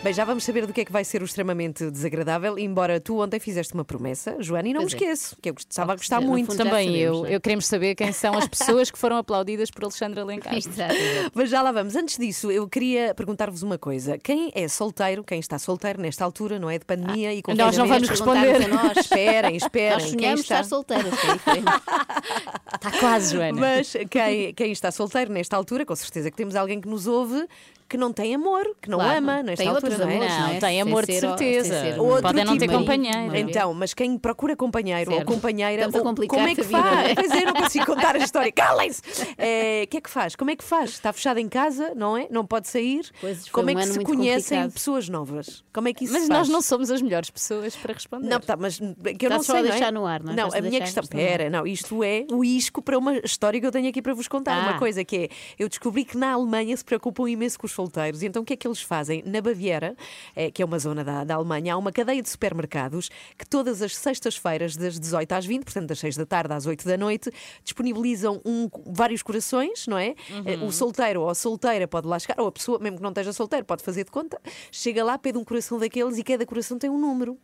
Bem, 0.01 0.13
já 0.13 0.23
vamos 0.23 0.45
saber 0.45 0.65
do 0.65 0.71
que 0.71 0.79
é 0.79 0.85
que 0.85 0.93
vai 0.93 1.03
ser 1.03 1.21
o 1.21 1.25
extremamente 1.25 1.91
desagradável, 1.91 2.57
embora 2.57 3.01
tu 3.01 3.21
ontem 3.21 3.37
fizeste 3.37 3.73
uma 3.73 3.83
promessa, 3.83 4.37
Joana, 4.39 4.69
e 4.69 4.73
não 4.73 4.79
Pois 4.81 4.93
me 4.93 4.99
é. 5.05 5.11
esqueço, 5.11 5.35
que 5.41 5.49
eu 5.49 5.55
estava 5.57 5.91
a 5.91 5.95
gostar 5.97 6.21
muito. 6.21 6.47
fundo, 6.51 6.57
Também 6.57 6.87
sabemos, 6.87 7.17
eu. 7.19 7.25
é? 7.25 7.35
Eu 7.35 7.41
queremos 7.41 7.65
saber 7.67 7.95
quem 7.95 8.13
são 8.13 8.28
as 8.37 8.47
pessoas 8.47 8.91
que 8.91 8.97
foram 8.97 9.17
aplaudidas 9.17 9.69
por 9.71 9.83
Alexandre 9.83 10.19
Alencar. 10.19 10.53
Exato. 10.57 10.95
Mas 11.33 11.49
já 11.49 11.61
lá 11.61 11.71
vamos. 11.71 11.95
Antes 11.95 12.17
disso, 12.17 12.51
eu 12.51 12.67
queria 12.67 13.13
perguntar-vos 13.13 13.63
uma 13.63 13.77
coisa. 13.77 14.17
Quem 14.17 14.51
é 14.55 14.67
solteiro, 14.67 15.23
quem 15.23 15.39
está 15.39 15.57
solteiro 15.57 16.01
nesta 16.01 16.23
altura, 16.23 16.59
não 16.59 16.69
é? 16.69 16.77
De 16.77 16.85
pandemia 16.85 17.33
e 17.33 17.41
com 17.41 17.53
nós 17.53 17.77
não 17.77 17.87
vamos 17.87 18.09
responder. 18.09 18.67
Nós. 18.67 18.97
Esperem, 18.97 19.55
esperem. 19.57 19.91
Nós 19.91 20.03
quem 20.03 20.19
sonhamos 20.19 20.41
está... 20.41 20.55
estar 20.55 20.69
solteiras, 20.69 21.13
que 21.19 21.27
é. 21.27 22.75
Está 22.75 22.91
quase, 22.99 23.35
Joana. 23.35 23.59
Mas 23.59 23.93
quem, 24.09 24.53
quem 24.53 24.71
está 24.71 24.91
solteiro 24.91 25.31
nesta 25.31 25.55
altura, 25.55 25.85
com 25.85 25.95
certeza 25.95 26.29
que 26.29 26.37
temos 26.37 26.55
alguém 26.55 26.79
que 26.79 26.87
nos 26.87 27.07
ouve 27.07 27.47
que 27.89 27.97
não 27.97 28.13
tem 28.13 28.35
amor, 28.35 28.63
que 28.81 28.89
não 28.89 28.99
Claro, 28.99 29.17
ama 29.17 29.43
nesta 29.43 29.63
tem 29.63 29.67
altura, 29.73 29.97
não 29.97 30.07
é? 30.09 30.13
amores, 30.15 30.31
Não, 30.33 30.39
não 30.39 30.47
é? 30.47 30.49
tem 30.51 30.59
Sem 30.59 30.81
amor 30.81 31.05
de 31.05 31.19
certeza. 31.19 31.81
ser 31.81 31.99
Outro 31.99 32.21
Podem 32.21 32.45
não 32.45 32.53
ter 32.53 32.59
tipo 32.59 32.71
de 32.73 32.77
companheiro. 32.79 33.17
marido. 33.27 33.49
Então, 33.49 33.73
mas 33.73 33.93
quem 33.93 34.17
procura 34.17 34.55
companheiro 34.55 35.11
Certo. 35.11 35.27
ou 35.27 35.33
companheira, 35.35 35.85
ou- 35.87 36.27
como 36.27 36.47
é 36.47 36.55
que 36.55 36.61
vida, 36.61 36.81
faz? 36.81 36.93
não 36.95 36.99
é? 37.01 37.15
Pois 37.15 37.31
é, 37.31 37.45
não 37.45 37.53
consigo 37.53 37.85
contar 37.85 38.15
a 38.15 38.19
história. 38.19 38.51
Calem-se! 38.53 39.01
É, 39.37 39.81
O 39.85 39.87
que 39.87 39.97
é 39.97 40.01
que 40.01 40.09
faz? 40.09 40.35
Como 40.35 40.51
é 40.51 40.55
que 40.55 40.63
faz? 40.63 40.91
Está 40.91 41.11
fechado 41.11 41.39
em 41.39 41.49
casa, 41.49 41.93
não 41.95 42.15
é? 42.15 42.27
Não 42.29 42.45
pode 42.45 42.67
sair? 42.67 43.09
Pois, 43.19 43.49
como 43.49 43.69
é 43.71 43.75
que 43.75 43.83
se 43.87 43.99
conhecem 44.03 44.57
complicado. 44.57 44.73
pessoas 44.73 45.09
novas? 45.09 45.63
Como 45.73 45.87
é 45.87 45.93
que 45.93 46.03
isso 46.05 46.13
Mas 46.13 46.23
se 46.23 46.29
nós 46.29 46.37
faz? 46.39 46.49
não 46.49 46.61
somos 46.61 46.91
as 46.91 47.01
melhores 47.01 47.29
pessoas 47.29 47.75
para 47.75 47.93
responder. 47.93 48.27
Não, 48.27 48.39
tá, 48.39 48.55
mas 48.55 48.77
que 48.77 48.85
eu 48.85 48.93
Estás 49.13 49.31
não 49.31 49.43
só 49.43 49.53
sei, 49.53 49.59
a 49.59 49.63
não 49.63 49.67
é? 49.69 49.71
deixar 49.71 49.91
no 49.91 50.05
ar, 50.05 50.21
não 50.23 50.33
é? 50.33 50.35
Não, 50.35 50.47
Estás 50.47 50.63
a 50.65 50.67
minha 50.69 50.79
questão, 50.81 51.03
pera, 51.05 51.49
não, 51.49 51.65
isto 51.65 52.03
é 52.03 52.25
o 52.31 52.43
isco 52.43 52.81
para 52.81 52.97
uma 52.97 53.17
história 53.17 53.59
que 53.59 53.65
eu 53.65 53.71
tenho 53.71 53.89
aqui 53.89 54.01
para 54.01 54.13
vos 54.13 54.27
contar. 54.27 54.53
Ah. 54.55 54.69
Uma 54.69 54.79
coisa 54.79 55.03
que 55.03 55.15
é, 55.17 55.29
eu 55.57 55.67
descobri 55.69 56.03
que 56.05 56.17
na 56.17 56.33
Alemanha 56.33 56.75
se 56.75 56.83
preocupam 56.85 57.27
imenso 57.29 57.57
com 57.59 57.65
os 57.65 57.71
solteiros, 57.79 58.21
e 58.21 58.25
então 58.25 58.41
o 58.41 58.45
que 58.45 58.53
é 58.53 58.57
que 58.57 58.67
eles 58.67 58.81
fazem? 58.81 59.23
Na 59.25 59.39
Baviera, 59.39 59.95
eh, 60.35 60.51
que 60.51 60.61
é 60.61 60.65
uma 60.65 60.77
zona 60.77 61.01
da, 61.01 61.23
da 61.23 61.35
Alemanha, 61.35 61.73
há 61.73 61.77
uma 61.77 61.91
cadeia 61.93 62.21
de 62.21 62.29
supermercados 62.29 63.09
que 63.37 63.45
todas 63.47 63.81
as 63.81 63.95
sextas-feiras, 63.95 64.75
das 64.75 64.99
18 64.99 65.31
às 65.31 65.45
20, 65.45 65.63
portanto 65.63 65.87
das 65.87 65.99
6 65.99 66.17
da 66.17 66.25
tarde 66.25 66.53
às 66.53 66.65
8 66.65 66.85
da 66.85 66.97
noite, 66.97 67.31
disponibilizam 67.63 68.41
um- 68.45 68.67
vários 68.87 69.23
corações, 69.23 69.87
não 69.87 69.97
é? 69.97 70.15
Eh, 70.45 70.55
Uhum. 70.57 70.67
O 70.67 70.71
solteiro 70.71 71.21
ou 71.21 71.29
a 71.29 71.35
solteira 71.35 71.87
pode 71.87 72.07
lá 72.07 72.19
chegar, 72.19 72.39
ou 72.41 72.47
a 72.47 72.51
pessoa, 72.51 72.79
mesmo 72.79 72.97
que 72.97 73.03
não 73.03 73.11
esteja 73.11 73.31
solteiro, 73.31 73.65
pode 73.65 73.81
fazer 73.83 74.03
de 74.03 74.11
conta, 74.11 74.39
chega 74.71 75.03
lá, 75.03 75.17
pede 75.17 75.37
um 75.37 75.43
coração 75.43 75.77
daqueles 75.79 76.17
e 76.17 76.23
cada 76.23 76.45
coração 76.45 76.77
tem 76.77 76.89
um 76.89 76.97
número. 76.99 77.37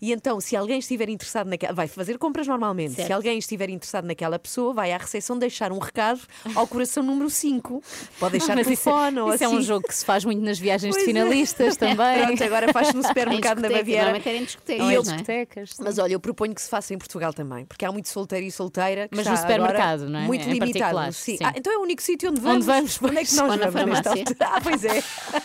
E 0.00 0.12
então, 0.12 0.40
se 0.40 0.56
alguém 0.56 0.78
estiver 0.78 1.08
interessado 1.08 1.48
naquela. 1.48 1.72
Vai 1.74 1.88
fazer 1.88 2.16
compras 2.18 2.46
normalmente. 2.46 2.94
Certo. 2.94 3.06
Se 3.08 3.12
alguém 3.12 3.38
estiver 3.38 3.68
interessado 3.68 4.04
naquela 4.06 4.38
pessoa, 4.38 4.72
vai 4.72 4.92
à 4.92 4.96
recepção 4.96 5.38
deixar 5.38 5.72
um 5.72 5.78
recado 5.78 6.20
ao 6.54 6.66
coração 6.66 7.02
número 7.02 7.28
5. 7.28 7.82
Pode 8.18 8.32
deixar 8.38 8.54
Mas 8.56 8.66
isso, 8.68 8.84
telefone 8.84 9.20
ou 9.20 9.34
isso 9.34 9.44
assim. 9.44 9.54
é 9.54 9.58
um 9.58 9.62
jogo 9.62 9.81
que 9.82 9.94
se 9.94 10.04
faz 10.04 10.24
muito 10.24 10.42
nas 10.42 10.58
viagens 10.58 10.94
Pois 10.94 11.04
de 11.04 11.10
é. 11.10 11.14
finalistas 11.14 11.76
também. 11.76 12.24
Pronto, 12.26 12.44
agora 12.44 12.72
faz-se 12.72 12.94
no 12.96 13.02
supermercado 13.02 13.58
na 13.62 13.68
discoteca, 13.68 13.78
Baviera. 13.78 14.02
Normalmente 14.04 14.28
era 14.28 14.38
em 14.38 14.44
discotecas, 14.44 14.86
E 14.86 14.94
é? 14.94 15.00
Discotecas, 15.00 15.70
sim. 15.70 15.82
Mas 15.84 15.98
olha, 15.98 16.12
eu 16.12 16.20
proponho 16.20 16.54
que 16.54 16.62
se 16.62 16.68
faça 16.68 16.94
em 16.94 16.98
Portugal 16.98 17.32
também, 17.32 17.64
porque 17.64 17.84
há 17.84 17.92
muito 17.92 18.08
solteiro 18.08 18.46
e 18.46 18.50
solteira. 18.52 19.08
Que 19.08 19.16
Mas 19.16 19.26
está 19.26 19.32
no 19.32 19.36
supermercado, 19.38 20.02
agora 20.02 20.10
não 20.10 20.18
é? 20.20 20.26
Muito 20.26 20.48
Em 20.48 20.52
limitado. 20.52 21.12
Sim. 21.12 21.36
sim. 21.36 21.44
Ah, 21.44 21.52
então 21.56 21.72
é 21.72 21.76
o 21.76 21.82
único 21.82 22.02
sítio 22.02 22.30
onde 22.30 22.40
vamos. 22.40 22.66
vamos, 22.66 22.98
Onde 23.02 23.18
é 23.18 23.24
que 23.24 23.34
nós 23.34 23.58
na 23.60 23.70
vamos 23.70 23.98
farmácia. 24.00 24.24
Ah, 24.40 24.60
pois 24.62 24.84
é. 24.84 24.98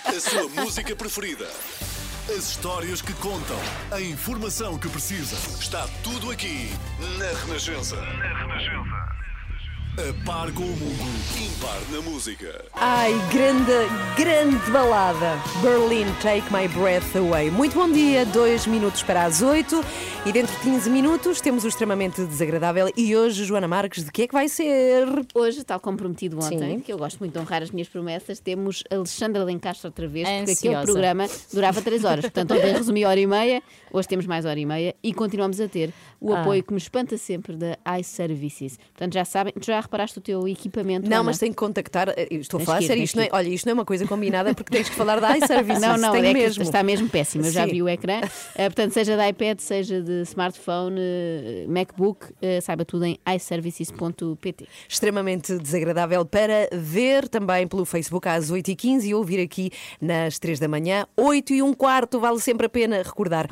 A 0.05 0.19
sua 0.19 0.47
música 0.49 0.95
preferida. 0.95 1.47
As 2.29 2.49
histórias 2.49 3.01
que 3.01 3.13
contam. 3.13 3.57
A 3.91 4.01
informação 4.01 4.77
que 4.77 4.89
precisa. 4.89 5.35
Está 5.59 5.87
tudo 6.03 6.29
aqui 6.31 6.69
na 7.17 7.25
Renascença. 7.45 7.95
Na 7.95 8.37
Renascença. 8.37 9.17
A 9.97 10.25
par 10.25 10.51
com 10.53 10.61
o 10.61 10.67
mundo. 10.67 11.17
Impar 11.41 11.79
na 11.91 12.01
música. 12.01 12.63
Ai, 12.73 13.13
grande, 13.33 13.71
grande 14.15 14.69
balada. 14.69 15.33
Berlin, 15.61 16.05
Take 16.21 16.53
My 16.53 16.67
Breath 16.67 17.15
Away. 17.15 17.49
Muito 17.49 17.73
bom 17.73 17.91
dia, 17.91 18.23
dois 18.27 18.67
minutos 18.67 19.01
para 19.01 19.25
as 19.25 19.41
oito. 19.41 19.83
E 20.23 20.31
dentro 20.31 20.53
de 20.55 20.61
15 20.61 20.89
minutos 20.91 21.41
temos 21.41 21.63
o 21.63 21.67
extremamente 21.67 22.23
desagradável. 22.25 22.91
E 22.95 23.15
hoje, 23.15 23.43
Joana 23.43 23.67
Marques, 23.67 24.03
de 24.05 24.11
que 24.11 24.23
é 24.23 24.27
que 24.27 24.33
vai 24.33 24.47
ser? 24.47 25.07
Hoje, 25.33 25.63
tal 25.63 25.79
como 25.79 25.97
prometido 25.97 26.37
ontem, 26.37 26.59
Sim. 26.59 26.79
que 26.79 26.93
eu 26.93 26.97
gosto 26.97 27.17
muito 27.19 27.33
de 27.33 27.39
honrar 27.39 27.63
as 27.63 27.71
minhas 27.71 27.87
promessas, 27.87 28.39
temos 28.39 28.83
Alexandra 28.91 29.43
Lencastre 29.43 29.87
outra 29.87 30.07
vez, 30.07 30.27
porque 30.27 30.51
Ansiosa. 30.51 30.77
aquele 30.77 30.85
programa 30.85 31.27
durava 31.51 31.81
três 31.81 32.03
horas. 32.03 32.21
Portanto, 32.21 32.53
ontem 32.53 32.73
resumi 32.73 33.03
hora 33.03 33.19
e 33.19 33.25
meia, 33.25 33.63
hoje 33.91 34.07
temos 34.07 34.25
mais 34.25 34.45
hora 34.45 34.59
e 34.59 34.65
meia 34.65 34.95
e 35.03 35.13
continuamos 35.13 35.59
a 35.61 35.67
ter 35.67 35.93
o 36.19 36.33
Ah. 36.33 36.41
apoio 36.41 36.63
que 36.63 36.71
me 36.73 36.77
espanta 36.79 37.17
sempre 37.17 37.55
da 37.55 37.77
iServices. 37.99 38.77
Portanto, 38.77 39.13
já 39.13 39.25
sabem, 39.25 39.53
tu 39.53 39.65
já 39.65 39.79
reparaste 39.79 40.17
o 40.17 40.21
teu 40.21 40.47
equipamento? 40.47 41.09
Não, 41.09 41.17
Ana? 41.17 41.23
mas 41.25 41.37
tem 41.37 41.51
que 41.51 41.57
contactar. 41.57 42.09
eh, 42.09 42.27
Estou 42.31 42.59
a 42.59 42.63
falar 42.63 42.81
sério. 42.81 43.03
Isto 43.03 43.17
não 43.17 43.23
é, 43.23 43.29
olha, 43.31 43.49
isto 43.49 43.65
não 43.65 43.71
é 43.71 43.73
uma 43.73 43.85
coisa 43.85 44.05
combinada 44.07 44.53
porque 44.53 44.71
tens 44.71 44.89
que 44.89 44.95
falar 44.95 45.19
da 45.19 45.35
iServices. 45.37 45.81
Não, 45.81 45.97
não, 45.97 46.15
é 46.15 46.33
mesmo. 46.33 46.63
está 46.63 46.83
mesmo 46.83 47.09
péssimo. 47.09 47.45
Eu 47.45 47.51
já 47.51 47.65
vi 47.65 47.81
o 47.81 47.89
ecrã. 47.89 48.21
Eh, 48.55 48.65
portanto, 48.69 48.93
seja 48.93 49.15
de 49.17 49.27
iPad, 49.29 49.59
seja 49.59 50.01
de 50.01 50.21
smartphone, 50.23 50.95
eh, 50.99 51.65
MacBook, 51.67 52.27
eh, 52.41 52.61
saiba 52.61 52.83
tudo 52.85 53.05
em 53.05 53.17
iServices.pt. 53.35 54.67
extremamente 54.87 55.57
desagradável 55.57 56.25
para 56.25 56.67
ver 56.73 57.27
também 57.27 57.67
pelo 57.67 57.85
Facebook 57.85 58.27
às 58.27 58.51
8h15 58.51 59.05
e 59.07 59.13
ouvir 59.15 59.39
aqui 59.41 59.71
nas 60.01 60.39
3 60.39 60.59
da 60.59 60.67
manhã. 60.67 61.05
8 61.15 61.53
e 61.53 61.61
um 61.61 61.73
quarto, 61.73 62.19
vale 62.19 62.39
sempre 62.39 62.65
a 62.65 62.69
pena 62.69 62.97
recordar. 63.03 63.47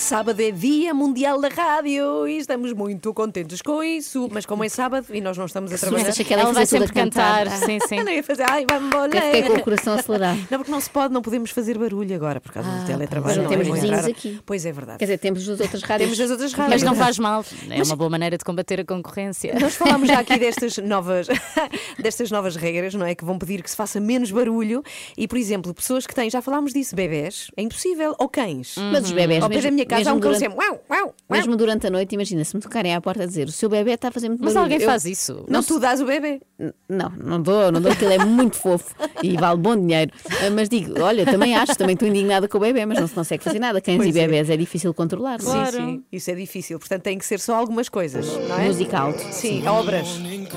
Sábado 0.00 0.40
é 0.40 0.50
Dia 0.50 0.94
Mundial 0.94 1.38
da 1.42 1.48
Rádio 1.48 2.26
e 2.26 2.38
estamos 2.38 2.72
muito 2.72 3.12
contentes 3.12 3.60
com 3.60 3.82
isso. 3.84 4.28
Mas 4.32 4.46
como 4.46 4.64
é 4.64 4.68
sábado 4.68 5.06
e 5.10 5.20
nós 5.20 5.36
não 5.36 5.44
estamos 5.44 5.70
a 5.70 5.76
trabalhar. 5.76 6.08
Achas 6.08 6.26
que 6.26 6.32
ela, 6.32 6.42
Ela 6.42 6.50
ia 6.50 6.54
vai 6.54 6.66
sempre 6.66 6.88
cantar? 6.90 7.44
cantar. 7.44 7.58
Sim, 7.66 7.78
sim. 7.86 8.02
Não 8.02 8.10
ia 8.10 8.22
fazer, 8.22 8.44
ai, 8.50 8.64
vai-me 8.68 8.86
embora. 8.86 9.14
Eu 9.14 9.22
fiquei 9.22 9.42
com 9.42 9.52
o 9.56 9.62
coração 9.62 9.92
acelerado. 9.94 10.38
Não, 10.50 10.58
porque 10.58 10.70
não 10.72 10.80
se 10.80 10.88
pode, 10.88 11.12
não 11.12 11.20
podemos 11.20 11.50
fazer 11.50 11.76
barulho 11.76 12.14
agora 12.16 12.40
por 12.40 12.50
causa 12.50 12.68
do 12.70 12.86
teletrabalho. 12.86 13.42
não 13.42 13.48
temos 13.50 13.66
é? 13.66 13.70
Vão 13.70 13.74
vizinhos 13.78 14.06
aqui. 14.06 14.40
Pois 14.46 14.64
é 14.64 14.72
verdade. 14.72 14.98
Quer 14.98 15.04
dizer, 15.04 15.18
temos 15.18 15.42
as 15.48 15.60
outras 15.60 15.82
rádios. 15.82 16.08
Temos 16.08 16.20
as 16.20 16.30
outras 16.30 16.52
rádios. 16.54 16.82
Mas 16.82 16.82
não 16.82 16.94
faz 16.96 17.18
mal. 17.18 17.44
É 17.68 17.82
uma 17.82 17.96
boa 17.96 18.10
maneira 18.10 18.38
de 18.38 18.44
combater 18.44 18.80
a 18.80 18.84
concorrência. 18.86 19.54
Nós 19.60 19.76
falámos 19.76 20.08
já 20.08 20.20
aqui 20.20 20.36
destas 20.40 20.78
novas, 20.78 21.26
destas 22.02 22.30
novas 22.30 22.56
regras, 22.56 22.94
não 22.94 23.04
é? 23.04 23.14
Que 23.14 23.24
vão 23.24 23.38
pedir 23.38 23.62
que 23.62 23.70
se 23.70 23.76
faça 23.76 24.00
menos 24.00 24.30
barulho 24.30 24.82
e, 25.16 25.28
por 25.28 25.36
exemplo, 25.36 25.74
pessoas 25.74 26.06
que 26.06 26.14
têm, 26.14 26.30
já 26.30 26.40
falámos 26.40 26.72
disso, 26.72 26.96
bebés, 26.96 27.50
é 27.54 27.60
impossível, 27.62 28.16
ou 28.18 28.30
cães. 28.30 28.76
Mas 28.90 29.04
os 29.04 29.12
bebés, 29.12 29.42
Ao 29.44 29.50
pé 29.50 29.60
da 29.60 29.70
minha 29.70 29.89
casa 29.90 30.10
há 30.10 30.14
mesmo 30.14 30.16
um 30.16 30.20
cão 30.20 30.30
durante, 30.32 30.38
sempre. 30.40 30.58
Uau, 30.58 30.84
uau, 30.90 31.00
uau. 31.06 31.14
mesmo 31.30 31.56
durante 31.56 31.86
a 31.86 31.90
noite, 31.90 32.14
imagina, 32.14 32.44
se 32.44 32.54
me 32.56 32.62
tocarem 32.62 32.94
à 32.94 33.00
porta 33.00 33.22
a 33.24 33.26
dizer 33.26 33.48
o 33.48 33.52
seu 33.52 33.68
bebê 33.68 33.92
está 33.92 34.08
a 34.08 34.10
fazer 34.10 34.28
muito 34.28 34.42
Mas 34.44 34.54
barulho. 34.54 34.72
alguém 34.72 34.84
Eu- 34.84 34.90
faz 34.90 35.04
isso. 35.04 35.44
Não, 35.48 35.62
tu 35.62 35.78
dás 35.78 36.00
o 36.00 36.06
bebê. 36.06 36.40
Não, 36.88 37.10
não 37.22 37.40
dou, 37.42 37.70
não 37.72 37.80
dou, 37.80 37.90
porque 37.92 38.04
ele 38.04 38.14
é 38.14 38.24
muito 38.24 38.56
fofo 38.56 38.94
e 39.22 39.36
vale 39.36 39.58
bom 39.58 39.76
dinheiro. 39.76 40.12
Ah, 40.44 40.50
Mas 40.50 40.68
digo, 40.68 41.00
olha, 41.00 41.24
também 41.24 41.54
acho, 41.56 41.74
também 41.76 41.94
estou 41.94 42.08
indignada 42.08 42.46
com 42.48 42.58
o 42.58 42.60
bebê, 42.60 42.84
mas 42.86 42.98
não 43.00 43.06
se 43.06 43.14
consegue 43.14 43.42
fazer 43.44 43.58
nada. 43.58 43.80
Cães 43.80 43.96
Pois 43.96 44.14
e 44.14 44.18
é. 44.18 44.26
bebés 44.26 44.50
é 44.50 44.56
difícil 44.56 44.92
controlar. 44.94 45.42
não 45.42 45.50
é? 45.50 45.54
Claro. 45.54 45.76
Sim, 45.76 45.86
sim. 45.86 46.04
Isso 46.12 46.30
é 46.30 46.34
difícil. 46.34 46.78
Portanto, 46.78 47.02
tem 47.02 47.18
que 47.18 47.24
ser 47.24 47.40
só 47.40 47.54
algumas 47.56 47.88
coisas, 47.88 48.26
não 48.48 48.58
é? 48.58 48.64
Música 48.66 48.98
alto. 48.98 49.20
Sim, 49.32 49.66
obras. 49.66 50.06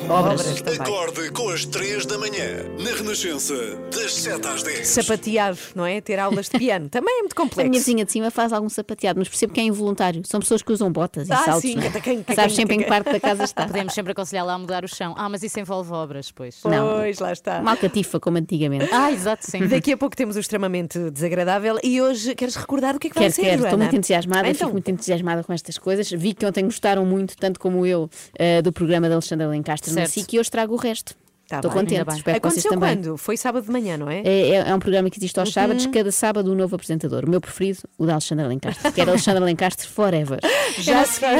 Obras 0.09 0.61
também. 0.61 0.79
Acorde 0.81 1.31
com 1.31 1.49
as 1.49 1.65
3 1.65 2.05
da 2.05 2.17
manhã. 2.17 2.65
Na 2.79 2.91
Renascença, 2.95 3.53
das 3.91 4.13
7 4.15 4.47
às 4.47 4.63
10. 4.63 4.87
Sapatear, 4.87 5.55
não 5.75 5.85
é? 5.85 6.01
Ter 6.01 6.19
aulas 6.19 6.49
de 6.49 6.57
piano. 6.57 6.89
Também 6.93 7.19
é 7.19 7.21
muito 7.21 7.33
A 7.33 7.39
minha 7.43 7.49
complexo. 7.49 7.71
vizinha 7.71 8.05
de 8.05 8.11
cima 8.11 8.29
faz 8.31 8.51
algum 8.51 8.69
sapateado, 8.69 9.19
mas 9.23 9.29
percebo 9.29 9.53
que 9.53 9.59
é 9.59 9.63
involuntário. 9.63 10.21
São 10.25 10.39
pessoas 10.39 10.61
que 10.61 10.71
usam 10.71 10.91
botas 10.91 11.27
e 11.29 11.33
Ah, 11.33 11.37
saltos. 11.37 11.61
sim, 11.61 11.75
não 11.75 11.83
é? 11.83 11.89
catacan, 11.89 12.23
Sabes 12.35 12.55
sempre 12.55 12.75
em 12.75 12.79
que 12.79 12.85
parte 12.85 13.11
da 13.11 13.19
casa 13.19 13.43
está. 13.43 13.65
Podemos 13.65 13.93
sempre 13.93 14.11
aconselhá-la 14.11 14.53
a 14.53 14.57
mudar 14.59 14.83
o 14.83 14.87
chão. 14.87 15.13
Ah, 15.17 15.29
mas 15.29 15.41
isso 15.43 15.59
envolve 15.59 15.91
obras, 15.93 16.31
pois. 16.31 16.59
Não. 16.65 16.97
Pois, 16.97 17.19
lá 17.19 17.31
está. 17.31 17.59
Uma 17.61 17.71
alcatifa, 17.71 18.19
como 18.19 18.37
antigamente. 18.37 18.89
Ah, 18.91 19.11
exato, 19.11 19.49
sim. 19.49 19.65
Daqui 19.67 19.93
a 19.93 19.97
pouco 19.97 20.15
temos 20.15 20.35
o 20.35 20.39
extremamente 20.39 20.99
desagradável 21.11 21.77
e 21.83 22.01
hoje 22.01 22.35
queres 22.35 22.55
recordar 22.55 22.95
o 22.95 22.99
que 22.99 23.07
é 23.07 23.09
que 23.09 23.15
vai 23.15 23.23
Quero, 23.25 23.33
ser, 23.35 23.41
quero, 23.41 23.53
estou 23.55 23.69
Joana? 23.71 23.83
muito 23.85 23.95
entusiasmada, 23.95 24.47
Então, 24.49 24.53
fico 24.67 24.71
muito 24.71 24.91
entusiasmada 24.91 25.43
com 25.43 25.53
estas 25.53 25.77
coisas. 25.77 26.09
Vi 26.11 26.33
que 26.33 26.45
ontem 26.45 26.63
gostaram 26.65 27.05
muito, 27.05 27.35
tanto 27.37 27.59
como 27.59 27.85
eu, 27.85 28.09
eh, 28.37 28.61
do 28.61 28.71
programa 28.71 29.07
da 29.07 29.15
Alexandra 29.15 29.47
Lencastre 29.47 29.91
no 29.91 29.95
Certo. 29.95 30.11
SIC 30.11 30.33
e 30.33 30.39
hoje 30.39 30.51
trago 30.51 30.73
o 30.73 30.77
resto. 30.77 31.15
Tá 31.47 31.57
estou 31.57 31.69
bem, 31.71 31.81
contente, 31.81 31.99
espero 31.99 32.13
que 32.15 32.23
vocês 32.23 32.35
Aconteceu 32.37 32.71
também. 32.71 32.95
quando? 32.95 33.17
Foi 33.17 33.35
sábado 33.37 33.65
de 33.65 33.71
manhã, 33.71 33.97
não 33.97 34.09
é? 34.09 34.21
É, 34.21 34.49
é- 34.49 34.69
é 34.69 34.73
um 34.75 34.79
programa 34.79 35.09
que 35.09 35.19
existe 35.19 35.37
aos 35.39 35.49
Uhum. 35.49 35.53
sábados, 35.53 35.85
cada 35.87 36.11
sábado 36.11 36.51
um 36.51 36.55
novo 36.55 36.75
apresentador. 36.75 37.25
O 37.25 37.29
meu 37.29 37.41
preferido, 37.41 37.79
o 37.97 38.05
da 38.05 38.13
Alexandra 38.13 38.47
Lencastre, 38.47 38.91
que 38.91 39.01
era 39.01 39.11
Alexandra 39.11 39.43
Lencastre 39.43 39.87
Forever. 39.87 40.39
Já 40.79 40.99
não 40.99 41.05
sei, 41.05 41.35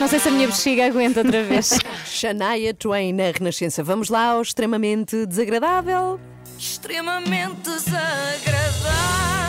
não 0.00 0.08
sei 0.08 0.18
se 0.18 0.28
a 0.28 0.30
minha 0.32 0.46
bexiga 0.48 0.86
aguenta 0.86 1.20
outra 1.20 1.44
vez. 1.44 1.78
Shania 2.06 2.72
Twain 2.74 3.12
na 3.12 3.24
Renascença. 3.30 3.84
Vamos 3.84 4.08
lá 4.08 4.30
ao 4.32 4.42
extremamente 4.42 5.26
desagradável. 5.26 6.18
extremamente 6.58 7.60
desagradável. 7.70 9.41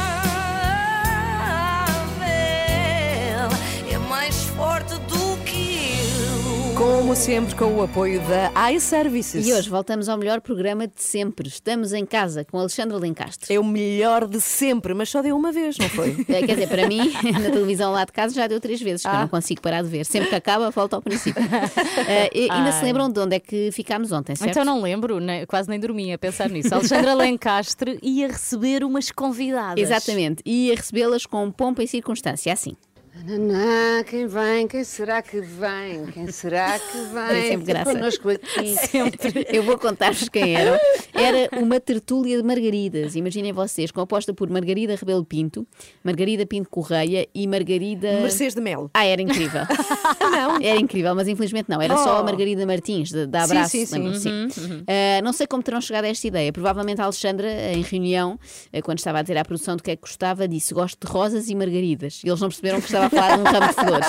Como 7.03 7.17
sempre, 7.17 7.53
com 7.55 7.65
o 7.65 7.83
apoio 7.83 8.21
da 8.21 8.71
iServices. 8.71 9.45
E 9.45 9.51
hoje 9.53 9.69
voltamos 9.69 10.07
ao 10.07 10.17
melhor 10.17 10.39
programa 10.39 10.87
de 10.87 11.03
sempre. 11.03 11.49
Estamos 11.49 11.91
em 11.91 12.05
casa 12.05 12.45
com 12.45 12.57
Alexandra 12.57 12.97
Lencastre. 12.97 13.53
É 13.53 13.59
o 13.59 13.63
melhor 13.63 14.25
de 14.25 14.39
sempre, 14.39 14.93
mas 14.93 15.09
só 15.09 15.21
deu 15.21 15.35
uma 15.35 15.51
vez, 15.51 15.77
não 15.77 15.89
foi? 15.89 16.11
Eh, 16.29 16.43
Quer 16.45 16.53
dizer, 16.53 16.69
para 16.69 16.87
mim, 16.87 17.11
na 17.41 17.49
televisão 17.51 17.91
lá 17.91 18.05
de 18.05 18.11
casa 18.13 18.33
já 18.33 18.47
deu 18.47 18.57
três 18.61 18.81
vezes, 18.81 19.01
que 19.01 19.09
eu 19.09 19.11
Ah. 19.11 19.21
não 19.21 19.27
consigo 19.27 19.61
parar 19.61 19.81
de 19.83 19.89
ver. 19.89 20.05
Sempre 20.05 20.29
que 20.29 20.35
acaba, 20.35 20.71
volta 20.71 20.95
ao 20.95 21.01
princípio. 21.01 21.43
E 22.33 22.49
ainda 22.49 22.71
se 22.71 22.83
lembram 22.85 23.09
de 23.11 23.19
onde 23.19 23.35
é 23.35 23.39
que 23.39 23.69
ficámos 23.73 24.11
ontem, 24.13 24.33
certo? 24.35 24.51
Então 24.51 24.63
não 24.63 24.81
lembro, 24.81 25.19
ne- 25.19 25.45
quase 25.45 25.67
nem 25.69 25.79
dormi 25.79 26.13
a 26.13 26.17
pensar 26.17 26.49
nisso. 26.49 26.73
Alexandra 26.73 27.13
Lencastre 27.15 27.99
ia 28.01 28.27
receber 28.27 28.81
umas 28.83 29.11
convidadas. 29.11 29.77
Exatamente. 29.83 30.41
Ia 30.45 30.73
recebê-las 30.75 31.25
com 31.25 31.51
pompa 31.51 31.83
e 31.83 31.87
circunstância, 31.87 32.53
assim. 32.53 32.75
Nanã, 33.15 34.03
quem 34.03 34.25
vem? 34.25 34.67
Quem 34.67 34.83
será 34.83 35.21
que 35.21 35.39
vem? 35.39 36.07
Quem 36.11 36.31
será 36.31 36.79
que 36.79 36.97
vem? 37.13 37.27
Tem 37.29 37.47
sempre 37.51 37.65
graça. 37.67 37.93
Connosco 37.93 38.29
aqui. 38.29 38.75
Eu 39.55 39.61
vou 39.61 39.77
contar-vos 39.77 40.27
quem 40.29 40.55
eram. 40.55 40.79
Era 41.13 41.47
uma 41.61 41.79
tertúlia 41.79 42.35
de 42.37 42.43
margaridas. 42.43 43.15
Imaginem 43.15 43.53
vocês, 43.53 43.91
composta 43.91 44.33
por 44.33 44.49
Margarida 44.49 44.95
Rebelo 44.95 45.23
Pinto, 45.23 45.65
Margarida 46.03 46.43
Pinto 46.47 46.69
Correia 46.71 47.27
e 47.35 47.47
Margarida. 47.47 48.13
Mercedes 48.19 48.55
de 48.55 48.61
Melo. 48.61 48.89
Ah, 48.95 49.05
era 49.05 49.21
incrível. 49.21 49.61
não. 50.19 50.55
Era 50.59 50.79
incrível, 50.79 51.13
mas 51.13 51.27
infelizmente 51.27 51.69
não. 51.69 51.79
Era 51.79 51.95
só 51.97 52.17
a 52.17 52.21
Oh. 52.21 52.23
Margarida 52.23 52.65
Martins, 52.65 53.11
da 53.11 53.25
da 53.27 53.41
Sim, 53.45 53.51
Abraço. 53.51 53.69
sim, 53.71 53.85
sim. 53.85 53.93
lembram-se? 53.95 54.27
Uhum, 54.29 54.49
Sim. 54.49 54.83
Ah, 54.87 55.21
não 55.21 55.33
sei 55.33 55.45
como 55.45 55.61
terão 55.61 55.79
chegado 55.79 56.05
a 56.05 56.07
esta 56.07 56.25
ideia. 56.27 56.51
Provavelmente 56.51 56.99
a 56.99 57.03
Alexandra, 57.03 57.47
em 57.73 57.81
reunião, 57.83 58.39
ah, 58.73 58.81
quando 58.81 58.97
estava 58.97 59.19
a 59.19 59.21
dizer 59.21 59.37
à 59.37 59.45
produção 59.45 59.75
do 59.77 59.83
que 59.83 59.91
é 59.91 59.95
que 59.95 60.01
gostava, 60.01 60.47
disse: 60.47 60.73
Gosto 60.73 61.05
de 61.05 61.11
rosas 61.13 61.47
e 61.47 61.53
margaridas. 61.55 62.21
E 62.23 62.27
eles 62.29 62.41
não 62.41 62.47
perceberam 62.49 62.79
que 62.79 62.85
estava 62.87 63.02
a 63.05 63.09
falar 63.09 63.37
de 63.37 63.41
um 63.41 63.45
ramo 63.45 63.67
de 63.67 63.73
flores. 63.73 64.07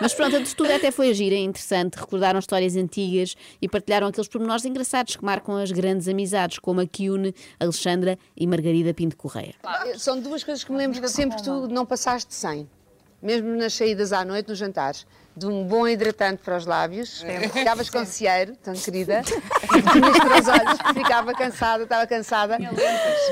Mas 0.00 0.14
pronto, 0.14 0.36
a 0.36 0.38
textura 0.38 0.76
até 0.76 0.90
foi 0.90 1.12
gira, 1.14 1.34
interessante. 1.36 1.96
Recordaram 1.96 2.38
histórias 2.38 2.76
antigas 2.76 3.34
e 3.60 3.68
partilharam 3.68 4.06
aqueles 4.06 4.28
pormenores 4.28 4.64
engraçados 4.64 5.16
que 5.16 5.24
marcam 5.24 5.56
as 5.56 5.70
grandes 5.70 6.08
amizades, 6.08 6.58
como 6.58 6.80
a 6.80 6.86
que 6.86 7.10
une 7.10 7.34
Alexandra 7.58 8.18
e 8.36 8.46
Margarida 8.46 8.92
Pinto 8.94 9.16
Correia. 9.16 9.54
São 9.96 10.20
duas 10.20 10.42
coisas 10.44 10.64
que 10.64 10.72
me 10.72 10.78
lembro 10.78 11.00
que 11.00 11.08
sempre 11.08 11.42
tu 11.42 11.68
não 11.68 11.84
passaste 11.86 12.34
sem. 12.34 12.68
Mesmo 13.22 13.48
nas 13.56 13.74
saídas 13.74 14.12
à 14.12 14.24
noite, 14.24 14.48
nos 14.48 14.58
jantares. 14.58 15.06
De 15.36 15.46
um 15.46 15.64
bom 15.64 15.86
hidratante 15.86 16.42
para 16.42 16.56
os 16.56 16.64
lábios. 16.64 17.24
Ficavas 17.52 17.90
com 17.90 18.04
cieiro, 18.04 18.56
tão 18.62 18.74
querida. 18.74 19.22
E 19.76 19.82
tinhas 19.82 20.18
para 20.18 20.40
os 20.40 20.48
olhos, 20.48 20.78
ficava 20.94 21.34
cansada, 21.34 21.82
estava 21.82 22.06
cansada. 22.06 22.56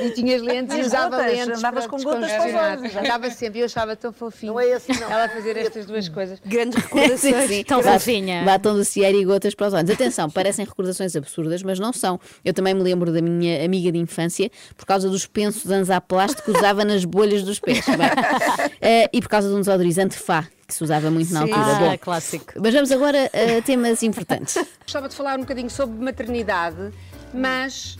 E 0.03 0.11
tinhas 0.11 0.43
lentes 0.43 0.77
e 0.77 0.81
usava 0.83 1.17
gotas, 1.17 1.33
lentes. 1.33 1.59
andavas 1.59 1.87
com 1.87 2.03
gotas 2.03 2.33
para 2.33 2.49
os 2.49 2.55
olhos. 2.55 2.97
Andava 2.97 3.31
sempre 3.31 3.59
e 3.61 3.63
eu 3.63 3.67
achava 3.67 3.97
tão 3.97 4.13
fofinho. 4.13 4.53
Não 4.53 4.61
é 4.61 4.69
esse, 4.69 5.01
não. 5.01 5.11
Ela 5.11 5.29
fazer 5.29 5.57
estas 5.57 5.87
duas 5.87 6.09
coisas. 6.09 6.39
Grandes 6.45 6.83
sim. 7.19 7.65
Tão 7.65 7.83
fofinha. 7.83 8.45
Batom 8.45 8.77
de 8.77 8.85
cieiro 8.85 9.17
e 9.17 9.25
gotas 9.25 9.55
para 9.55 9.69
os 9.69 9.75
olhos. 9.75 9.91
Atenção, 9.91 10.29
parecem 10.29 10.65
recordações 10.65 11.17
absurdas, 11.17 11.63
mas 11.63 11.79
não 11.79 11.93
são. 11.93 12.21
Eu 12.45 12.53
também 12.53 12.75
me 12.75 12.83
lembro 12.83 13.13
da 13.13 13.23
minha 13.23 13.65
amiga 13.65 13.91
de 13.91 13.99
infância 13.99 14.51
por 14.77 14.85
causa 14.85 15.09
dos 15.09 15.27
pensos 15.27 15.65
de 15.65 15.73
anzá 15.73 16.01
plástico 16.01 16.51
que 16.51 16.59
usava 16.59 16.85
nas 16.85 17.05
bolhas 17.05 17.43
dos 17.43 17.59
pés. 17.59 17.85
Bem, 17.87 17.99
eh, 18.81 19.09
e 19.13 19.21
por 19.21 19.29
causa 19.29 19.49
de 19.49 19.55
um 19.55 19.61
desodorizante 19.61 20.17
Fá, 20.17 20.47
que 20.75 20.79
se 20.79 20.85
usava 20.85 21.11
muito 21.11 21.33
na 21.33 21.47
Sim. 21.47 21.53
altura. 21.53 21.77
Ah, 21.77 21.91
Bom, 21.91 21.99
clássico. 21.99 22.53
mas 22.61 22.75
vamos 22.75 22.91
agora 22.91 23.31
a 23.33 23.63
temas 23.63 24.03
importantes. 24.03 24.57
Gostava 24.83 25.09
de 25.09 25.15
falar 25.15 25.37
um 25.37 25.43
bocadinho 25.43 25.71
sobre 25.71 26.05
maternidade, 26.05 26.91
mas. 27.33 27.97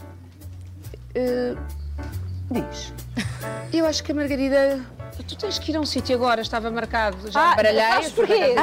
eh, 1.15 1.55
diz. 2.51 2.93
Eu 3.73 3.87
acho 3.87 4.03
que 4.03 4.11
a 4.13 4.15
Margarida. 4.15 4.85
Tu 5.27 5.37
tens 5.37 5.59
que 5.59 5.71
ir 5.73 5.77
a 5.77 5.81
um 5.81 5.87
sítio 5.87 6.15
agora, 6.17 6.43
estava 6.43 6.71
marcado. 6.71 7.31
Já 7.31 7.53
Ah, 7.53 7.57
baralhei. 7.57 7.81
sabes 7.83 8.13
porquê? 8.13 8.55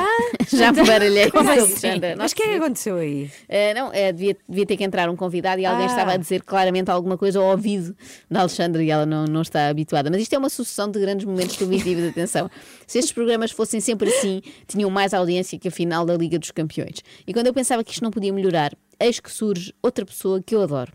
Já 0.55 0.71
me 0.71 0.83
baralhei 0.85 1.31
com 1.31 1.37
Como 1.39 1.49
assim? 1.49 1.59
Alexandra. 1.61 2.15
Mas 2.17 2.31
o 2.31 2.35
que 2.35 2.43
é 2.43 2.47
que 2.49 2.55
aconteceu 2.55 2.97
aí? 2.97 3.31
Eh, 3.49 3.73
não, 3.73 3.89
eh, 3.93 4.11
devia, 4.11 4.37
devia 4.47 4.65
ter 4.65 4.77
que 4.77 4.83
entrar 4.83 5.09
um 5.09 5.15
convidado 5.15 5.59
e 5.61 5.65
alguém 5.65 5.85
Ah. 5.85 5.89
estava 5.89 6.11
a 6.13 6.17
dizer 6.17 6.43
claramente 6.43 6.91
alguma 6.91 7.17
coisa 7.17 7.39
ao 7.39 7.45
ouvido 7.45 7.95
da 8.29 8.41
Alexandra 8.41 8.83
e 8.83 8.91
ela 8.91 9.05
não, 9.05 9.25
não 9.25 9.41
está 9.41 9.69
habituada. 9.69 10.09
Mas 10.11 10.21
isto 10.21 10.33
é 10.33 10.37
uma 10.37 10.49
sucessão 10.49 10.89
de 10.91 10.99
grandes 10.99 11.25
momentos 11.25 11.55
televisivos, 11.55 12.07
atenção. 12.09 12.49
Se 12.85 12.99
estes 12.99 13.13
programas 13.13 13.51
fossem 13.51 13.79
sempre 13.79 14.09
assim, 14.09 14.41
tinham 14.67 14.89
mais 14.89 15.13
audiência 15.13 15.57
que 15.57 15.67
a 15.67 15.71
final 15.71 16.05
da 16.05 16.15
Liga 16.15 16.37
dos 16.37 16.51
Campeões. 16.51 16.97
E 17.25 17.33
quando 17.33 17.47
eu 17.47 17.53
pensava 17.53 17.83
que 17.83 17.91
isto 17.91 18.03
não 18.03 18.11
podia 18.11 18.31
melhorar, 18.31 18.71
eis 18.99 19.19
que 19.19 19.31
surge 19.31 19.73
outra 19.81 20.05
pessoa 20.05 20.41
que 20.45 20.53
eu 20.53 20.61
adoro. 20.61 20.91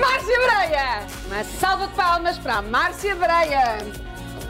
Márcia 0.00 0.38
Breia! 0.38 1.44
Salva 1.58 1.86
de 1.86 1.94
palmas 1.94 2.38
para 2.38 2.56
a 2.56 2.62
Márcia 2.62 3.14
Breia! 3.14 3.78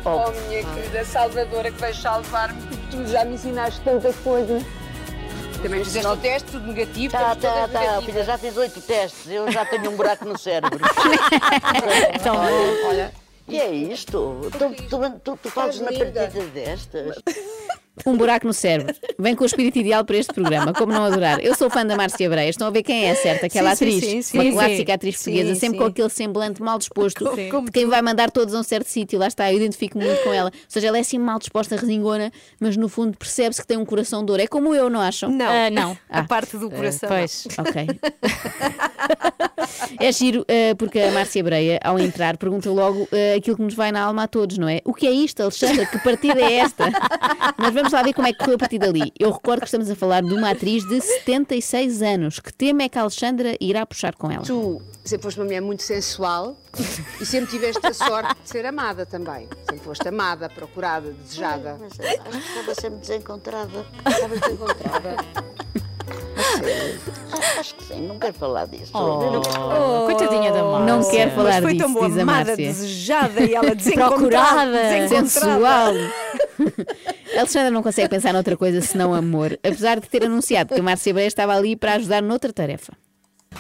Oh, 0.05 0.31
minha 0.49 0.65
querida 0.65 1.05
salvadora 1.05 1.71
que 1.71 1.81
vais 1.81 1.97
salvar-me, 1.99 2.61
porque 2.63 2.97
tu 2.97 3.07
já 3.07 3.25
me 3.25 3.35
ensinaste 3.35 3.81
tanta 3.81 4.13
coisa. 4.13 4.65
Também 5.63 5.83
fizeste 5.83 6.07
o 6.07 6.17
teste, 6.17 6.53
tudo 6.53 6.67
negativo. 6.67 7.13
Tá, 7.13 7.35
tá, 7.35 7.69
tá, 7.69 8.03
filha, 8.03 8.23
já 8.23 8.39
fiz 8.39 8.57
oito 8.57 8.81
testes, 8.81 9.29
eu 9.29 9.51
já 9.51 9.65
tenho 9.65 9.91
um 9.91 9.97
buraco 9.97 10.25
no 10.25 10.39
cérebro. 10.39 10.79
Então, 12.15 12.37
Olha, 12.89 13.13
que 13.49 13.61
é 13.61 13.71
isto? 13.71 14.41
Tu, 14.53 14.89
tu, 14.89 15.19
tu, 15.21 15.37
tu 15.43 15.51
fazes 15.51 15.81
uma 15.81 15.93
partida 15.93 16.29
destas? 16.53 17.17
Um 18.05 18.17
buraco 18.17 18.47
no 18.47 18.53
cérebro. 18.53 18.95
Vem 19.19 19.35
com 19.35 19.45
o 19.45 19.47
espírito 19.47 19.79
ideal 19.79 20.05
para 20.05 20.17
este 20.17 20.33
programa. 20.33 20.73
Como 20.75 20.93
não 20.93 21.05
adorar? 21.05 21.43
Eu 21.43 21.55
sou 21.55 21.71
fã 21.71 21.87
da 21.87 21.97
Márcia 21.97 22.29
Breia. 22.29 22.51
Estão 22.51 22.69
a 22.69 22.71
ver 22.71 22.83
quem 22.83 23.07
é 23.07 23.15
certa? 23.15 23.47
Aquela 23.47 23.75
Sim, 23.75 23.91
sim, 23.91 23.97
atriz. 23.97 24.11
sim, 24.11 24.23
sim. 24.23 24.39
uma 24.39 24.45
Sim, 24.45 24.53
clássica 24.53 24.87
sim. 24.87 24.93
atriz 24.93 25.17
portuguesa, 25.17 25.55
Sim, 25.55 25.61
sempre 25.61 25.79
sim. 25.79 25.85
com 25.85 25.91
aquele 25.91 26.11
semblante 26.11 26.63
mal 26.63 26.79
disposto 26.79 27.25
de 27.35 27.71
quem 27.73 27.87
vai 27.87 28.03
mandar 28.03 28.31
todos 28.31 28.55
a 28.55 28.59
um 28.59 28.63
certo 28.63 28.87
sítio. 28.87 29.19
Lá 29.19 29.29
está, 29.29 29.51
eu 29.51 29.57
identifico 29.57 29.99
muito 29.99 30.23
com 30.23 30.33
ela. 30.33 30.51
Ou 30.53 30.61
seja, 30.69 30.89
ela 30.89 30.99
é 30.99 31.01
assim 31.01 31.19
mal 31.19 31.39
disposta, 31.39 31.77
resingona, 31.77 32.31
mas 32.61 32.77
no 32.77 32.89
fundo 32.89 33.17
percebe-se 33.17 33.63
que 33.63 33.67
tem 33.67 33.79
um 33.79 33.85
coração 33.85 34.25
de 34.25 34.31
ouro. 34.31 34.43
É 34.43 34.47
como 34.47 34.75
eu, 34.75 34.91
não 34.91 35.01
acham? 35.01 35.31
Não. 35.31 35.47
ah, 35.47 35.71
não. 35.71 35.97
A 36.11 36.23
parte 36.25 36.57
do 36.59 36.71
coração. 36.71 37.09
Pois. 37.09 37.47
Ok. 37.59 37.87
é 40.01 40.13
giro, 40.13 40.45
eh, 40.49 40.75
porque 40.75 41.01
a 41.01 41.11
Márcia 41.13 41.43
Breia, 41.43 41.81
ao 41.83 41.99
entrar, 41.99 42.37
pergunta 42.37 42.71
logo 42.71 43.09
eh, 43.13 43.35
aquilo 43.37 43.57
que 43.57 43.63
nos 43.63 43.75
vai 43.75 43.93
na 43.93 44.03
alma 44.03 44.25
a 44.25 44.29
todos, 44.29 44.59
não 44.59 44.69
é? 44.69 44.81
O 44.85 44.93
que 44.93 45.07
é 45.07 45.11
isto, 45.11 45.43
Alexandra? 45.43 45.87
Que 45.87 45.99
partida 45.99 46.41
é 46.41 46.55
esta? 46.59 46.85
Mas 47.57 47.73
vamos 47.75 47.86
lá 47.93 48.03
ver 48.03 48.13
como 48.13 48.27
é 48.29 48.33
que 48.33 48.39
correu 48.39 48.55
a 48.55 48.59
partir 48.59 48.79
dali. 48.79 49.13
Eu 49.19 49.31
recordo 49.31 49.61
que 49.61 49.67
estamos 49.67 49.91
a 49.91 49.95
falar 49.97 50.23
de 50.23 50.33
uma 50.35 50.51
atriz 50.51 50.85
de 50.87 51.01
76 51.01 52.03
anos. 52.03 52.39
Que 52.41 52.53
tema 52.53 52.83
é 52.83 52.89
que 52.89 52.99
a 52.99 53.03
Alexandra 53.03 53.57
irá 53.61 53.85
puxar 53.87 54.15
com 54.15 54.31
ela? 54.31 54.43
tu 54.45 54.81
sempre 55.05 55.23
foste 55.25 55.39
uma 55.39 55.45
mulher 55.47 55.61
muito 55.61 55.83
sensual 55.83 56.57
e 57.21 57.25
sempre 57.27 57.51
tiveste 57.51 57.85
a 57.87 57.93
sorte 57.95 58.35
de 58.43 58.49
ser 58.49 58.67
amada 58.67 59.07
também. 59.07 59.49
Sempre 59.69 59.85
foste 59.85 60.09
amada, 60.09 60.49
procurada, 60.49 61.11
desejada. 61.13 61.77
Mas 61.81 61.93
acho 62.01 62.43
que 62.43 62.49
estava 62.59 62.75
sempre 62.75 62.99
desencontrada. 63.01 63.87
Estava 64.09 64.37
desencontrada. 64.37 65.17
Acho- 67.33 67.59
Acho 67.61 67.75
que 67.75 67.85
sim, 67.85 68.01
não 68.07 68.19
quero 68.19 68.35
falar 68.35 68.67
disso. 68.67 68.93
Eu 68.95 69.01
não 69.01 69.41
quero 69.43 69.53
falar. 69.53 69.81
Oh, 69.81 70.05
coitadinha 70.07 70.53
da 70.53 70.63
Márcia. 70.63 70.87
Não 70.97 71.11
quero 71.11 71.31
falar 71.33 71.51
Mas 71.51 71.63
foi 71.63 71.73
disso, 71.73 71.85
tão 71.85 71.95
boa, 71.95 72.09
diz 72.09 72.19
a 72.19 72.23
amada, 72.23 72.57
desejada 72.57 73.41
e 73.43 73.55
ela 73.55 73.75
desencontrada. 73.75 74.15
Procurada. 74.17 74.73
desencontrada. 74.73 75.29
sensual. 75.29 75.95
Alexandra 77.37 77.71
não 77.71 77.83
consegue 77.83 78.09
pensar 78.09 78.33
noutra 78.33 78.57
coisa 78.57 78.81
senão 78.81 79.15
amor, 79.15 79.59
apesar 79.63 80.01
de 80.01 80.09
ter 80.09 80.25
anunciado 80.25 80.75
que 80.75 80.81
a 80.81 80.83
Márcia 80.83 81.13
Breia 81.13 81.27
estava 81.27 81.55
ali 81.55 81.77
para 81.77 81.95
ajudar 81.95 82.23
noutra 82.23 82.53
tarefa. 82.53 82.93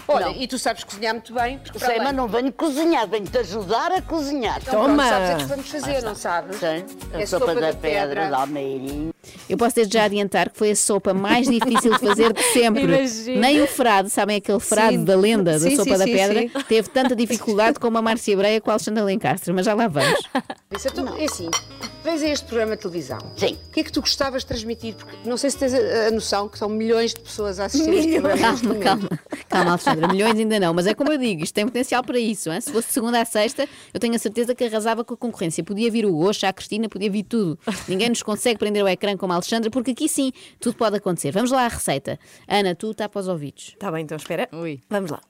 Olha, 0.08 0.30
e 0.36 0.46
tu 0.46 0.58
sabes 0.58 0.84
cozinhar 0.84 1.14
muito 1.14 1.32
bem. 1.34 1.58
Porque 1.58 1.78
Sei, 1.78 1.98
mas 1.98 2.14
não 2.14 2.26
venho 2.28 2.52
cozinhar, 2.52 3.06
venho-te 3.08 3.36
ajudar 3.38 3.92
a 3.92 4.02
cozinhar. 4.02 4.58
Então, 4.62 4.74
pronto, 4.74 4.86
Toma. 4.88 5.08
sabes 5.08 5.28
o 5.28 5.28
que 5.28 5.32
é 5.32 5.44
que 5.44 5.50
vamos 5.50 5.68
fazer, 5.70 6.02
não 6.02 6.14
sabes? 6.14 6.56
Sim, 6.58 6.84
a 7.14 7.20
É 7.22 7.26
sopa, 7.26 7.46
sopa 7.46 7.60
da, 7.60 7.70
da 7.72 7.76
pedra, 7.76 8.06
pedra. 8.08 8.26
de 8.28 8.34
Almeirinho. 8.34 9.14
Eu 9.48 9.56
posso 9.58 9.74
desde 9.76 9.94
já 9.94 10.04
adiantar 10.04 10.50
que 10.50 10.58
foi 10.58 10.70
a 10.70 10.76
sopa 10.76 11.12
mais 11.12 11.48
difícil 11.48 11.92
de 11.92 11.98
fazer 11.98 12.32
de 12.32 12.42
sempre. 12.52 12.82
Imagino. 12.84 13.40
Nem 13.40 13.60
o 13.62 13.66
frado, 13.66 14.08
sabem 14.08 14.36
aquele 14.36 14.60
frado 14.60 14.92
Sim. 14.92 15.04
da 15.04 15.16
lenda 15.16 15.52
da 15.58 15.60
Sim, 15.60 15.76
sopa 15.76 15.92
sim, 15.92 15.98
da 15.98 16.04
sim, 16.04 16.12
pedra, 16.12 16.40
sim. 16.40 16.50
teve 16.68 16.88
tanta 16.90 17.16
dificuldade 17.16 17.78
como 17.80 17.98
a 17.98 18.02
Márcia 18.02 18.36
Breia 18.36 18.60
com 18.60 18.70
a 18.70 18.74
Alexandra 18.74 19.02
Lencastre, 19.04 19.52
mas 19.52 19.66
já 19.66 19.74
lá 19.74 19.88
vamos. 19.88 20.20
Isso 20.70 20.88
é, 20.88 20.90
tu- 20.90 21.16
é 21.18 21.24
assim, 21.24 21.50
vens 22.04 22.22
a 22.22 22.28
este 22.28 22.46
programa 22.46 22.76
de 22.76 22.82
televisão. 22.82 23.18
Sim. 23.36 23.58
O 23.68 23.72
que 23.72 23.80
é 23.80 23.84
que 23.84 23.90
tu 23.92 24.00
gostavas 24.00 24.42
de 24.42 24.46
transmitir? 24.48 24.94
Porque 24.94 25.16
não 25.28 25.36
sei 25.36 25.50
se 25.50 25.58
tens 25.58 25.74
a, 25.74 26.06
a 26.08 26.10
noção 26.12 26.48
que 26.48 26.56
são 26.58 26.68
milhões 26.68 27.12
de 27.12 27.20
pessoas 27.20 27.58
a 27.58 27.64
assistir 27.64 27.90
a 27.90 27.94
este 27.94 28.20
programa. 28.20 28.38
Calma, 28.40 28.74
calma, 28.80 29.08
calma, 29.48 29.78
Alexandra. 29.86 30.08
Milhões 30.08 30.38
ainda 30.38 30.60
não, 30.60 30.74
mas 30.74 30.86
é 30.86 30.94
como 30.94 31.12
eu 31.12 31.18
digo, 31.18 31.42
isto 31.42 31.54
tem 31.54 31.64
potencial 31.66 32.02
para 32.02 32.18
isso. 32.18 32.50
hein? 32.50 32.60
Se 32.60 32.72
fosse 32.72 32.92
segunda 32.92 33.20
a 33.20 33.24
sexta, 33.24 33.68
eu 33.92 34.00
tenho 34.00 34.14
a 34.14 34.18
certeza 34.18 34.54
que 34.54 34.64
arrasava 34.64 35.04
com 35.04 35.14
a 35.14 35.16
concorrência. 35.16 35.62
Podia 35.64 35.90
vir 35.90 36.06
o 36.06 36.16
Oxa, 36.18 36.48
a 36.48 36.52
Cristina, 36.52 36.88
podia 36.88 37.10
vir 37.10 37.22
tudo. 37.24 37.58
Ninguém 37.88 38.08
nos 38.08 38.22
consegue 38.22 38.58
prender 38.58 38.82
o 38.84 38.88
ecrã 38.88 39.16
como 39.16 39.32
a 39.32 39.36
Alexandra, 39.36 39.70
porque 39.70 39.92
aqui 39.92 40.08
sim, 40.08 40.32
tudo 40.60 40.76
pode 40.76 40.96
acontecer. 40.96 41.30
Vamos 41.32 41.50
lá 41.50 41.64
à 41.64 41.68
receita. 41.68 42.18
Ana, 42.48 42.74
tu 42.74 42.92
tapa 42.94 43.18
os 43.20 43.28
ouvidos. 43.28 43.72
Está 43.74 43.90
bem, 43.90 44.02
então 44.02 44.16
espera. 44.16 44.48
Ui. 44.52 44.80
Vamos 44.90 45.10
lá. 45.10 45.20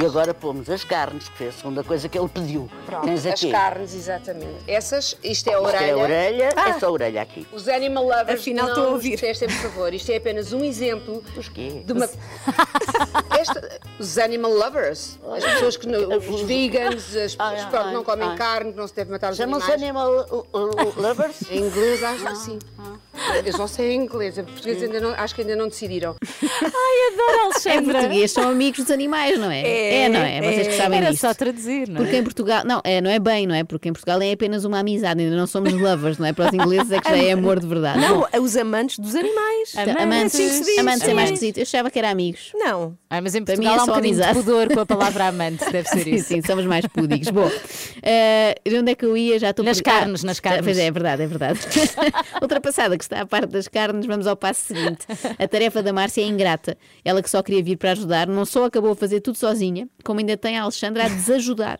E 0.00 0.04
agora 0.04 0.32
pomos 0.34 0.68
as 0.70 0.84
carnes, 0.84 1.28
que 1.28 1.38
foi 1.38 1.48
a 1.48 1.52
segunda 1.52 1.84
coisa 1.84 2.08
que 2.08 2.18
ele 2.18 2.28
pediu. 2.28 2.68
Tens 3.04 3.26
As 3.26 3.32
aqui. 3.34 3.50
carnes, 3.50 3.94
exatamente. 3.94 4.54
Essas, 4.66 5.16
isto 5.22 5.48
é 5.48 5.54
a 5.54 5.56
Isto 5.56 5.66
orelha. 5.66 5.84
é 5.86 5.92
a 5.92 5.96
orelha, 5.96 6.48
Ah. 6.56 6.68
essa 6.70 6.90
orelha 6.90 7.22
aqui. 7.22 7.46
Os 7.52 7.68
animal 7.68 8.04
lovers 8.04 8.40
Afinal, 8.40 8.64
não 8.66 8.72
estou 8.72 8.84
a 8.84 8.86
nos 8.86 8.94
ouvir. 8.96 9.18
testem, 9.20 9.48
por 9.48 9.56
favor. 9.58 9.94
Isto 9.94 10.10
é 10.12 10.16
apenas 10.16 10.52
um 10.52 10.64
exemplo 10.64 11.22
Os 11.36 11.48
quê? 11.48 11.82
de 11.84 11.92
uma... 11.92 12.08
Esta- 13.38 13.80
os 14.06 14.18
animal 14.18 14.52
lovers, 14.52 15.18
as 15.36 15.44
pessoas 15.44 15.76
que 15.76 15.86
não, 15.86 16.16
os 16.16 16.40
vegans, 16.42 17.16
as 17.16 17.34
pessoas 17.34 17.36
Ai, 17.38 17.64
que 17.64 17.70
pronto, 17.70 17.90
não 17.92 18.04
comem 18.04 18.28
ai. 18.28 18.36
carne, 18.36 18.72
que 18.72 18.78
não 18.78 18.86
se 18.86 18.94
deve 18.94 19.10
matar 19.10 19.32
os 19.32 19.36
Chamam-se 19.36 19.70
animal 19.72 20.26
uh, 20.30 20.46
uh, 20.52 21.00
lovers? 21.00 21.42
Em 21.50 21.58
inglês 21.58 22.02
acho 22.02 22.24
que 22.24 22.36
sim. 22.36 22.58
Eu 23.44 23.52
só 23.52 23.66
sei 23.66 23.94
inglês, 23.94 24.38
a 24.38 24.42
português 24.42 24.82
ainda 24.82 25.00
não, 25.00 25.10
acho 25.10 25.34
que 25.34 25.40
ainda 25.40 25.56
não 25.56 25.68
decidiram. 25.68 26.16
Ai, 26.22 27.12
adoro 27.12 27.38
Em 27.38 27.44
Alexandra. 27.44 27.92
português 27.94 28.30
são 28.30 28.48
amigos 28.48 28.80
dos 28.80 28.90
animais, 28.90 29.38
não 29.38 29.50
é? 29.50 30.04
É, 30.04 30.08
não 30.08 30.20
é? 30.20 30.40
Vocês 30.40 30.68
que 30.68 30.76
sabem 30.76 30.98
Era 30.98 31.10
disto. 31.10 31.22
só 31.22 31.34
traduzir, 31.34 31.88
não 31.88 31.96
é? 31.96 32.04
Porque 32.04 32.16
em 32.16 32.22
Portugal, 32.22 32.62
não, 32.64 32.80
é, 32.84 33.00
não 33.00 33.10
é 33.10 33.18
bem, 33.18 33.46
não 33.46 33.54
é? 33.54 33.64
Porque 33.64 33.88
em 33.88 33.92
Portugal 33.92 34.20
é 34.20 34.32
apenas 34.32 34.64
uma 34.64 34.78
amizade, 34.80 35.22
ainda 35.22 35.34
não 35.36 35.46
somos 35.46 35.72
lovers, 35.72 36.18
não 36.18 36.26
é? 36.26 36.32
Para 36.32 36.48
os 36.48 36.52
ingleses 36.54 36.92
é 36.92 37.00
que 37.00 37.08
já 37.08 37.16
é 37.16 37.32
amor 37.32 37.58
de 37.58 37.66
verdade. 37.66 38.00
Não, 38.00 38.20
Bom, 38.20 38.26
os 38.42 38.56
amantes 38.56 38.98
dos 38.98 39.14
animais. 39.14 39.74
amantes. 39.76 40.02
amantes, 40.02 40.34
assim 40.40 40.62
diz. 40.62 40.78
amantes 40.78 41.08
é 41.08 41.14
mais 41.14 41.30
esquisito. 41.30 41.58
Eu 41.58 41.62
achava 41.62 41.90
que 41.90 41.98
era 41.98 42.10
amigos. 42.10 42.50
Não. 42.54 42.96
Ah, 43.08 43.20
mas 43.20 43.34
em 43.34 43.44
Portugal 43.44 43.76
é 43.76 43.78
há 43.78 43.84
um 43.84 43.86
bocadinho 43.96 44.26
de 44.26 44.32
pudor 44.34 44.68
com 44.72 44.80
a 44.80 44.86
palavra 44.86 45.26
amante, 45.28 45.70
deve 45.70 45.88
ser 45.88 46.02
Sim, 46.04 46.14
isso. 46.14 46.28
sim, 46.28 46.42
somos 46.42 46.64
mais 46.66 46.86
púdicos. 46.86 47.28
Bom, 47.30 47.48
de 48.64 48.78
onde 48.78 48.92
é 48.92 48.94
que 48.94 49.04
eu 49.04 49.16
ia? 49.16 49.38
Já 49.38 49.50
estou 49.50 49.64
Nas 49.64 49.80
per- 49.80 49.92
carnes, 49.92 50.22
nas 50.22 50.40
carnes. 50.40 50.64
Pois 50.64 50.78
é, 50.78 50.86
é 50.86 50.90
verdade, 50.90 51.22
é 51.22 51.26
verdade. 51.26 51.60
Ultrapassada 52.40 52.96
que 52.96 53.04
está 53.04 53.20
a 53.22 53.26
parte 53.26 53.48
das 53.50 53.68
carnes, 53.68 54.06
vamos 54.06 54.26
ao 54.26 54.36
passo 54.36 54.66
seguinte. 54.74 55.06
A 55.38 55.48
tarefa 55.48 55.82
da 55.82 55.92
Márcia 55.92 56.22
é 56.22 56.26
ingrata. 56.26 56.76
Ela 57.04 57.22
que 57.22 57.30
só 57.30 57.42
queria 57.42 57.62
vir 57.62 57.76
para 57.76 57.92
ajudar, 57.92 58.26
não 58.26 58.44
só 58.44 58.64
acabou 58.66 58.92
a 58.92 58.96
fazer 58.96 59.20
tudo 59.20 59.36
sozinha, 59.36 59.88
como 60.04 60.20
ainda 60.20 60.36
tem 60.36 60.58
a 60.58 60.62
Alexandra 60.62 61.04
a 61.04 61.08
desajudar. 61.08 61.78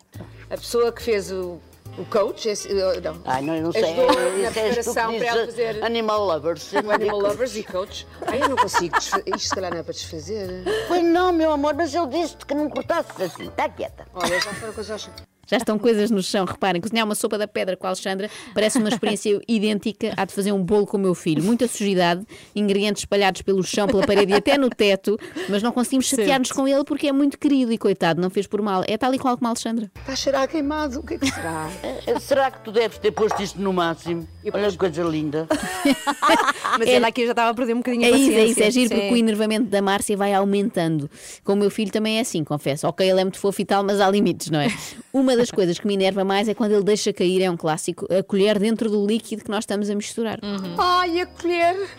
A 0.49 0.57
pessoa 0.57 0.91
que 0.91 1.01
fez 1.03 1.31
o, 1.31 1.59
o 1.97 2.05
coach, 2.05 2.47
esse, 2.47 2.67
uh, 2.67 3.01
não, 3.01 3.21
Ai, 3.25 3.41
não, 3.41 3.55
eu 3.55 3.63
não 3.63 3.71
sei. 3.71 3.83
ajudou 3.83 4.05
na 4.05 4.21
és 4.21 4.47
tu 4.47 4.53
que 4.53 4.59
preparação 4.59 5.17
para 5.17 5.25
ela 5.25 5.45
fazer 5.45 5.83
Animal 5.83 6.25
lovers. 6.25 6.71
o 6.73 6.91
Animal 6.91 7.19
Lovers 7.19 7.55
e 7.55 7.63
coach. 7.63 8.07
Ai, 8.25 8.41
eu 8.41 8.49
não 8.49 8.55
consigo. 8.55 8.95
Isto 8.97 9.39
se 9.39 9.55
calhar 9.55 9.71
não 9.71 9.79
é 9.79 9.83
para 9.83 9.93
desfazer. 9.93 10.63
Pois 10.87 11.03
não, 11.03 11.33
meu 11.33 11.51
amor, 11.51 11.73
mas 11.73 11.93
ele 11.93 12.07
disse-te 12.07 12.45
que 12.45 12.53
não 12.53 12.69
cortasses 12.69 13.19
assim. 13.19 13.47
Está 13.47 13.67
quieta. 13.69 14.05
Olha, 14.13 14.39
já 14.39 14.53
foram 14.53 14.73
coisas. 14.73 15.09
Já 15.47 15.57
estão 15.57 15.79
coisas 15.79 16.11
no 16.11 16.21
chão, 16.21 16.45
reparem, 16.45 16.81
cozinhar 16.81 17.05
uma 17.05 17.15
sopa 17.15 17.37
da 17.37 17.47
pedra 17.47 17.77
com 17.77 17.87
a 17.87 17.89
Alexandra 17.89 18.29
parece 18.53 18.77
uma 18.77 18.89
experiência 18.89 19.39
idêntica 19.47 20.13
à 20.17 20.25
de 20.25 20.33
fazer 20.33 20.51
um 20.51 20.61
bolo 20.61 20.85
com 20.85 20.97
o 20.97 20.99
meu 20.99 21.15
filho. 21.15 21.41
Muita 21.41 21.67
sujidade, 21.67 22.25
ingredientes 22.53 23.03
espalhados 23.03 23.41
pelo 23.41 23.63
chão, 23.63 23.87
pela 23.87 24.05
parede 24.05 24.33
e 24.33 24.35
até 24.35 24.57
no 24.57 24.69
teto, 24.69 25.17
mas 25.47 25.63
não 25.63 25.71
conseguimos 25.71 26.05
chatear-nos 26.07 26.51
com 26.51 26.67
ele 26.67 26.83
porque 26.83 27.07
é 27.07 27.11
muito 27.11 27.39
querido 27.39 27.71
e 27.71 27.77
coitado, 27.77 28.21
não 28.21 28.29
fez 28.29 28.45
por 28.45 28.61
mal. 28.61 28.83
É 28.87 28.97
tal 28.97 29.13
e 29.13 29.19
qual 29.19 29.37
como 29.37 29.47
a 29.47 29.51
Alexandra. 29.51 29.89
Está 29.95 30.13
a 30.13 30.15
cheirar 30.15 30.41
a 30.43 30.47
queimado. 30.47 30.99
O 30.99 31.03
que 31.03 31.13
é 31.13 31.17
que 31.17 31.31
será? 31.31 31.69
Será 32.19 32.51
que 32.51 32.63
tu 32.63 32.71
deves 32.71 32.97
ter 32.97 33.11
posto 33.11 33.41
isto 33.41 33.61
no 33.61 33.71
máximo? 33.71 34.27
Olha 34.53 34.71
que 34.71 34.77
coisa 34.77 35.03
linda. 35.03 35.47
Mas 36.79 36.87
ela 36.87 37.07
aqui 37.07 37.25
já 37.25 37.31
estava 37.31 37.51
a 37.51 37.53
perder 37.53 37.73
um 37.73 37.77
bocadinho 37.77 38.03
É 38.03 38.07
a 38.07 38.11
isso, 38.11 38.19
paciência. 38.31 38.39
é 38.41 38.45
isso, 38.45 38.63
é 38.63 38.71
giro 38.71 38.89
Sim. 38.89 38.95
porque 39.01 39.13
o 39.13 39.17
enervamento 39.17 39.65
da 39.67 39.81
Márcia 39.81 40.15
vai 40.17 40.33
aumentando. 40.33 41.09
Com 41.43 41.53
o 41.53 41.55
meu 41.55 41.69
filho 41.71 41.91
também 41.91 42.17
é 42.17 42.21
assim, 42.21 42.43
confesso. 42.43 42.87
Ok, 42.87 43.09
ele 43.09 43.19
é 43.21 43.23
muito 43.23 43.39
fofo 43.39 43.61
e 43.61 43.65
tal, 43.65 43.83
mas 43.83 43.99
há 43.99 44.09
limites, 44.09 44.49
não 44.49 44.59
é? 44.59 44.67
Uma 45.13 45.35
das 45.35 45.49
coisas 45.51 45.79
que 45.79 45.87
me 45.87 45.93
enerva 45.93 46.23
mais 46.23 46.47
é 46.47 46.53
quando 46.53 46.71
ele 46.73 46.83
deixa 46.83 47.11
cair, 47.13 47.41
é 47.41 47.49
um 47.49 47.57
clássico, 47.57 48.07
a 48.13 48.21
colher 48.23 48.59
dentro 48.59 48.89
do 48.89 49.05
líquido 49.05 49.43
que 49.43 49.49
nós 49.51 49.59
estamos 49.63 49.89
a 49.89 49.95
misturar. 49.95 50.39
Ai, 50.77 51.21
a 51.21 51.25
colher. 51.25 51.89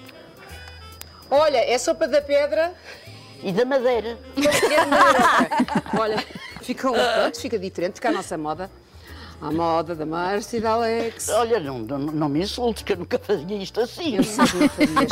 Olha, 1.31 1.59
é 1.59 1.77
sopa 1.79 2.07
da 2.09 2.21
pedra. 2.23 2.73
E 3.43 3.53
da 3.53 3.65
madeira. 3.65 4.19
Olha, 5.99 6.17
fica 6.63 6.91
um 6.91 6.95
pronto, 6.95 7.41
fica 7.41 7.59
diferente, 7.59 7.95
fica 7.97 8.09
a 8.09 8.13
nossa 8.13 8.37
moda. 8.37 8.71
A 9.40 9.53
moda 9.53 9.94
da 9.94 10.05
Márcia 10.05 10.57
e 10.59 10.61
da 10.61 10.70
Alex. 10.72 11.29
Olha, 11.29 11.61
não, 11.61 11.79
não, 11.79 11.96
não 11.98 12.29
me 12.29 12.40
insultes, 12.42 12.83
que 12.83 12.92
eu 12.92 12.96
nunca 12.96 13.20
fazia 13.20 13.57
isto 13.57 13.81
assim. 13.81 14.16
Eu 14.16 14.24
sei 14.24 14.44
que 14.46 14.87
não. 14.88 15.07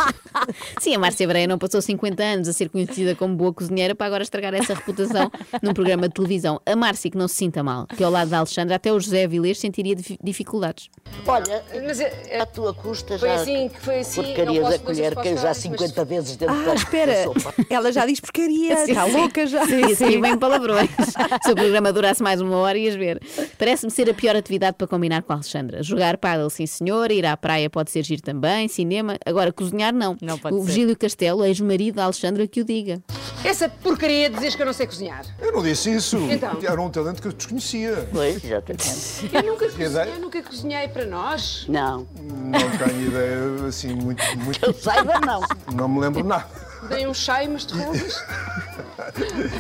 Sim, 0.81 0.97
a 0.97 0.99
Márcia 0.99 1.29
Breia 1.29 1.47
não 1.47 1.57
passou 1.59 1.81
50 1.81 2.23
anos 2.23 2.49
a 2.49 2.53
ser 2.53 2.69
conhecida 2.69 3.15
como 3.15 3.37
boa 3.37 3.53
cozinheira 3.55 3.95
para 3.95 4.07
agora 4.07 4.25
estragar 4.25 4.53
essa 4.55 4.75
reputação 4.75 5.31
num 5.63 5.73
programa 5.73 6.09
de 6.09 6.15
televisão. 6.15 6.61
A 6.67 6.75
Márcia 6.75 7.09
que 7.11 7.17
não 7.17 7.29
se 7.29 7.37
sinta 7.37 7.63
mal, 7.63 7.87
que 7.87 8.03
ao 8.03 8.11
lado 8.11 8.29
da 8.29 8.39
Alexandra 8.39 8.75
até 8.75 8.93
o 8.93 8.99
José 8.99 9.25
Avilés 9.25 9.59
sentiria 9.61 9.95
dif- 9.95 10.19
dificuldades. 10.23 10.89
Olha, 11.27 11.63
Mas 11.87 12.01
é, 12.01 12.41
à 12.41 12.47
tua 12.47 12.75
custa 12.75 13.17
Foi 13.19 13.29
já. 13.29 13.35
assim, 13.37 13.71
foi 13.81 14.01
assim, 14.01 14.21
não 14.23 14.27
Porcaria 14.35 14.61
posso- 14.61 14.73
da 14.73 14.79
colher, 14.85 15.15
que 15.17 15.29
eu 15.29 15.35
já 15.35 15.41
falar, 15.41 15.55
50 15.55 16.05
vezes 16.05 16.37
dentro 16.37 16.55
Ah, 16.55 16.65
da, 16.65 16.75
espera. 16.75 17.13
da 17.15 17.23
sopa. 17.23 17.55
Ela 17.71 17.93
já 17.93 18.05
diz 18.05 18.19
porcaria. 18.21 18.85
Está 18.85 19.05
louca 19.05 19.47
já. 19.47 19.65
Sim, 19.67 19.95
sim, 19.95 20.21
bem 20.21 20.37
palavrões. 20.37 20.91
Se 21.45 21.53
o 21.53 21.55
programa 21.55 21.93
durasse 21.93 22.23
mais 22.23 22.41
uma 22.41 22.57
hora, 22.57 22.77
ias 22.77 22.97
ver. 22.97 23.21
Parece-me 23.59 23.91
ser 23.93 24.11
a 24.11 24.15
pior 24.17 24.35
atividade 24.37 24.77
para 24.77 24.87
combinar 24.87 25.23
com 25.23 25.33
a 25.33 25.37
Alexandra. 25.37 25.83
Jogar 25.83 26.17
pádel, 26.17 26.49
sim 26.51 26.67
senhor, 26.67 27.11
ir 27.13 27.25
à 27.27 27.37
praia 27.37 27.69
pode 27.71 27.91
ser 27.91 28.03
giro 28.05 28.23
também, 28.23 28.67
cinema. 28.69 29.17
Agora, 29.25 29.53
cozinhar, 29.53 29.93
não. 29.95 30.17
Não 30.21 30.39
pode 30.39 30.55
o 30.57 30.61
ser. 30.61 30.65
Virgílio 30.67 30.97
Castelo, 30.97 31.45
ex-marido 31.45 31.97
da 31.97 32.05
Alexandra, 32.05 32.47
que 32.47 32.61
o 32.61 32.65
diga. 32.65 33.03
Essa 33.45 33.69
porcaria 33.69 34.29
de 34.29 34.35
dizeres 34.37 34.57
que 34.57 34.63
eu 34.63 34.67
não 34.67 34.73
sei 34.73 34.87
cozinhar. 34.87 35.25
Eu 35.41 35.53
não 35.53 35.63
disse 35.63 35.93
isso. 35.95 36.17
Então? 36.31 36.59
Era 36.63 36.81
um 36.81 36.91
talento 36.91 37.21
que 37.23 37.29
eu 37.29 37.33
desconhecia. 37.33 38.09
Pois, 38.13 38.43
exatamente. 38.43 39.31
Eu 39.33 39.43
nunca, 39.43 39.67
cozinhei, 39.69 40.13
eu 40.15 40.21
nunca 40.21 40.43
cozinhei 40.43 40.89
para 40.89 41.07
nós. 41.07 41.67
Não, 41.69 42.07
Não 42.17 42.71
tenho 42.79 43.07
ideia, 43.07 43.67
assim, 43.69 43.95
muito. 43.95 44.23
muito 44.39 44.65
eu 44.65 44.73
saiba 44.73 45.21
não. 45.21 45.41
não 45.75 45.89
me 45.89 46.01
lembro 46.01 46.25
nada. 46.25 46.66
Dei 46.89 47.07
um 47.07 47.15
chá 47.15 47.43
e 47.45 47.49
umas 47.49 47.65
torradas. 47.67 48.23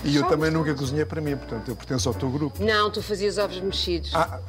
E 0.04 0.16
eu 0.16 0.24
também 0.28 0.50
nunca 0.50 0.74
cozinhei 0.74 1.04
para 1.04 1.20
mim, 1.20 1.36
portanto, 1.36 1.68
eu 1.68 1.76
pertenço 1.76 2.08
ao 2.08 2.14
teu 2.14 2.28
grupo. 2.30 2.62
Não, 2.62 2.90
tu 2.90 3.02
fazias 3.02 3.38
ovos 3.38 3.60
mexidos. 3.60 4.10
Ah, 4.14 4.40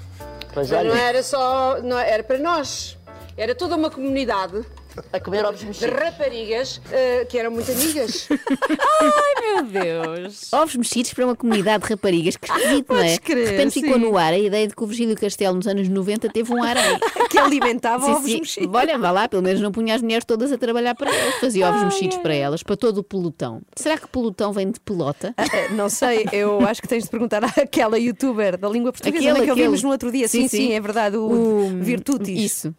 Mas 0.56 0.70
não 0.70 0.96
era 0.96 1.22
só. 1.24 1.80
Não, 1.82 1.98
era 1.98 2.24
para 2.24 2.38
nós. 2.38 2.98
Era 3.36 3.54
toda 3.54 3.76
uma 3.76 3.92
comunidade 3.92 4.66
a 5.14 5.20
comer 5.20 5.46
ovos 5.46 5.60
de 5.60 5.66
mexidos. 5.68 5.94
raparigas 6.00 6.82
eh, 6.92 7.26
que 7.30 7.38
eram 7.38 7.52
muito 7.52 7.72
amigas. 7.72 8.28
Meu 9.42 9.64
Deus. 9.64 10.52
Ovos 10.54 10.76
mexidos 10.76 11.14
para 11.14 11.26
uma 11.26 11.36
comunidade 11.36 11.84
de 11.84 11.90
raparigas, 11.90 12.38
que 12.38 12.52
esquisito, 12.52 12.94
não 12.94 13.00
é? 13.02 13.18
Crer, 13.18 13.46
de 13.46 13.52
repente 13.52 13.74
ficou 13.74 13.94
sim. 13.94 14.00
no 14.00 14.18
ar 14.18 14.34
a 14.34 14.38
ideia 14.38 14.68
de 14.68 14.76
que 14.76 14.84
o 14.84 14.88
Virgílio 14.88 15.16
Castelo 15.16 15.56
nos 15.56 15.68
anos 15.68 15.88
90 15.88 16.30
teve 16.30 16.54
um 16.54 16.64
ar 16.64 16.78
aí. 16.78 16.98
Que 17.28 17.38
alimentava 17.38 18.06
Sim, 18.06 18.12
ovos 18.14 18.32
sim. 18.32 18.40
mexidos. 18.40 18.74
Olha, 18.74 18.98
vá 18.98 19.12
lá, 19.12 19.28
pelo 19.28 19.44
menos 19.44 19.60
não 19.60 19.70
punha 19.72 19.96
as 19.96 20.02
mulheres 20.02 20.24
todas 20.24 20.50
a 20.52 20.58
trabalhar 20.58 20.96
para 20.96 21.14
elas. 21.14 21.36
Fazia 21.36 21.68
ovos 21.68 21.84
mexidos 21.84 22.18
para 22.20 22.34
elas, 22.34 22.64
para 22.64 22.78
todo 22.78 23.00
o 23.00 23.04
pelotão. 23.04 23.62
Será 23.76 23.98
que 23.98 24.08
pelotão 24.08 24.54
vem 24.54 24.72
de 24.72 24.80
pelota? 24.80 25.34
Ah, 25.38 25.44
Não 25.74 25.90
sei, 25.90 26.26
eu 26.32 26.62
acho 26.66 26.82
que 26.82 26.88
tens 26.88 27.04
de 27.04 27.10
perguntar 27.10 27.44
àquela 27.44 28.00
youtuber 28.00 28.58
da 28.58 28.70
língua 28.70 28.94
portuguesa 28.94 29.18
Aquele, 29.18 29.30
é 29.30 29.34
que 29.46 29.52
aquele. 29.52 29.66
ouvimos 29.66 29.84
no 29.84 29.90
outro 29.90 30.10
dia. 30.10 30.28
Sim, 30.30 30.44
Sim, 30.44 30.48
sim, 30.48 30.58
sim. 30.68 30.74
é 30.74 30.80
verdade, 30.80 31.18
o, 31.18 31.68
Virtutis. 31.82 32.40
Isso. 32.40 32.76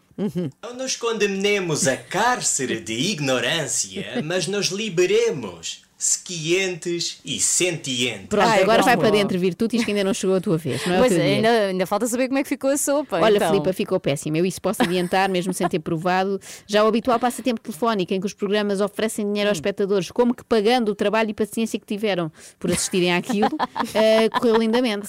Não 0.62 0.74
nos 0.74 0.96
condenemos 0.96 1.86
a 1.86 1.96
cárcere 1.96 2.80
de 2.80 2.92
ignorância, 2.92 4.20
mas 4.24 4.48
nos 4.48 4.66
liberemos, 4.66 5.84
sequientes 5.96 7.20
e 7.24 7.40
sentientes. 7.40 8.26
Pronto, 8.28 8.46
Ai, 8.48 8.62
agora 8.62 8.82
vai 8.82 8.96
para 8.96 9.10
dentro 9.10 9.38
Virtutis 9.38 9.84
que 9.84 9.90
ainda 9.90 10.04
não 10.04 10.14
chegou 10.14 10.36
a 10.36 10.40
tua 10.40 10.56
vez, 10.56 10.84
não 10.86 10.94
é? 10.94 10.98
Pois 10.98 11.12
é, 11.12 11.16
dia. 11.16 11.24
ainda, 11.24 11.48
ainda 11.48 11.86
falta 11.86 12.06
saber 12.06 12.28
como 12.28 12.38
é 12.38 12.42
que 12.42 12.48
ficou 12.48 12.70
a 12.70 12.76
sopa. 12.76 13.20
Olha, 13.20 13.36
então. 13.36 13.50
Filipa, 13.50 13.72
ficou 13.72 13.98
péssima. 13.98 14.38
Eu 14.38 14.46
isso 14.46 14.62
posso 14.62 14.82
adiantar, 14.82 15.28
mesmo 15.28 15.52
sem 15.52 15.68
ter 15.68 15.80
provado. 15.80 16.40
Já 16.66 16.84
o 16.84 16.86
habitual 16.86 17.18
passatempo 17.18 17.60
telefónico, 17.60 18.14
em 18.14 18.20
que 18.20 18.26
os 18.26 18.34
programas 18.34 18.80
oferecem 18.80 19.26
dinheiro 19.26 19.50
aos 19.50 19.58
espectadores, 19.58 20.10
como 20.10 20.34
que 20.34 20.44
pagando 20.44 20.90
o 20.90 20.94
trabalho 20.94 21.30
e 21.30 21.34
paciência 21.34 21.78
que 21.78 21.86
tiveram 21.86 22.30
por 22.60 22.70
assistirem 22.70 23.14
àquilo, 23.14 23.50
eh, 23.94 24.28
correu 24.30 24.56
lindamente. 24.56 25.08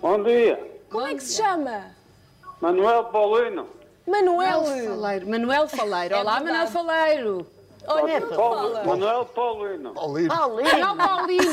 Bom 0.00 0.22
dia, 0.22 0.58
Como 0.90 1.06
é 1.06 1.14
que 1.14 1.22
se 1.22 1.36
chama? 1.36 1.86
Manuel 2.60 3.04
Paulino. 3.04 3.77
Manuel 4.08 4.64
Faleiro. 4.64 5.28
Manuel 5.28 5.68
Faleiro. 5.68 6.16
Olá, 6.18 6.40
Manuel 6.40 6.66
Faleiro. 6.66 7.46
Olha, 7.90 8.20
Paulo- 8.20 8.84
Manuel 8.84 9.24
Paulino. 9.24 9.94
Paulino. 9.94 10.28
Manuel 10.28 10.94
Paulino. 10.96 11.52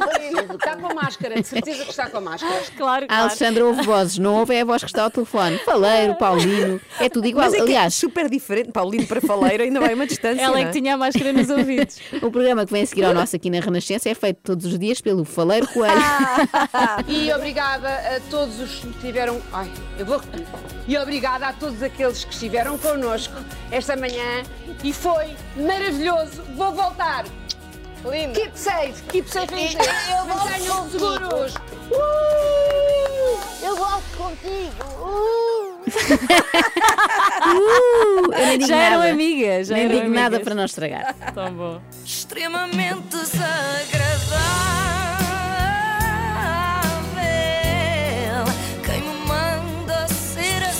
Paulino. 0.00 0.54
Está 0.58 0.76
com 0.76 0.86
a 0.88 0.94
máscara, 0.94 1.34
de 1.40 1.46
certeza 1.46 1.84
que 1.84 1.90
está 1.90 2.10
com 2.10 2.16
a 2.18 2.20
máscara. 2.20 2.54
Claro, 2.76 3.04
A 3.04 3.08
claro. 3.08 3.22
Alexandra 3.22 3.64
ouve 3.64 3.82
vozes, 3.82 4.18
não 4.18 4.40
ouve 4.40 4.52
é 4.52 4.62
a 4.62 4.64
voz 4.64 4.82
que 4.82 4.88
está 4.90 5.04
ao 5.04 5.10
telefone. 5.12 5.58
Faleiro, 5.58 6.16
Paulino, 6.16 6.80
é 6.98 7.08
tudo 7.08 7.28
igual. 7.28 7.44
Mas 7.44 7.54
é 7.54 7.58
que 7.58 7.62
é 7.62 7.66
Aliás, 7.66 7.94
super 7.94 8.28
diferente. 8.28 8.72
Paulino 8.72 9.06
para 9.06 9.20
Faleiro 9.20 9.62
ainda 9.62 9.78
vai 9.78 9.94
uma 9.94 10.06
distância. 10.08 10.42
Ela 10.42 10.58
é 10.58 10.64
que 10.64 10.72
tinha 10.72 10.94
a 10.94 10.96
máscara 10.96 11.32
nos 11.32 11.48
ouvidos. 11.48 12.00
o 12.20 12.30
programa 12.32 12.66
que 12.66 12.72
vem 12.72 12.82
a 12.82 12.86
seguir 12.86 13.04
ao 13.04 13.14
nosso 13.14 13.36
aqui 13.36 13.48
na 13.48 13.60
Renascença 13.60 14.08
é 14.08 14.14
feito 14.14 14.38
todos 14.42 14.66
os 14.66 14.76
dias 14.76 15.00
pelo 15.00 15.24
Faleiro 15.24 15.68
Coelho. 15.68 15.94
E 17.06 17.32
obrigada 17.32 17.88
a 17.88 18.20
todos 18.28 18.58
os 18.58 18.80
que 18.80 18.88
estiveram. 18.88 19.40
Ai, 19.52 19.70
eu 19.96 20.04
vou 20.06 20.18
repetir. 20.18 20.46
E 20.86 20.96
obrigada 20.98 21.48
a 21.48 21.52
todos 21.52 21.82
aqueles 21.82 22.24
que 22.24 22.32
estiveram 22.32 22.76
connosco 22.78 23.34
esta 23.70 23.96
manhã. 23.96 24.42
E 24.82 24.92
foi 24.92 25.34
maravilhoso. 25.56 26.42
Vou 26.56 26.72
voltar. 26.72 27.24
Lindo. 28.04 28.38
Keep 28.38 28.58
safe, 28.58 29.02
keep 29.10 29.26
safe 29.30 29.54
in 29.54 29.68
Eu 30.12 30.24
volto 30.26 30.44
Mantenham 30.50 30.76
contigo. 30.76 31.00
seguros. 31.00 31.54
Eu 33.62 33.76
volto 33.76 34.04
contigo. 34.18 34.84
Uh! 35.00 35.84
Uh, 37.46 38.32
eu 38.32 38.46
nem 38.46 38.58
digo 38.58 38.68
Já 38.68 38.76
eram 38.76 38.98
nada. 38.98 39.10
amigas. 39.10 39.66
Já 39.68 39.74
Nem 39.74 39.84
eram 39.84 39.94
digo 39.96 40.08
nada 40.10 40.26
amigas. 40.36 40.44
para 40.44 40.54
não 40.54 40.64
estragar. 40.66 41.14
Tão 41.34 41.52
bom. 41.54 41.80
extremamente 42.04 43.00
desagradável. 43.08 44.93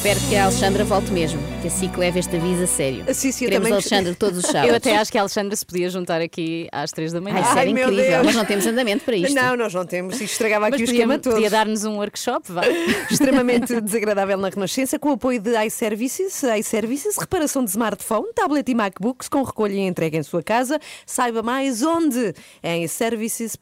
Espero 0.04 0.20
que 0.28 0.36
a 0.36 0.44
Alexandra 0.44 0.84
volte 0.84 1.10
mesmo, 1.12 1.40
que 1.62 1.68
a 1.68 1.70
SIC 1.70 1.96
leve 1.96 2.18
este 2.20 2.36
aviso 2.36 2.64
a 2.64 2.66
sério. 2.66 3.04
Sim, 3.14 3.32
sim, 3.32 3.46
eu 3.46 3.48
Queremos 3.48 3.68
também 3.68 3.72
a 3.72 3.76
Alexandra 3.76 4.14
todos 4.20 4.38
os 4.40 4.44
sábados. 4.44 4.68
Eu 4.68 4.74
até 4.76 4.96
acho 4.98 5.10
que 5.10 5.16
a 5.16 5.22
Alexandra 5.22 5.56
se 5.56 5.64
podia 5.64 5.88
juntar 5.88 6.20
aqui 6.20 6.68
às 6.70 6.90
três 6.92 7.10
da 7.10 7.22
manhã. 7.22 7.36
Ai, 7.36 7.42
isso 7.42 7.52
era 7.52 7.60
Ai, 7.60 7.72
meu 7.72 7.88
incrível, 7.90 8.10
Deus. 8.10 8.26
mas 8.26 8.34
não 8.34 8.44
temos 8.44 8.66
andamento 8.66 9.02
para 9.02 9.16
isto. 9.16 9.34
Não, 9.34 9.56
nós 9.56 9.72
não 9.72 9.86
temos. 9.86 10.20
Isto 10.20 10.32
estragava 10.32 10.66
Mas 10.68 10.74
aqui 10.74 10.82
o 10.82 10.86
podia, 10.86 11.00
esquema 11.00 11.18
todo. 11.18 11.32
podia 11.32 11.48
dar-nos 11.48 11.86
um 11.86 11.96
workshop, 11.96 12.52
vá. 12.52 12.60
Extremamente 13.10 13.80
desagradável 13.80 14.36
na 14.36 14.50
Renascença, 14.50 14.98
com 14.98 15.08
o 15.08 15.12
apoio 15.12 15.40
de 15.40 15.56
iServices. 15.64 16.42
iServices, 16.42 17.16
reparação 17.16 17.64
de 17.64 17.70
smartphone, 17.70 18.30
tablet 18.34 18.70
e 18.70 18.74
MacBooks 18.74 19.30
com 19.30 19.42
recolha 19.42 19.72
e 19.72 19.86
entrega 19.86 20.18
em 20.18 20.22
sua 20.22 20.42
casa. 20.42 20.78
Saiba 21.06 21.42
mais 21.42 21.82
onde? 21.82 22.34
Em 22.62 22.86
services.pt. 22.86 23.54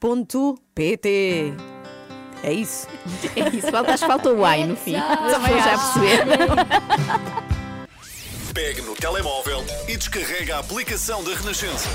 É 2.43 2.53
isso. 2.53 2.89
É 3.37 3.49
isso, 3.57 3.71
falta, 3.71 3.93
acho 3.95 4.03
que 4.03 4.09
falta 4.09 4.31
o 4.31 4.45
ai 4.45 4.65
no 4.65 4.77
fim. 4.77 4.95
Também 5.31 5.59
já 5.63 5.79
perceber. 5.79 6.27
Pegue 8.53 8.83
no 8.83 8.95
telemóvel 8.95 9.65
e 9.89 9.97
descarrega 9.97 10.57
a 10.57 10.59
aplicação 10.59 11.25
da 11.25 11.35
Renascença. 11.35 11.89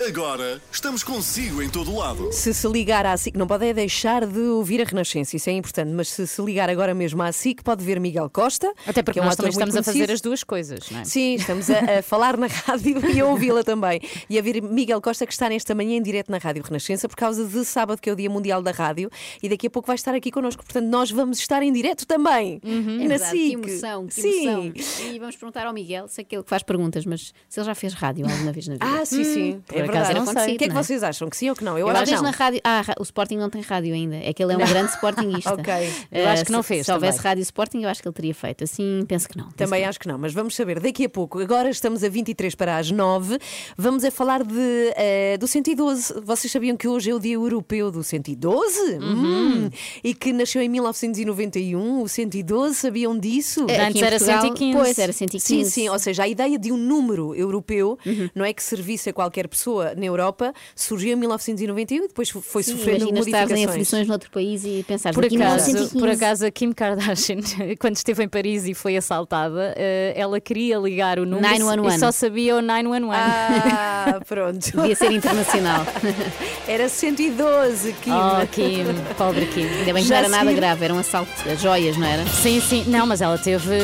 Agora 0.00 0.60
estamos 0.72 1.04
consigo 1.04 1.62
em 1.62 1.68
todo 1.70 1.94
lado. 1.96 2.28
Se 2.32 2.52
se 2.52 2.66
ligar 2.66 3.06
à 3.06 3.16
SIC, 3.16 3.36
não 3.36 3.46
pode 3.46 3.64
é 3.64 3.72
deixar 3.72 4.26
de 4.26 4.40
ouvir 4.40 4.82
a 4.82 4.84
Renascença, 4.84 5.36
isso 5.36 5.48
é 5.48 5.52
importante, 5.52 5.92
mas 5.92 6.08
se 6.08 6.26
se 6.26 6.42
ligar 6.42 6.68
agora 6.68 6.92
mesmo 6.92 7.22
à 7.22 7.30
SIC, 7.30 7.62
pode 7.62 7.84
ver 7.84 8.00
Miguel 8.00 8.28
Costa. 8.28 8.74
Até 8.88 9.04
porque 9.04 9.12
que 9.14 9.18
é 9.20 9.22
um 9.22 9.26
nós 9.26 9.36
também 9.36 9.52
estamos 9.52 9.76
a 9.76 9.84
fazer 9.84 9.98
conhecido. 9.98 10.12
as 10.12 10.20
duas 10.20 10.42
coisas, 10.42 10.90
não 10.90 11.00
é? 11.00 11.04
Sim, 11.04 11.34
estamos 11.34 11.70
a, 11.70 11.98
a 11.98 12.02
falar 12.02 12.36
na 12.36 12.48
rádio 12.66 13.08
e 13.08 13.20
a 13.20 13.26
ouvi-la 13.26 13.62
também. 13.62 14.00
E 14.28 14.36
a 14.36 14.42
ver 14.42 14.60
Miguel 14.60 15.00
Costa, 15.00 15.24
que 15.26 15.32
está 15.32 15.48
nesta 15.48 15.76
manhã 15.76 15.96
em 15.96 16.02
direto 16.02 16.28
na 16.28 16.38
Rádio 16.38 16.64
Renascença, 16.64 17.08
por 17.08 17.16
causa 17.16 17.46
de 17.46 17.64
sábado, 17.64 18.00
que 18.00 18.10
é 18.10 18.12
o 18.12 18.16
Dia 18.16 18.28
Mundial 18.28 18.60
da 18.60 18.72
Rádio, 18.72 19.08
e 19.40 19.48
daqui 19.48 19.68
a 19.68 19.70
pouco 19.70 19.86
vai 19.86 19.94
estar 19.96 20.12
aqui 20.12 20.32
connosco. 20.32 20.64
Portanto, 20.64 20.86
nós 20.86 21.12
vamos 21.12 21.38
estar 21.38 21.62
em 21.62 21.72
direto 21.72 22.04
também. 22.04 22.60
É 22.64 22.68
na 22.68 23.08
verdade, 23.16 23.30
que 23.30 23.46
SIC. 23.46 23.52
emoção, 23.52 24.06
que 24.08 24.14
Sim. 24.14 24.48
emoção. 24.48 24.72
E 25.12 25.18
vamos 25.20 25.36
perguntar 25.36 25.66
ao 25.66 25.72
Miguel, 25.72 26.08
sei 26.08 26.24
que 26.24 26.34
ele 26.34 26.42
que 26.42 26.50
faz 26.50 26.64
perguntas, 26.64 27.06
mas 27.06 27.32
se 27.48 27.60
ele 27.60 27.66
já 27.66 27.74
fez 27.76 27.94
rádio 27.94 28.26
alguma 28.28 28.50
vez 28.50 28.66
na 28.66 28.74
vida. 28.74 28.86
Ah, 28.86 29.04
sim, 29.04 29.22
sim. 29.22 29.62
Por 29.86 29.94
É 29.94 29.98
acaso 29.98 30.10
era 30.10 30.44
sei. 30.44 30.54
O 30.54 30.58
que 30.58 30.64
é 30.64 30.68
que 30.68 30.74
não 30.74 30.82
vocês 30.82 31.02
acham? 31.02 31.28
Que 31.30 31.36
sim 31.36 31.50
ou 31.50 31.56
que 31.56 31.64
não? 31.64 31.72
Eu, 31.78 31.88
Eu 31.88 31.96
acho 31.96 32.04
que 32.04 32.10
na 32.12 32.22
não. 32.22 32.30
rádio. 32.30 32.60
Ah, 32.64 32.82
o 32.98 33.02
Sporting 33.02 33.36
não 33.36 33.50
tem 33.50 33.62
rádio 33.62 33.94
ainda. 33.94 34.16
É 34.16 34.32
que 34.32 34.42
ele 34.42 34.52
é 34.52 34.56
um 34.56 34.58
Não. 34.60 34.66
grande 34.66 34.90
Sportingista. 34.94 35.54
Ok. 35.54 35.74
Eu 36.12 36.26
Ah, 36.28 36.32
acho 36.32 36.44
que 36.44 36.52
não 36.52 36.62
se- 36.62 36.68
fez 36.68 36.86
Se 36.86 36.92
houvesse 36.92 37.18
também. 37.18 37.28
rádio 37.30 37.42
Sporting, 37.42 37.82
eu 37.82 37.88
acho 37.88 38.02
que 38.02 38.08
ele 38.08 38.14
teria 38.14 38.34
feito. 38.34 38.64
Assim, 38.64 39.04
penso 39.06 39.28
que 39.28 39.36
não. 39.36 39.44
penso 39.46 39.56
Também 39.56 39.82
que 39.82 39.88
acho 39.88 40.00
que 40.00 40.08
não, 40.08 40.18
mas 40.18 40.32
vamos 40.32 40.54
saber 40.54 40.80
daqui 40.80 41.04
a 41.04 41.08
pouco. 41.08 41.38
Agora 41.40 41.68
estamos 41.70 42.02
a 42.04 42.08
23 42.08 42.54
para 42.54 42.76
as 42.78 42.90
9. 42.90 43.38
Vamos 43.76 44.04
a 44.04 44.10
falar 44.10 44.42
de, 44.44 44.92
eh, 44.96 45.36
do 45.38 45.46
112. 45.46 46.14
Vocês 46.24 46.50
sabiam 46.52 46.76
que 46.76 46.86
hoje 46.88 47.10
é 47.10 47.14
o 47.14 47.18
Dia 47.20 47.34
Europeu 47.34 47.90
do 47.90 48.02
112? 48.02 48.98
Hum. 49.00 49.70
E 50.02 50.14
que 50.14 50.32
nasceu 50.32 50.60
em 50.62 50.68
1991, 50.68 52.02
o 52.02 52.08
112, 52.08 52.74
sabiam 52.74 53.18
disso? 53.18 53.66
É, 53.68 53.86
Antes 53.86 54.02
era 54.02 54.10
Portugal, 54.18 54.40
115. 54.42 54.76
Pois, 54.78 54.98
era 54.98 55.12
115. 55.12 55.44
Sim, 55.64 55.64
sim, 55.70 55.88
ou 55.88 55.98
seja, 55.98 56.22
a 56.24 56.28
ideia 56.28 56.58
de 56.58 56.70
um 56.72 56.76
número 56.76 57.34
europeu, 57.34 57.98
não 58.34 58.44
é 58.44 58.52
que 58.52 58.62
servisse 58.62 59.10
a 59.10 59.12
qualquer 59.12 59.48
pessoa 59.48 59.73
na 59.96 60.04
Europa, 60.04 60.52
surgiu 60.76 61.12
em 61.12 61.16
1991 61.16 62.04
e 62.04 62.08
depois 62.08 62.28
foi 62.30 62.62
Sim, 62.62 62.72
sofrendo 62.76 63.08
imagina 63.08 63.18
estar 63.20 63.38
em 63.38 63.40
modificações. 63.42 63.70
aflições 63.70 64.08
noutro 64.08 64.30
país 64.30 64.64
e 64.64 64.84
pensar 64.86 65.12
Por 65.12 65.24
acaso, 65.24 65.36
1915. 65.38 65.98
por 65.98 66.08
acaso, 66.08 66.46
a 66.46 66.50
Kim 66.50 66.72
Kardashian, 66.72 67.38
quando 67.80 67.96
esteve 67.96 68.22
em 68.24 68.28
Paris 68.28 68.66
e 68.66 68.74
foi 68.74 68.96
assaltada, 68.96 69.74
eh, 69.76 70.12
ela 70.16 70.40
queria 70.40 70.78
ligar 70.78 71.18
o 71.18 71.24
número 71.26 71.42
911. 71.58 71.96
e 71.96 71.98
só 72.00 72.12
sabia 72.12 72.56
o 72.56 72.62
911. 72.62 73.16
Ah, 73.18 74.20
pronto. 74.28 74.58
Devia 74.76 74.94
ser 74.96 75.10
internacional. 75.12 75.84
Era 76.68 76.88
112, 76.88 77.92
Kim. 78.02 78.10
Oh, 78.12 78.46
Kim, 78.48 78.84
pobre 79.16 79.46
Kim. 79.46 79.66
Ainda 79.66 79.92
bem 79.92 80.02
que 80.02 80.08
Já 80.08 80.14
não 80.16 80.20
era 80.20 80.28
nada 80.28 80.44
seguir- 80.44 80.56
grave, 80.56 80.84
era 80.84 80.94
um 80.94 80.98
assalto 80.98 81.30
a 81.50 81.54
joias, 81.54 81.96
não 81.96 82.06
era? 82.06 82.24
Sim, 82.26 82.60
sim. 82.60 82.84
Não, 82.86 83.06
mas 83.06 83.20
ela 83.20 83.36
teve. 83.38 83.74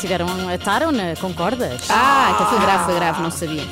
Tiveram. 0.00 0.26
Ataram-na 0.52 1.14
com 1.20 1.32
cordas. 1.34 1.82
Ah, 1.88 2.32
então 2.34 2.46
foi 2.50 2.58
grave, 2.60 2.84
foi 2.84 2.94
grave, 2.94 3.22
não 3.22 3.30
sabia. 3.30 3.64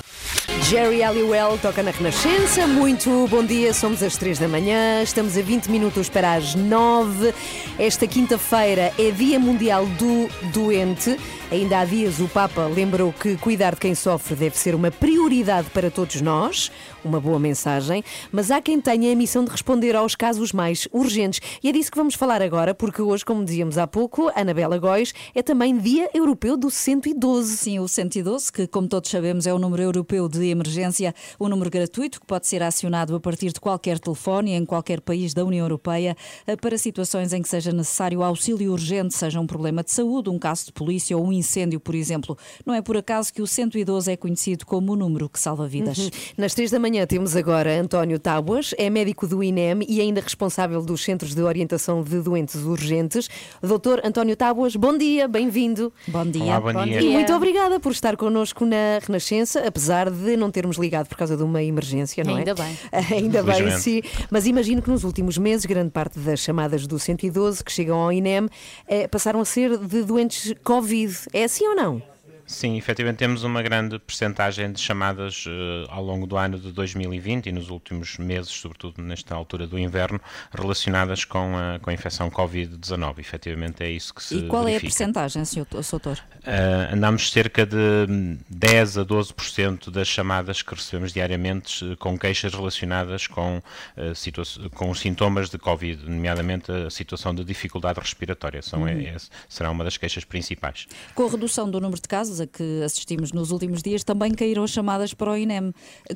Jerry 0.61 1.03
Halliwell 1.03 1.59
toca 1.59 1.83
na 1.83 1.91
Renascença. 1.91 2.67
Muito 2.67 3.27
bom 3.29 3.45
dia, 3.45 3.75
somos 3.75 4.03
às 4.03 4.17
3 4.17 4.39
da 4.39 4.49
manhã, 4.49 5.03
estamos 5.03 5.37
a 5.37 5.43
20 5.43 5.67
minutos 5.71 6.09
para 6.09 6.35
as 6.35 6.55
9. 6.55 7.35
Esta 7.79 8.07
quinta-feira 8.07 8.93
é 8.99 9.11
Dia 9.11 9.39
Mundial 9.39 9.87
do 9.87 10.29
Doente. 10.53 11.19
Ainda 11.51 11.81
há 11.81 11.85
dias 11.85 12.21
o 12.21 12.29
Papa 12.29 12.67
lembrou 12.67 13.13
que 13.13 13.37
cuidar 13.37 13.75
de 13.75 13.81
quem 13.81 13.95
sofre 13.95 14.35
deve 14.35 14.57
ser 14.57 14.75
uma 14.75 14.91
prioridade 14.91 15.69
para 15.71 15.91
todos 15.91 16.21
nós. 16.21 16.71
Uma 17.05 17.21
boa 17.21 17.37
mensagem, 17.37 18.05
mas 18.31 18.53
há 18.53 18.63
quem 18.63 18.81
tenha 18.81 19.13
a 19.13 19.17
missão 19.17 19.45
de 19.45 19.51
responder 19.51 19.97
aos 19.97 20.15
casos 20.15 20.53
mais 20.53 20.87
urgentes. 20.93 21.41
E 21.61 21.69
é 21.69 21.73
disso 21.73 21.91
que 21.91 21.97
vamos 21.97 22.15
falar 22.15 22.41
agora, 22.41 22.77
porque 22.77 23.03
hoje, 23.03 23.25
como 23.25 23.45
dizíamos 23.45 23.77
há 23.77 23.89
pouco, 23.89 24.31
Anabela 24.37 24.79
Góis 24.79 25.13
é 25.35 25.43
também 25.43 25.77
Dia 25.77 26.09
Europeu 26.15 26.57
do 26.57 26.71
112. 26.71 27.57
Sim, 27.57 27.81
o 27.81 27.89
112, 27.89 28.53
que, 28.53 28.69
como 28.69 28.87
todos 28.87 29.11
sabemos, 29.11 29.49
é 29.49 29.53
o 29.53 29.59
número 29.59 29.83
europeu 29.83 30.29
de 30.29 30.47
emergência, 30.47 31.13
um 31.41 31.49
número 31.49 31.69
gratuito 31.71 32.21
que 32.21 32.27
pode 32.27 32.47
ser 32.47 32.63
acionado 32.63 33.17
a 33.17 33.21
partir 33.21 33.53
de 33.53 33.59
qualquer 33.59 33.99
telefone 33.99 34.53
em 34.53 34.65
qualquer 34.65 35.01
país 35.01 35.35
da 35.35 35.45
União 35.45 35.65
Europeia 35.65 36.17
eh, 36.47 36.55
para 36.55 36.79
situações 36.79 37.33
em 37.33 37.43
que 37.43 37.49
seja 37.49 37.73
necessário 37.73 38.23
auxílio 38.23 38.71
urgente, 38.71 39.13
seja 39.13 39.41
um 39.41 39.47
problema 39.47 39.83
de 39.83 39.91
saúde, 39.91 40.31
um 40.31 40.39
caso 40.39 40.67
de 40.67 40.73
polícia 40.73 41.19
ou 41.19 41.27
um 41.27 41.33
incêndio, 41.33 41.81
por 41.81 41.97
exemplo. 41.97 42.39
Não 42.65 42.73
é 42.73 42.81
por 42.81 42.97
acaso 42.97 43.35
que 43.35 43.43
o 43.43 43.47
112 43.47 44.13
é 44.13 44.17
conhecido 44.17 44.65
como 44.65 44.93
o 44.93 44.97
número 44.97 45.29
que 45.29 45.41
salva 45.41 45.67
vidas. 45.67 45.99
Uhum. 45.99 46.11
Nas 46.37 46.55
três 46.55 46.71
da 46.71 46.79
manhã 46.79 46.92
temos 46.93 47.35
agora 47.35 47.81
António 47.81 48.19
Tábuas, 48.19 48.75
é 48.77 48.91
médico 48.91 49.27
do 49.27 49.43
INEM 49.43 49.81
e 49.89 49.99
ainda 49.99 50.21
responsável 50.21 50.83
dos 50.83 51.03
Centros 51.03 51.35
de 51.35 51.41
Orientação 51.41 52.03
de 52.03 52.21
Doentes 52.21 52.57
Urgentes. 52.57 53.31
Doutor 53.63 54.03
António 54.05 54.37
Tábuas, 54.37 54.77
bom 54.77 54.97
dia, 54.97 55.27
bem-vindo. 55.27 55.91
Bom 56.07 56.27
dia. 56.27 56.59
Olá, 56.59 56.61
bom 56.61 56.85
dia. 56.85 57.01
E 57.01 57.09
muito 57.09 57.33
obrigada 57.33 57.81
por 57.81 57.93
estar 57.93 58.15
connosco 58.15 58.67
na 58.67 58.99
Renascença, 59.05 59.67
apesar 59.67 60.11
de 60.11 60.37
não 60.37 60.51
termos 60.51 60.77
ligado 60.77 61.09
por 61.09 61.17
causa 61.17 61.35
de 61.35 61.43
uma 61.43 61.63
emergência, 61.63 62.23
não 62.23 62.37
é? 62.37 62.41
Ainda 62.41 62.55
bem. 62.55 62.79
Ainda 63.11 63.43
bem, 63.43 63.71
sim. 63.79 64.03
Mas 64.31 64.47
imagino 64.47 64.83
que 64.83 64.91
nos 64.91 65.03
últimos 65.03 65.39
meses, 65.39 65.65
grande 65.65 65.91
parte 65.91 66.19
das 66.19 66.41
chamadas 66.41 66.87
do 66.87 66.99
112 66.99 67.65
que 67.65 67.73
chegam 67.73 67.99
ao 67.99 68.13
INEM 68.13 68.51
eh, 68.87 69.09
passaram 69.09 69.41
a 69.41 69.47
ser 69.47 69.79
de 69.79 70.03
doentes 70.03 70.55
Covid. 70.63 71.17
É 71.33 71.45
assim 71.45 71.67
ou 71.67 71.75
não? 71.75 72.12
Sim, 72.53 72.77
efetivamente 72.77 73.17
temos 73.19 73.45
uma 73.45 73.63
grande 73.63 73.99
percentagem 73.99 74.71
de 74.71 74.79
chamadas 74.79 75.45
eh, 75.49 75.87
ao 75.89 76.05
longo 76.05 76.27
do 76.27 76.37
ano 76.37 76.59
de 76.59 76.71
2020 76.71 77.47
e 77.47 77.53
nos 77.53 77.71
últimos 77.71 78.19
meses, 78.19 78.51
sobretudo 78.51 79.01
nesta 79.03 79.35
altura 79.35 79.67
do 79.67 79.79
inverno, 79.79 80.21
relacionadas 80.53 81.25
com 81.25 81.57
a, 81.57 81.79
com 81.81 81.89
a 81.89 81.95
infecção 81.95 82.31
Covid-19. 82.31 83.19
Efetivamente 83.21 83.83
é 83.83 83.91
isso 83.91 84.13
que 84.15 84.23
se 84.23 84.37
E 84.37 84.47
qual 84.49 84.63
é 84.65 84.65
a 84.65 84.79
verifica. 84.79 84.89
percentagem, 84.91 85.45
senhor 85.47 85.67
doutor? 85.71 86.19
Ah, 86.45 86.91
andamos 86.93 87.31
cerca 87.33 87.65
de 87.65 87.77
hum, 88.09 88.37
10 88.51 88.99
a 88.99 89.05
12% 89.07 89.91
das 89.91 90.07
chamadas 90.09 90.61
que 90.61 90.75
recebemos 90.75 91.11
diariamente 91.13 91.93
eh, 91.93 91.97
com 91.97 92.19
queixas 92.19 92.53
relacionadas 92.53 93.27
com, 93.27 93.63
eh, 93.97 94.13
situa- 94.15 94.45
com 94.75 94.91
os 94.91 95.01
sintomas 95.01 95.49
de 95.49 95.57
Covid, 95.57 96.05
nomeadamente 96.05 96.71
a 96.71 96.91
situação 96.91 97.35
de 97.35 97.45
dificuldade 97.45 97.99
respiratória. 97.99 98.61
São, 98.61 98.83
Uhum. 98.83 98.89
é- 98.89 99.17
será 99.49 99.71
uma 99.71 99.85
das 99.85 99.97
queixas 99.97 100.23
principais. 100.25 100.87
Com 101.15 101.27
a 101.27 101.31
redução 101.31 101.71
do 101.71 101.81
número 101.81 102.01
de 102.03 102.07
casos 102.09 102.42
que 102.47 102.83
assistimos 102.85 103.33
nos 103.33 103.51
últimos 103.51 103.83
dias, 103.83 104.05
também 104.05 104.33
caíram 104.33 104.63
as 104.65 104.71
chamadas 104.71 105.15
para 105.15 105.31
o 105.33 105.37
INEM. 105.37 105.73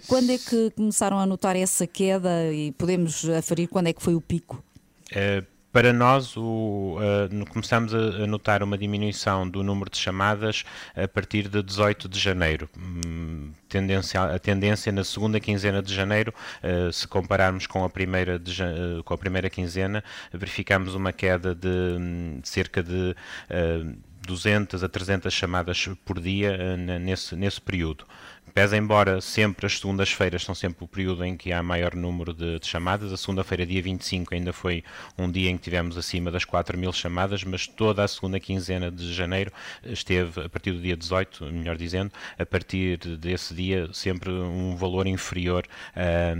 Quando 0.07 0.31
é 0.31 0.39
que 0.39 0.71
começaram 0.77 1.19
a 1.19 1.27
notar 1.27 1.57
essa 1.57 1.87
queda 1.87 2.53
e 2.53 2.73
podemos 2.73 3.29
aferir 3.31 3.69
quando 3.69 3.89
é 3.89 3.93
que 3.93 4.03
foi 4.03 4.15
o 4.15 4.21
pico? 4.21 4.63
Eh, 5.13 5.43
Para 5.73 5.93
nós, 5.93 6.35
o, 6.39 6.97
no- 7.31 7.45
começamos 7.47 7.93
a, 7.95 8.27
notar 8.27 8.63
uma 8.63 8.79
diminuição 8.79 9.47
do 9.47 9.63
número 9.63 9.91
de 9.91 9.99
chamadas 9.99 10.65
a 10.97 11.07
partir 11.07 11.49
de 11.49 11.63
18 11.63 12.09
de 12.09 12.19
janeiro. 12.19 12.67
Hum, 12.79 13.51
tendência, 13.69 14.23
a 14.23 14.39
tendência 14.39 14.91
na 14.91 15.05
segunda 15.05 15.39
quinzena 15.39 15.83
de 15.83 15.93
janeiro, 15.95 16.33
eh, 16.63 16.89
se 16.91 17.07
compararmos 17.07 17.67
com 17.67 17.85
a 17.85 17.91
primeira, 17.91 18.39
de 18.39 18.63
eh, 18.63 19.03
com 19.05 19.13
a 19.13 19.19
primeira 19.19 19.51
quinzena, 19.51 20.03
verificamos 20.33 20.95
uma 20.95 21.13
queda 21.13 21.55
de 21.55 21.69
hum, 21.69 22.41
cerca 22.43 22.83
de 22.83 23.15
eh, 23.51 23.83
200 24.27 24.83
a 24.85 24.89
300 24.89 25.33
chamadas 25.33 25.89
por 26.05 26.21
dia 26.21 26.51
eh, 26.51 26.77
nesse, 26.99 27.35
nesse 27.37 27.61
período. 27.61 28.05
Pese 28.57 28.75
embora 28.75 29.21
sempre 29.21 29.67
as 29.67 29.79
segundas-feiras 29.79 30.43
são 30.43 30.55
sempre 30.55 30.83
o 30.83 30.89
período 30.89 31.23
em 31.23 31.37
que 31.37 31.53
há 31.53 31.63
maior 31.63 31.95
número 31.95 32.33
de, 32.33 32.59
de 32.59 32.67
chamadas, 32.67 33.13
a 33.13 33.17
segunda-feira, 33.19 33.67
dia 33.67 33.83
25, 33.83 34.35
ainda 34.35 34.51
foi 34.51 34.83
um 35.19 35.31
dia 35.31 35.51
em 35.51 35.59
que 35.59 35.65
tivemos 35.65 35.99
acima 35.99 36.31
das 36.31 36.43
4 36.47 36.79
mil 36.79 36.91
chamadas, 36.91 37.45
mas 37.45 37.67
toda 37.67 38.03
a 38.03 38.09
segunda 38.09 38.41
quinzena 38.41 38.91
de 38.91 39.13
janeiro 39.13 39.53
esteve, 39.85 40.41
a 40.41 40.49
partir 40.49 40.73
do 40.73 40.81
dia 40.81 40.97
18, 40.97 41.45
melhor 41.53 41.77
dizendo, 41.77 42.11
a 42.39 42.47
partir 42.47 42.97
desse 43.19 43.53
dia, 43.53 43.91
sempre 43.93 44.31
um 44.33 44.75
valor 44.75 45.07
inferior 45.07 45.67
ah, 45.95 46.33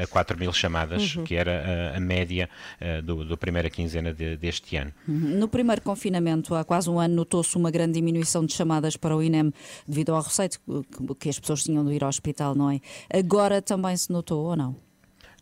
a, 0.00 0.02
a 0.02 0.06
4 0.08 0.36
mil 0.36 0.52
chamadas, 0.52 1.14
Uhum. 1.14 1.22
que 1.22 1.36
era 1.36 1.92
a, 1.94 1.98
a 1.98 2.00
média 2.00 2.50
ah, 2.80 3.00
do, 3.00 3.24
da 3.24 3.36
primeira 3.36 3.70
quinzena 3.70 4.12
de- 4.12 4.36
deste 4.36 4.74
ano. 4.76 4.92
Uhum. 5.06 5.38
No 5.38 5.46
primeiro 5.46 5.80
confinamento, 5.82 6.52
há 6.52 6.64
quase 6.64 6.90
um 6.90 6.98
ano, 6.98 7.14
notou-se 7.14 7.56
uma 7.56 7.70
grande 7.70 7.92
diminuição 7.92 8.44
de 8.44 8.54
chamadas 8.54 8.96
para 8.96 9.14
o 9.16 9.22
INEM 9.22 9.52
devido 9.86 10.12
ao 10.12 10.20
receito 10.20 10.58
que- 10.58 11.14
que 11.14 11.28
as 11.28 11.38
pessoas 11.38 11.59
tinham 11.64 11.84
de 11.84 11.92
ir 11.92 12.02
ao 12.02 12.08
hospital, 12.08 12.54
não 12.54 12.70
é? 12.70 12.80
Agora 13.12 13.62
também 13.62 13.96
se 13.96 14.12
notou 14.12 14.46
ou 14.46 14.56
não? 14.56 14.89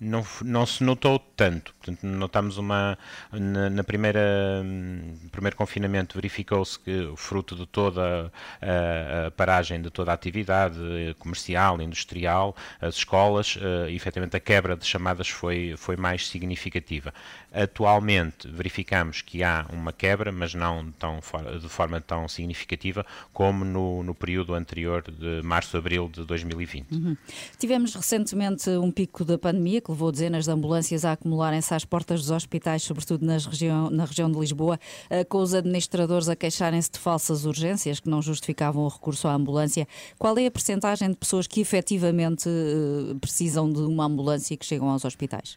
Não, 0.01 0.25
não 0.43 0.67
se 0.67 0.85
notou 0.85 1.19
tanto. 1.19 1.75
Portanto, 1.75 2.07
notamos 2.07 2.59
uma. 2.59 2.99
Na, 3.33 3.71
na 3.71 3.85
primeira, 3.85 4.21
hum, 4.65 5.17
primeiro 5.31 5.57
confinamento 5.57 6.15
verificou-se 6.15 6.79
que, 6.79 7.13
fruto 7.17 7.55
de 7.55 7.67
toda 7.67 8.33
a, 8.61 9.27
a 9.27 9.31
paragem 9.31 9.81
de 9.81 9.91
toda 9.91 10.11
a 10.11 10.15
atividade 10.15 10.79
comercial, 11.19 11.81
industrial, 11.81 12.57
as 12.81 12.97
escolas, 12.97 13.59
eh, 13.61 13.91
efetivamente 13.93 14.37
a 14.37 14.41
quebra 14.41 14.77
de 14.77 14.85
chamadas 14.85 15.29
foi, 15.29 15.75
foi 15.77 15.97
mais 15.97 16.29
significativa. 16.29 17.13
Atualmente 17.53 18.49
verificamos 18.49 19.23
que 19.23 19.43
há 19.43 19.67
uma 19.73 19.93
quebra, 19.93 20.31
mas 20.31 20.55
não 20.55 20.91
tão, 20.93 21.21
de 21.61 21.69
forma 21.69 22.01
tão 22.01 22.29
significativa 22.29 23.05
como 23.33 23.65
no, 23.65 24.03
no 24.03 24.15
período 24.15 24.55
anterior 24.55 25.03
de 25.03 25.43
março-abril 25.43 26.09
de 26.09 26.25
2020. 26.25 26.93
Uhum. 26.93 27.17
Tivemos 27.59 27.95
recentemente 27.95 28.69
um 28.71 28.91
pico 28.91 29.25
da 29.25 29.39
pandemia 29.39 29.81
que 29.89 29.93
levou 29.93 30.13
dezenas 30.13 30.45
de 30.45 30.51
ambulâncias 30.51 31.03
a 31.03 31.13
acumularem-se 31.13 31.73
às 31.73 31.83
portas 31.83 32.21
dos 32.21 32.31
hospitais, 32.31 32.83
sobretudo 32.83 33.25
nas 33.25 33.47
região, 33.47 33.89
na 33.89 34.05
região 34.05 34.31
de 34.31 34.39
Lisboa, 34.39 34.79
eh, 35.09 35.25
com 35.25 35.39
os 35.39 35.55
administradores 35.55 36.29
a 36.29 36.37
queixarem-se 36.37 36.91
de 36.91 36.99
falsas 36.99 37.47
urgências 37.47 37.99
que 37.99 38.09
não 38.09 38.21
justificavam 38.21 38.85
o 38.85 38.89
recurso 38.89 39.27
à 39.27 39.33
ambulância. 39.33 39.89
Qual 40.19 40.37
é 40.37 40.45
a 40.45 40.51
percentagem 40.51 41.09
de 41.09 41.17
pessoas 41.17 41.47
que 41.47 41.63
efetivamente 41.63 42.49
eh, 42.49 43.15
precisam 43.19 43.73
de 43.73 43.81
uma 43.81 44.05
ambulância 44.05 44.53
e 44.53 44.57
que 44.59 44.67
chegam 44.67 44.91
aos 44.91 45.07
hospitais? 45.07 45.57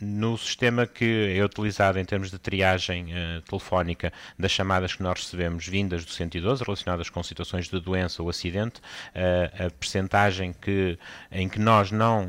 No 0.00 0.38
sistema 0.38 0.86
que 0.86 1.34
é 1.36 1.44
utilizado 1.44 1.98
em 1.98 2.04
termos 2.04 2.30
de 2.30 2.38
triagem 2.38 3.12
eh, 3.12 3.42
telefónica 3.48 4.12
das 4.38 4.52
chamadas 4.52 4.94
que 4.94 5.02
nós 5.02 5.18
recebemos 5.18 5.66
vindas 5.66 6.04
do 6.04 6.12
112 6.12 6.62
relacionadas 6.62 7.10
com 7.10 7.20
situações 7.24 7.68
de 7.68 7.80
doença 7.80 8.22
ou 8.22 8.30
acidente, 8.30 8.80
a 9.14 9.70
percentagem 9.70 10.52
que, 10.52 10.96
em 11.32 11.48
que 11.48 11.58
nós 11.58 11.90
não 11.90 12.28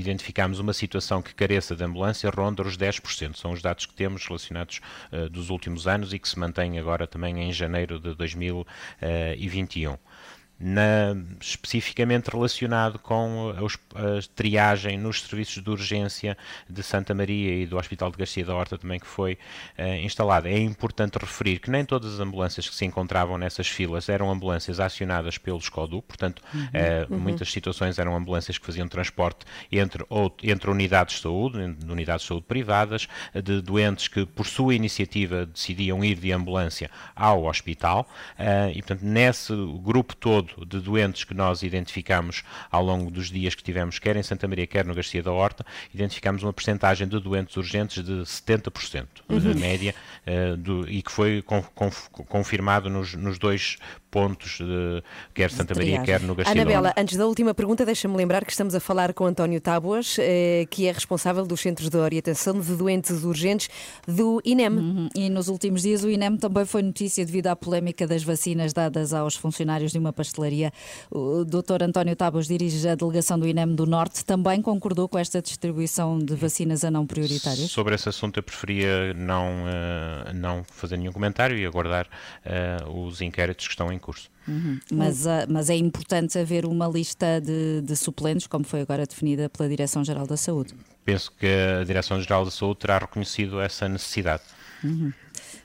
identificamos 0.00 0.58
uma 0.58 0.72
situação 0.72 1.22
que 1.22 1.34
careça 1.34 1.76
de 1.76 1.84
ambulância 1.84 2.30
ronda 2.30 2.62
os 2.62 2.76
10%. 2.76 3.36
São 3.36 3.52
os 3.52 3.62
dados 3.62 3.86
que 3.86 3.94
temos 3.94 4.26
relacionados 4.26 4.80
eh, 5.12 5.28
dos 5.28 5.50
últimos 5.50 5.86
anos 5.86 6.12
e 6.12 6.18
que 6.18 6.28
se 6.28 6.38
mantêm 6.38 6.78
agora 6.78 7.06
também 7.06 7.38
em 7.40 7.52
janeiro 7.52 8.00
de 8.00 8.14
2021 8.14 9.96
na- 10.60 11.16
especificamente 11.40 12.28
relacionado 12.30 12.98
com 12.98 13.52
a, 13.56 13.98
a 14.00 14.20
triagem 14.34 14.98
nos 14.98 15.22
serviços 15.22 15.62
de 15.62 15.70
urgência 15.70 16.36
de 16.68 16.82
Santa 16.82 17.14
Maria 17.14 17.54
e 17.62 17.66
do 17.66 17.78
Hospital 17.78 18.10
de 18.10 18.18
Garcia 18.18 18.44
da 18.44 18.54
Horta 18.54 18.76
também 18.76 19.00
que 19.00 19.06
foi 19.06 19.38
eh, 19.78 20.00
instalada. 20.02 20.48
É 20.48 20.58
importante 20.58 21.14
referir 21.18 21.58
que 21.60 21.70
nem 21.70 21.84
todas 21.84 22.14
as 22.14 22.20
ambulâncias 22.20 22.68
que 22.68 22.74
se 22.74 22.84
encontravam 22.84 23.38
nessas 23.38 23.66
filas 23.68 24.08
eram 24.08 24.30
ambulâncias 24.30 24.78
acionadas 24.80 25.38
pelo 25.38 25.60
SCODU, 25.60 26.02
portanto, 26.02 26.42
Uhum. 26.54 26.68
eh, 26.72 27.06
Uhum. 27.08 27.18
muitas 27.18 27.50
situações 27.50 27.98
eram 27.98 28.14
ambulâncias 28.14 28.58
que 28.58 28.66
faziam 28.66 28.86
transporte 28.88 29.46
entre, 29.72 30.04
ou- 30.08 30.34
entre 30.42 30.70
unidades 30.70 31.16
de 31.16 31.22
saúde, 31.22 31.74
de 31.74 31.90
unidades 31.90 32.22
de 32.22 32.28
saúde 32.28 32.44
privadas, 32.46 33.08
de 33.34 33.60
doentes 33.62 34.08
que 34.08 34.26
por 34.26 34.46
sua 34.46 34.74
iniciativa 34.74 35.46
decidiam 35.46 36.04
ir 36.04 36.16
de 36.16 36.32
ambulância 36.32 36.90
ao 37.16 37.44
hospital 37.44 38.08
eh, 38.38 38.72
e, 38.74 38.82
portanto, 38.82 39.02
nesse 39.04 39.52
grupo 39.82 40.14
todo 40.16 40.49
de 40.66 40.80
doentes 40.80 41.24
que 41.24 41.34
nós 41.34 41.62
identificamos 41.62 42.42
ao 42.70 42.84
longo 42.84 43.10
dos 43.10 43.30
dias 43.30 43.54
que 43.54 43.62
tivemos, 43.62 43.98
quer 43.98 44.16
em 44.16 44.22
Santa 44.22 44.46
Maria, 44.48 44.66
quer 44.66 44.84
no 44.84 44.94
Garcia 44.94 45.22
da 45.22 45.32
Horta, 45.32 45.64
identificamos 45.94 46.42
uma 46.42 46.52
percentagem 46.52 47.06
de 47.08 47.18
doentes 47.20 47.56
urgentes 47.56 48.04
de 48.04 48.22
70%, 48.26 49.06
Uhum. 49.28 49.38
de 49.38 49.54
média, 49.54 49.94
eh, 50.26 50.56
do- 50.56 50.88
e 50.88 51.02
que 51.02 51.10
foi 51.12 51.42
con- 51.42 51.62
conf- 51.74 52.08
confirmado 52.28 52.88
nos, 52.90 53.14
nos 53.14 53.38
dois 53.38 53.76
pontos, 54.10 54.58
de, 54.58 55.02
quer 55.32 55.50
Santa 55.52 55.72
Maria, 55.74 56.02
quer 56.02 56.20
no 56.20 56.34
Garcia 56.34 56.52
da 56.54 56.60
Horta. 56.62 56.72
Anabela, 56.72 56.94
antes 56.96 57.16
da 57.16 57.26
última 57.26 57.54
pergunta, 57.54 57.86
deixa-me 57.86 58.16
lembrar 58.16 58.44
que 58.44 58.50
estamos 58.50 58.74
a 58.74 58.80
falar 58.80 59.14
com 59.14 59.24
António 59.24 59.60
Tábuas, 59.60 60.16
eh, 60.18 60.66
que 60.68 60.86
é 60.88 60.92
responsável 60.92 61.46
dos 61.46 61.60
Centros 61.60 61.88
de 61.88 61.96
Orientação 61.96 62.58
de 62.60 62.74
Doentes 62.74 63.22
Urgentes 63.22 63.68
do 64.08 64.42
INEM. 64.44 64.68
Uhum. 64.78 65.08
E 65.14 65.30
nos 65.30 65.46
últimos 65.48 65.82
dias 65.82 66.02
o 66.02 66.10
INEM 66.10 66.36
também 66.38 66.64
foi 66.64 66.82
notícia 66.82 67.24
devido 67.24 67.46
à 67.46 67.54
polémica 67.54 68.04
das 68.04 68.24
vacinas 68.24 68.72
dadas 68.72 69.12
aos 69.14 69.36
funcionários 69.36 69.92
de 69.92 69.98
uma 69.98 70.12
pastelaria. 70.12 70.39
O 71.10 71.44
Dr. 71.44 71.82
António 71.82 72.14
Tábuas 72.16 72.46
dirige 72.46 72.88
a 72.88 72.94
delegação 72.94 73.38
do 73.38 73.46
INEM 73.46 73.74
do 73.74 73.86
Norte, 73.86 74.24
também 74.24 74.62
concordou 74.62 75.08
com 75.08 75.18
esta 75.18 75.40
distribuição 75.42 76.18
de 76.18 76.34
vacinas 76.34 76.84
a 76.84 76.90
não 76.90 77.06
prioritárias? 77.06 77.70
Sobre 77.70 77.94
esse 77.94 78.08
assunto 78.08 78.38
eu 78.38 78.42
preferia 78.42 79.14
não, 79.14 79.64
eh, 79.66 80.32
não 80.34 80.64
fazer 80.64 80.96
nenhum 80.96 81.12
comentário 81.12 81.56
e 81.58 81.66
aguardar 81.66 82.06
eh, 82.44 82.76
os 82.88 83.20
inquéritos 83.20 83.66
que 83.66 83.72
estão 83.72 83.92
em 83.92 83.98
curso. 83.98 84.30
Uhum. 84.48 84.80
Mas, 84.92 85.26
ah, 85.26 85.46
mas 85.48 85.70
é 85.70 85.76
importante 85.76 86.38
haver 86.38 86.64
uma 86.64 86.88
lista 86.88 87.40
de, 87.40 87.80
de 87.82 87.96
suplentes, 87.96 88.46
como 88.46 88.64
foi 88.64 88.80
agora 88.80 89.06
definida 89.06 89.48
pela 89.48 89.68
Direção-Geral 89.68 90.26
da 90.26 90.36
Saúde. 90.36 90.74
Penso 91.04 91.32
que 91.38 91.46
a 91.46 91.84
Direção-Geral 91.84 92.44
da 92.44 92.50
Saúde 92.50 92.80
terá 92.80 92.98
reconhecido 92.98 93.60
essa 93.60 93.88
necessidade. 93.88 94.42
Uhum. 94.82 95.12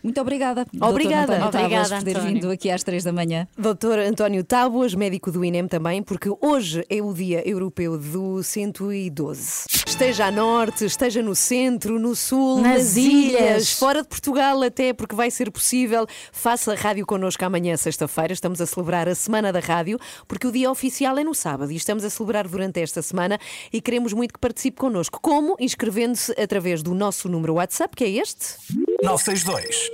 Muito 0.06 0.22
obrigada. 0.22 0.68
Obrigada. 0.82 1.34
Tábuas, 1.50 1.56
Obrigada, 1.56 1.96
por 1.96 2.04
ter 2.04 2.20
vindo 2.20 2.52
aqui 2.52 2.70
às 2.70 2.84
três 2.84 3.04
da 3.04 3.12
manhã. 3.12 3.48
Doutor 3.58 3.98
António 3.98 4.44
Tábuas, 4.44 4.94
médico 4.94 5.32
do 5.32 5.44
INEM 5.44 5.68
também, 5.68 6.04
porque 6.04 6.30
hoje 6.40 6.86
é 6.92 7.02
o 7.02 7.12
Dia 7.12 7.42
Europeu 7.44 7.98
do 7.98 8.44
112. 8.44 9.66
Esteja 9.88 10.26
a 10.28 10.32
norte, 10.32 10.86
esteja 10.86 11.24
no 11.24 11.34
centro, 11.34 11.98
no 11.98 12.16
sul, 12.16 12.62
Nas 12.62 12.84
nas, 12.84 12.98
ilhas. 12.98 13.42
ilhas, 13.42 13.72
fora 13.72 14.04
de 14.04 14.08
Portugal 14.08 14.62
até, 14.62 14.94
porque 14.94 15.16
vai 15.16 15.32
ser 15.32 15.50
possível. 15.50 16.06
Faça 16.32 16.74
a 16.74 16.76
rádio 16.76 17.04
connosco 17.06 17.44
amanhã, 17.44 17.76
sexta-feira. 17.76 18.32
Estamos 18.32 18.62
a 18.62 18.68
celebrar 18.68 19.10
a 19.10 19.16
Semana 19.16 19.52
da 19.52 19.60
Rádio, 19.60 19.98
porque 20.28 20.46
o 20.46 20.52
dia 20.52 20.70
oficial 20.70 21.18
é 21.18 21.24
no 21.24 21.34
sábado 21.34 21.72
e 21.72 21.76
estamos 21.76 22.04
a 22.04 22.12
celebrar 22.12 22.48
durante 22.48 22.80
esta 22.80 23.02
semana 23.02 23.40
e 23.74 23.82
queremos 23.82 24.14
muito 24.14 24.34
que 24.36 24.40
participe 24.40 24.78
connosco. 24.78 25.20
Como? 25.20 25.56
Inscrevendo-se 25.60 26.32
através 26.40 26.84
do 26.84 26.94
nosso 26.94 27.28
número 27.28 27.54
WhatsApp, 27.56 27.96
que 27.96 28.04
é 28.04 28.10
este. 28.10 28.85
962 29.04 29.92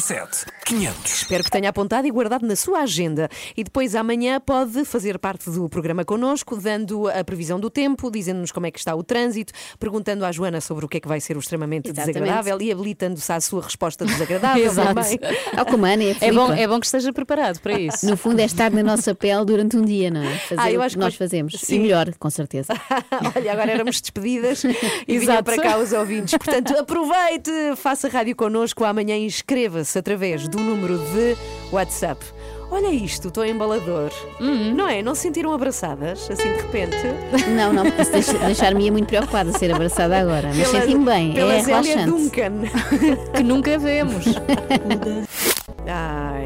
007 0.00 0.46
500. 0.64 1.12
Espero 1.22 1.44
que 1.44 1.50
tenha 1.50 1.68
apontado 1.68 2.06
e 2.06 2.10
guardado 2.10 2.46
na 2.46 2.54
sua 2.56 2.80
agenda. 2.80 3.28
E 3.56 3.64
depois 3.64 3.94
amanhã 3.94 4.40
pode 4.40 4.84
fazer 4.84 5.18
parte 5.18 5.50
do 5.50 5.68
programa 5.68 6.04
connosco, 6.04 6.56
dando 6.56 7.08
a 7.08 7.24
previsão 7.24 7.58
do 7.58 7.68
tempo, 7.68 8.10
dizendo-nos 8.10 8.52
como 8.52 8.66
é 8.66 8.70
que 8.70 8.78
está 8.78 8.94
o 8.94 9.02
trânsito, 9.02 9.52
perguntando 9.78 10.24
à 10.24 10.30
Joana 10.32 10.60
sobre 10.60 10.84
o 10.84 10.88
que 10.88 10.98
é 10.98 11.00
que 11.00 11.08
vai 11.08 11.20
ser 11.20 11.36
o 11.36 11.40
extremamente 11.40 11.88
Exatamente. 11.90 12.14
desagradável 12.14 12.60
e 12.62 12.72
habilitando-se 12.72 13.32
à 13.32 13.40
sua 13.40 13.62
resposta 13.62 14.04
desagradável 14.04 14.64
Exato. 14.70 14.94
também. 14.94 15.18
Ao 15.56 15.66
comando, 15.66 16.02
é, 16.02 16.16
É 16.20 16.32
bom, 16.32 16.52
é 16.52 16.66
bom 16.68 16.78
que 16.78 16.86
esteja 16.86 17.12
preparado 17.12 17.58
para 17.60 17.72
isso. 17.80 18.06
No 18.06 18.16
fundo, 18.16 18.40
é 18.40 18.44
estar 18.44 18.70
na 18.70 18.82
nossa 18.82 19.14
pele 19.14 19.44
durante 19.44 19.76
um 19.76 19.82
dia, 19.82 20.10
não 20.10 20.22
é? 20.22 20.36
Fazer 20.38 20.60
Ah, 20.60 20.72
eu 20.72 20.80
o 20.80 20.82
acho 20.82 20.94
que 20.94 21.00
que 21.00 21.04
nós 21.04 21.14
fazemos. 21.16 21.54
Sim. 21.58 21.76
E 21.76 21.78
melhor, 21.80 22.12
com 22.18 22.30
certeza. 22.30 22.72
Olha, 23.36 23.52
agora 23.52 23.72
éramos 23.72 24.00
despedidas 24.00 24.62
e 25.06 25.18
vinham 25.18 25.42
para 25.42 25.60
cá 25.60 25.78
os 25.78 25.92
ouvintes. 25.92 26.36
Portanto, 26.38 26.76
aproveite, 26.78 27.50
faça 27.76 28.08
rádio 28.08 28.29
connosco 28.34 28.84
amanhã 28.84 29.16
inscreva-se 29.16 29.98
através 29.98 30.48
do 30.48 30.58
número 30.58 30.98
de 30.98 31.36
WhatsApp. 31.72 32.24
Olha 32.70 32.88
isto, 32.92 33.28
estou 33.28 33.44
embalador. 33.44 34.12
Uhum. 34.38 34.72
Não 34.74 34.88
é? 34.88 35.02
Não 35.02 35.12
se 35.14 35.22
sentiram 35.22 35.52
abraçadas 35.52 36.30
assim 36.30 36.52
de 36.52 36.60
repente? 36.62 36.96
Não, 37.56 37.72
não, 37.72 37.84
porque 37.84 38.04
deixar-me 38.46 38.90
muito 38.92 39.08
preocupada 39.08 39.50
ser 39.58 39.72
abraçada 39.74 40.18
agora. 40.18 40.52
Mas 40.54 40.68
senti-me 40.68 41.04
bem, 41.04 41.32
Pela 41.32 41.54
é 41.54 41.62
Zélia 41.62 41.96
relaxante. 41.96 42.10
Duncan. 42.10 42.52
Que 43.34 43.42
nunca 43.42 43.78
vemos. 43.78 44.24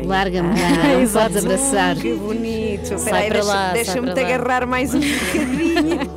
Larga-me, 0.07 0.49
não, 0.49 0.95
não 0.95 1.01
Exato. 1.03 1.33
podes 1.33 1.45
abraçar. 1.45 1.97
Que 1.97 2.15
bonito. 2.15 2.99
Sai 2.99 3.29
para 3.29 3.45
lá, 3.45 3.73
Deixa-me 3.73 4.13
te 4.13 4.21
agarrar 4.21 4.67
mais 4.67 4.95
um 4.95 5.01
bocadinho. 5.01 6.15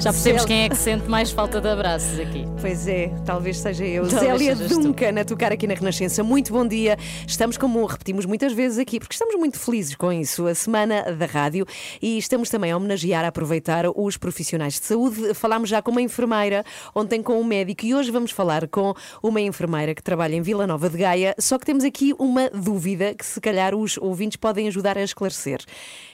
Já 0.00 0.12
percebemos 0.12 0.44
quem 0.44 0.62
é 0.64 0.68
que 0.68 0.76
sente 0.76 1.08
mais 1.08 1.30
falta 1.30 1.60
de 1.60 1.68
abraços 1.68 2.18
aqui. 2.18 2.44
Pois 2.60 2.86
é, 2.86 3.12
talvez 3.24 3.58
seja 3.58 3.84
eu. 3.84 4.06
Talvez 4.08 4.38
Zélia 4.38 4.56
sejas 4.56 4.76
tu. 4.76 4.82
Duncan 4.82 5.20
a 5.20 5.24
tocar 5.24 5.52
aqui 5.52 5.66
na 5.66 5.74
Renascença. 5.74 6.22
Muito 6.22 6.52
bom 6.52 6.66
dia. 6.66 6.96
Estamos, 7.26 7.56
como 7.56 7.84
repetimos 7.86 8.26
muitas 8.26 8.52
vezes 8.52 8.78
aqui, 8.78 8.98
porque 8.98 9.14
estamos 9.14 9.34
muito 9.36 9.58
felizes 9.58 9.94
com 9.94 10.12
isso, 10.12 10.46
a 10.46 10.54
Semana 10.54 11.02
da 11.12 11.26
Rádio 11.26 11.66
e 12.00 12.18
estamos 12.18 12.48
também 12.50 12.72
a 12.72 12.76
homenagear, 12.76 13.24
a 13.24 13.28
aproveitar 13.28 13.84
os 13.94 14.16
profissionais 14.16 14.74
de 14.74 14.86
saúde. 14.86 15.34
Falámos 15.34 15.68
já 15.68 15.82
com 15.82 15.90
uma 15.90 16.02
enfermeira, 16.02 16.64
ontem 16.94 17.22
com 17.22 17.40
um 17.40 17.44
médico 17.44 17.84
e 17.84 17.94
hoje 17.94 18.10
vamos 18.10 18.30
falar 18.30 18.68
com 18.68 18.94
uma 19.22 19.40
enfermeira 19.40 19.94
que 19.94 20.02
trabalha 20.02 20.34
em 20.34 20.42
Vila 20.42 20.66
Nova 20.66 20.88
de 20.88 20.98
Gaia. 20.98 21.34
Só 21.44 21.58
que 21.58 21.66
temos 21.66 21.84
aqui 21.84 22.14
uma 22.18 22.48
dúvida 22.50 23.14
que 23.14 23.24
se 23.24 23.40
calhar 23.40 23.74
os 23.74 23.98
ouvintes 23.98 24.36
podem 24.36 24.66
ajudar 24.68 24.96
a 24.96 25.02
esclarecer. 25.02 25.60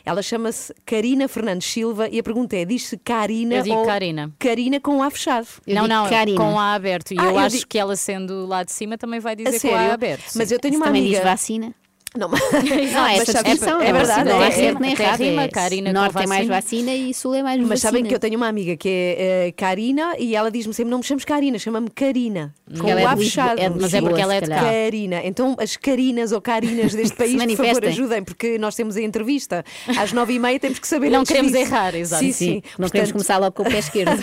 Ela 0.04 0.22
chama-se 0.22 0.74
Karina 0.84 1.28
Fernandes 1.28 1.68
Silva 1.70 2.08
e 2.10 2.18
a 2.18 2.22
pergunta 2.22 2.56
é: 2.56 2.64
diz-se 2.64 2.96
Karina 2.98 3.56
Eu 3.56 3.62
digo 3.62 3.76
ou 3.76 3.86
Karina. 3.86 4.32
Karina 4.38 4.80
com 4.80 5.02
A 5.02 5.10
fechado? 5.10 5.46
não, 5.66 5.86
não, 5.86 6.06
com 6.36 6.58
A 6.58 6.74
aberto. 6.74 7.12
E 7.12 7.16
Ah, 7.18 7.24
eu, 7.26 7.30
eu 7.32 7.38
acho 7.38 7.56
digo- 7.56 7.68
que 7.68 7.78
ela 7.78 7.94
sendo 7.96 8.46
lá 8.46 8.62
de 8.64 8.72
cima 8.72 8.98
também 8.98 9.20
vai 9.20 9.32
A 9.32 9.36
dizer 9.36 9.52
com 9.52 9.58
sério? 9.58 9.90
A 9.90 9.94
aberto. 9.94 10.24
Mas 10.34 10.48
sim. 10.48 10.54
eu 10.54 10.58
tenho 10.60 10.76
uma 10.76 10.86
Também 10.86 11.02
amiga. 11.02 11.16
diz 11.18 11.24
vacina. 11.24 11.74
Não, 12.18 12.28
mas, 12.28 12.40
Não, 12.92 13.02
mas 13.02 13.20
essa 13.20 13.32
descrição 13.34 13.80
é 13.80 13.92
verdade. 13.92 14.28
Não 14.28 14.42
é- 14.42 14.48
é 14.48 14.50
certo 14.50 14.80
nem 14.80 14.90
errado. 14.92 15.20
rima, 15.20 15.42
é- 15.44 15.48
Karina 15.48 15.90
com 15.92 15.98
Norte 16.00 16.16
tem 16.18 16.26
mais 16.26 16.48
vacina. 16.48 16.92
e 16.92 17.14
Sul 17.14 17.36
é 17.36 17.42
mais 17.42 17.60
Mas 17.60 17.68
vacina. 17.68 17.88
sabem 17.90 18.04
que 18.04 18.12
eu 18.12 18.18
tenho 18.18 18.36
uma 18.36 18.48
amiga 18.48 18.76
que 18.76 18.88
é 18.88 19.46
eh, 19.48 19.52
Karina 19.52 20.14
e 20.18 20.34
ela 20.34 20.50
diz-me 20.50 20.74
sempre: 20.74 20.90
não 20.90 20.98
me 20.98 21.04
chames 21.04 21.24
Karina, 21.24 21.56
chama-me 21.58 21.88
Karina. 21.88 22.52
Com 22.80 22.88
Ela 22.88 23.00
o 23.00 23.04
é 23.04 23.06
A 23.06 23.16
fechado. 23.16 23.60
é 23.60 23.68
Mas 23.68 23.94
é 23.94 24.00
porque 24.00 24.20
ela 24.20 24.34
é 24.34 24.40
de 24.40 24.48
cá. 24.48 24.60
Karina. 24.60 25.20
Então, 25.24 25.56
as 25.60 25.76
Carinas 25.76 26.32
ou 26.32 26.40
Carinas 26.40 26.94
deste 26.94 27.14
país, 27.16 27.40
por 27.56 27.56
favor, 27.66 27.84
ajudem, 27.86 28.24
porque 28.24 28.58
nós 28.58 28.74
temos 28.74 28.96
a 28.96 29.02
entrevista. 29.02 29.64
Às 29.96 30.12
nove 30.12 30.32
e 30.34 30.38
meia 30.40 30.58
temos 30.58 30.80
que 30.80 30.88
saber 30.88 31.10
Não 31.10 31.24
queremos 31.24 31.52
disso. 31.52 31.62
errar, 31.64 31.94
exato. 31.94 32.24
Sim, 32.24 32.32
Sim, 32.32 32.38
sim. 32.38 32.54
não 32.54 32.60
Portanto, 32.62 32.90
queremos 32.92 33.12
começar 33.12 33.38
logo 33.38 33.52
com 33.54 33.62
o 33.62 33.66
pé 33.70 33.78
esquerdo. 33.80 34.20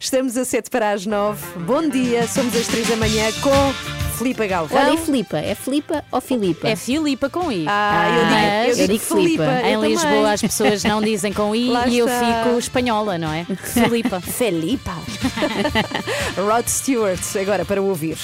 Estamos 0.00 0.36
a 0.36 0.44
sete 0.44 0.68
para 0.70 0.90
as 0.90 1.06
nove. 1.06 1.40
Bom 1.60 1.88
dia, 1.88 2.26
somos 2.26 2.54
às 2.56 2.66
três 2.66 2.88
da 2.88 2.96
manhã 2.96 3.26
com 3.42 3.99
Filipe 4.20 4.46
Galvão. 4.48 4.78
Olha, 4.78 4.92
e 4.94 4.98
Filipa? 4.98 5.38
É 5.38 5.54
Filipa 5.54 6.04
ou 6.12 6.20
Filipa? 6.20 6.68
É 6.68 6.76
Filipa 6.76 7.30
com 7.30 7.50
I. 7.50 7.64
Ah, 7.66 8.06
eu 8.08 8.14
digo- 8.24 8.30
Mas 8.68 8.78
eu 8.78 8.88
digo 8.88 9.04
Filipa. 9.04 9.62
Em 9.64 9.72
eu 9.72 9.82
Lisboa 9.82 10.10
também. 10.12 10.32
as 10.34 10.40
pessoas 10.42 10.84
não 10.84 11.00
dizem 11.00 11.32
com 11.32 11.54
I 11.54 11.68
Lá 11.72 11.88
e 11.88 11.98
eu 11.98 12.06
está. 12.06 12.44
fico 12.44 12.58
espanhola, 12.58 13.16
não 13.16 13.32
é? 13.32 13.46
Filipa. 13.64 14.20
Felipa. 14.20 14.94
Rod 16.36 16.66
Stewart, 16.68 17.20
agora 17.40 17.64
para 17.64 17.80
ouvir. 17.80 18.18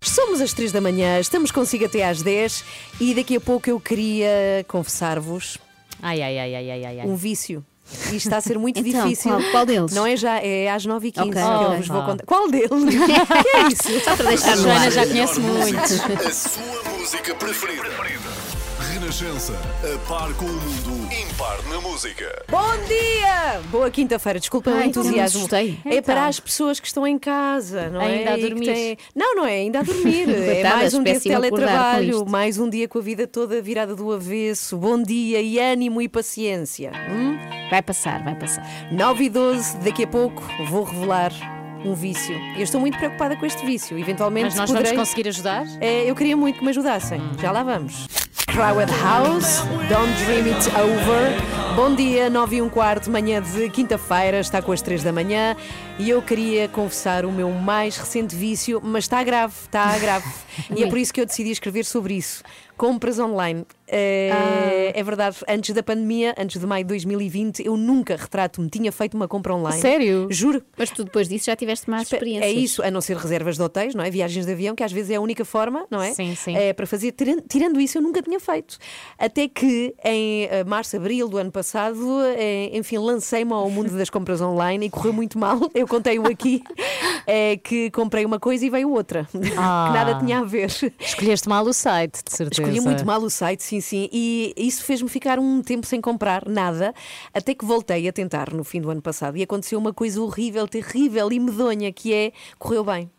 Somos 0.00 0.40
às 0.40 0.52
3 0.54 0.72
da 0.72 0.80
manhã, 0.80 1.20
estamos 1.20 1.50
consigo 1.50 1.84
até 1.84 2.02
às 2.08 2.22
10 2.22 2.64
e 2.98 3.14
daqui 3.14 3.36
a 3.36 3.40
pouco 3.40 3.68
eu 3.68 3.78
queria 3.78 4.64
confessar-vos 4.66 5.58
ai, 6.02 6.20
ai, 6.22 6.38
ai, 6.38 6.54
ai, 6.54 6.70
ai. 6.84 7.00
ai. 7.00 7.06
um 7.06 7.14
vício. 7.14 7.64
E 8.12 8.16
está 8.16 8.36
a 8.38 8.40
ser 8.40 8.58
muito 8.58 8.78
Então, 8.80 9.04
difícil. 9.08 9.30
qual- 9.32 9.50
qual 9.50 9.66
deles? 9.66 9.92
Não 9.92 10.06
é 10.06 10.16
já, 10.16 10.38
é 10.40 10.70
às 10.70 10.84
9h15 10.86 11.20
Ok, 11.28 11.32
que 11.32 11.38
eu 11.72 11.76
vos 11.76 11.88
vou 11.88 12.00
Ah. 12.00 12.04
contar. 12.06 12.24
Qual 12.26 12.50
deles? 12.50 12.68
que 12.70 13.56
é 13.56 13.68
isso? 13.68 14.04
Só 14.04 14.16
para 14.16 14.28
deixar 14.30 14.52
A 14.52 14.56
Joana 14.56 14.90
já 14.90 15.06
conhece 15.06 15.40
muitos. 15.40 15.92
A 16.00 16.30
sua 16.32 16.92
música 16.98 17.34
preferida. 17.34 17.82
Renascença, 18.92 19.52
a 19.84 19.98
par 20.08 20.32
com 20.34 20.44
o 20.44 20.48
mundo, 20.52 20.91
impar 21.42 21.62
na 21.68 21.80
música. 21.80 22.44
Bom 22.48 22.76
dia! 22.86 23.60
Boa 23.70 23.90
quinta-feira, 23.90 24.38
desculpem 24.38 24.72
o 24.72 24.76
Ai, 24.76 24.86
entusiasmo. 24.86 25.16
me 25.16 25.20
assustei. 25.24 25.78
É 25.84 25.96
Então. 25.96 26.02
para 26.14 26.26
as 26.28 26.38
pessoas 26.38 26.78
que 26.78 26.86
estão 26.86 27.04
em 27.04 27.18
casa, 27.18 27.88
não 27.90 28.00
é? 28.00 28.06
Ainda 28.18 28.30
a 28.30 28.38
E 28.38 28.42
que 28.42 28.48
dormir. 28.48 28.66
têm- 28.66 28.96
Não, 29.14 29.34
não 29.34 29.44
é 29.44 29.54
ainda 29.54 29.80
a 29.80 29.82
dormir. 29.82 30.28
é 30.30 30.44
Coitadas, 30.54 30.78
mais 30.78 30.94
um 30.94 31.02
dia 31.02 31.12
de 31.14 31.18
péssimo 31.18 31.34
acordar 31.36 31.50
com 31.50 31.56
teletrabalho, 31.66 32.10
isto. 32.18 32.30
mais 32.30 32.58
um 32.58 32.70
dia 32.70 32.86
com 32.86 32.98
a 32.98 33.02
vida 33.02 33.26
toda 33.26 33.60
virada 33.60 33.96
do 33.96 34.12
avesso. 34.12 34.76
Bom 34.76 35.02
dia 35.02 35.40
e 35.40 35.58
ânimo 35.58 36.00
e 36.00 36.08
paciência. 36.08 36.92
Hum? 37.10 37.36
Vai 37.70 37.82
passar, 37.82 38.22
vai 38.22 38.36
passar. 38.36 38.64
9 38.92 39.24
e 39.24 39.28
12, 39.28 39.76
daqui 39.78 40.04
a 40.04 40.06
pouco 40.06 40.42
vou 40.68 40.84
revelar 40.84 41.32
um 41.84 41.94
vício. 41.94 42.36
Eu 42.56 42.62
estou 42.62 42.80
muito 42.80 42.96
preocupada 42.96 43.34
com 43.36 43.44
este 43.44 43.66
vício. 43.66 43.98
Eventualmente 43.98 44.44
Mas 44.50 44.54
nós 44.54 44.70
poderei... 44.70 44.92
vamos 44.92 45.08
conseguir 45.08 45.28
ajudar? 45.28 45.64
É, 45.80 46.08
eu 46.08 46.14
queria 46.14 46.36
muito 46.36 46.58
que 46.60 46.64
me 46.64 46.70
ajudassem. 46.70 47.20
Já 47.40 47.50
lá 47.50 47.64
vamos. 47.64 48.06
Crowded 48.52 48.92
House, 49.00 49.62
Don't 49.88 50.12
Dream 50.24 50.54
It 50.54 50.68
Over. 50.76 51.74
Bom 51.74 51.94
dia, 51.94 52.28
9 52.28 52.56
e 52.56 52.62
um 52.62 52.68
quarto, 52.68 53.10
manhã 53.10 53.40
de 53.40 53.70
quinta-feira, 53.70 54.40
está 54.40 54.60
com 54.60 54.72
as 54.72 54.82
3 54.82 55.02
da 55.02 55.10
manhã 55.10 55.56
e 55.98 56.10
eu 56.10 56.20
queria 56.20 56.68
confessar 56.68 57.24
o 57.24 57.32
meu 57.32 57.50
mais 57.50 57.96
recente 57.96 58.36
vício, 58.36 58.78
mas 58.84 59.04
está 59.04 59.24
grave, 59.24 59.54
está 59.62 59.96
grave. 59.98 60.26
e 60.76 60.84
é 60.84 60.86
por 60.86 60.98
isso 60.98 61.14
que 61.14 61.20
eu 61.22 61.24
decidi 61.24 61.50
escrever 61.50 61.86
sobre 61.86 62.12
isso. 62.12 62.42
Compras 62.76 63.18
online. 63.18 63.64
É, 63.92 64.92
é 64.94 65.02
verdade, 65.02 65.36
antes 65.48 65.74
da 65.74 65.82
pandemia, 65.82 66.34
antes 66.38 66.60
de 66.60 66.66
maio 66.66 66.84
de 66.84 66.88
2020, 66.88 67.64
eu 67.64 67.76
nunca, 67.76 68.16
retrato-me, 68.16 68.68
tinha 68.68 68.90
feito 68.90 69.14
uma 69.14 69.28
compra 69.28 69.54
online. 69.54 69.80
Sério? 69.80 70.26
Juro. 70.30 70.62
Mas 70.76 70.90
tu 70.90 71.04
depois 71.04 71.28
disso 71.28 71.46
já 71.46 71.56
tiveste 71.56 71.88
mais 71.90 72.04
experiências. 72.04 72.50
É 72.50 72.54
isso, 72.54 72.82
a 72.82 72.90
não 72.90 73.00
ser 73.00 73.16
reservas 73.16 73.56
de 73.56 73.62
hotéis, 73.62 73.94
não 73.94 74.02
é? 74.02 74.10
Viagens 74.10 74.46
de 74.46 74.52
avião, 74.52 74.74
que 74.74 74.82
às 74.82 74.92
vezes 74.92 75.10
é 75.10 75.16
a 75.16 75.20
única 75.20 75.44
forma, 75.44 75.86
não 75.90 76.02
é? 76.02 76.12
Sim, 76.14 76.34
sim. 76.34 76.56
É, 76.56 76.72
para 76.72 76.86
fazer. 76.86 77.12
Tirando, 77.48 77.80
isso, 77.80 77.98
eu 77.98 78.02
nunca 78.02 78.22
tinha 78.22 78.40
feito. 78.40 78.78
Até 79.18 79.48
que 79.48 79.94
em 80.04 80.44
eh, 80.44 80.64
março, 80.64 80.96
abril 80.96 81.28
do 81.28 81.36
ano 81.36 81.52
passado, 81.52 82.20
eh, 82.36 82.70
enfim, 82.72 82.98
lancei-me 82.98 83.52
ao 83.52 83.68
mundo 83.70 83.90
das 83.96 84.08
compras 84.10 84.40
online 84.40 84.86
e 84.86 84.90
correu 84.90 85.12
muito 85.12 85.38
mal. 85.38 85.58
Eu 85.74 85.86
contei-o 85.86 86.26
aqui, 86.26 86.62
eh, 87.26 87.56
que 87.58 87.90
comprei 87.90 88.24
uma 88.24 88.40
coisa 88.40 88.64
e 88.64 88.70
veio 88.70 88.90
outra, 88.90 89.26
Ah. 89.56 89.86
que 89.88 89.94
nada 89.98 90.18
tinha 90.24 90.38
a 90.38 90.44
ver. 90.44 90.70
Escolheste 90.98 91.48
mal 91.48 91.64
o 91.64 91.72
site, 91.72 92.22
de 92.24 92.32
certeza. 92.32 92.62
Escolhi 92.62 92.80
muito 92.80 93.04
mal 93.04 93.20
o 93.22 93.28
site, 93.30 93.62
sim, 93.62 93.80
sim. 93.82 94.08
E 94.12 94.54
isso 94.56 94.84
fez-me 94.84 95.08
ficar 95.08 95.38
um 95.38 95.60
tempo 95.62 95.86
sem 95.86 96.00
comprar 96.00 96.48
nada, 96.48 96.94
até 97.34 97.54
que 97.54 97.64
voltei 97.64 98.08
a 98.08 98.12
tentar 98.12 98.52
no 98.52 98.64
fim 98.64 98.80
do 98.80 98.90
ano 98.90 99.02
passado. 99.02 99.36
E 99.36 99.42
aconteceu 99.42 99.78
uma 99.78 99.92
coisa 99.92 100.22
horrível, 100.22 100.66
terrível 100.66 101.30
e 101.32 101.38
medonha, 101.38 101.92
que 101.92 102.14
é 102.14 102.32
correu 102.58 102.84
bem. 102.84 103.10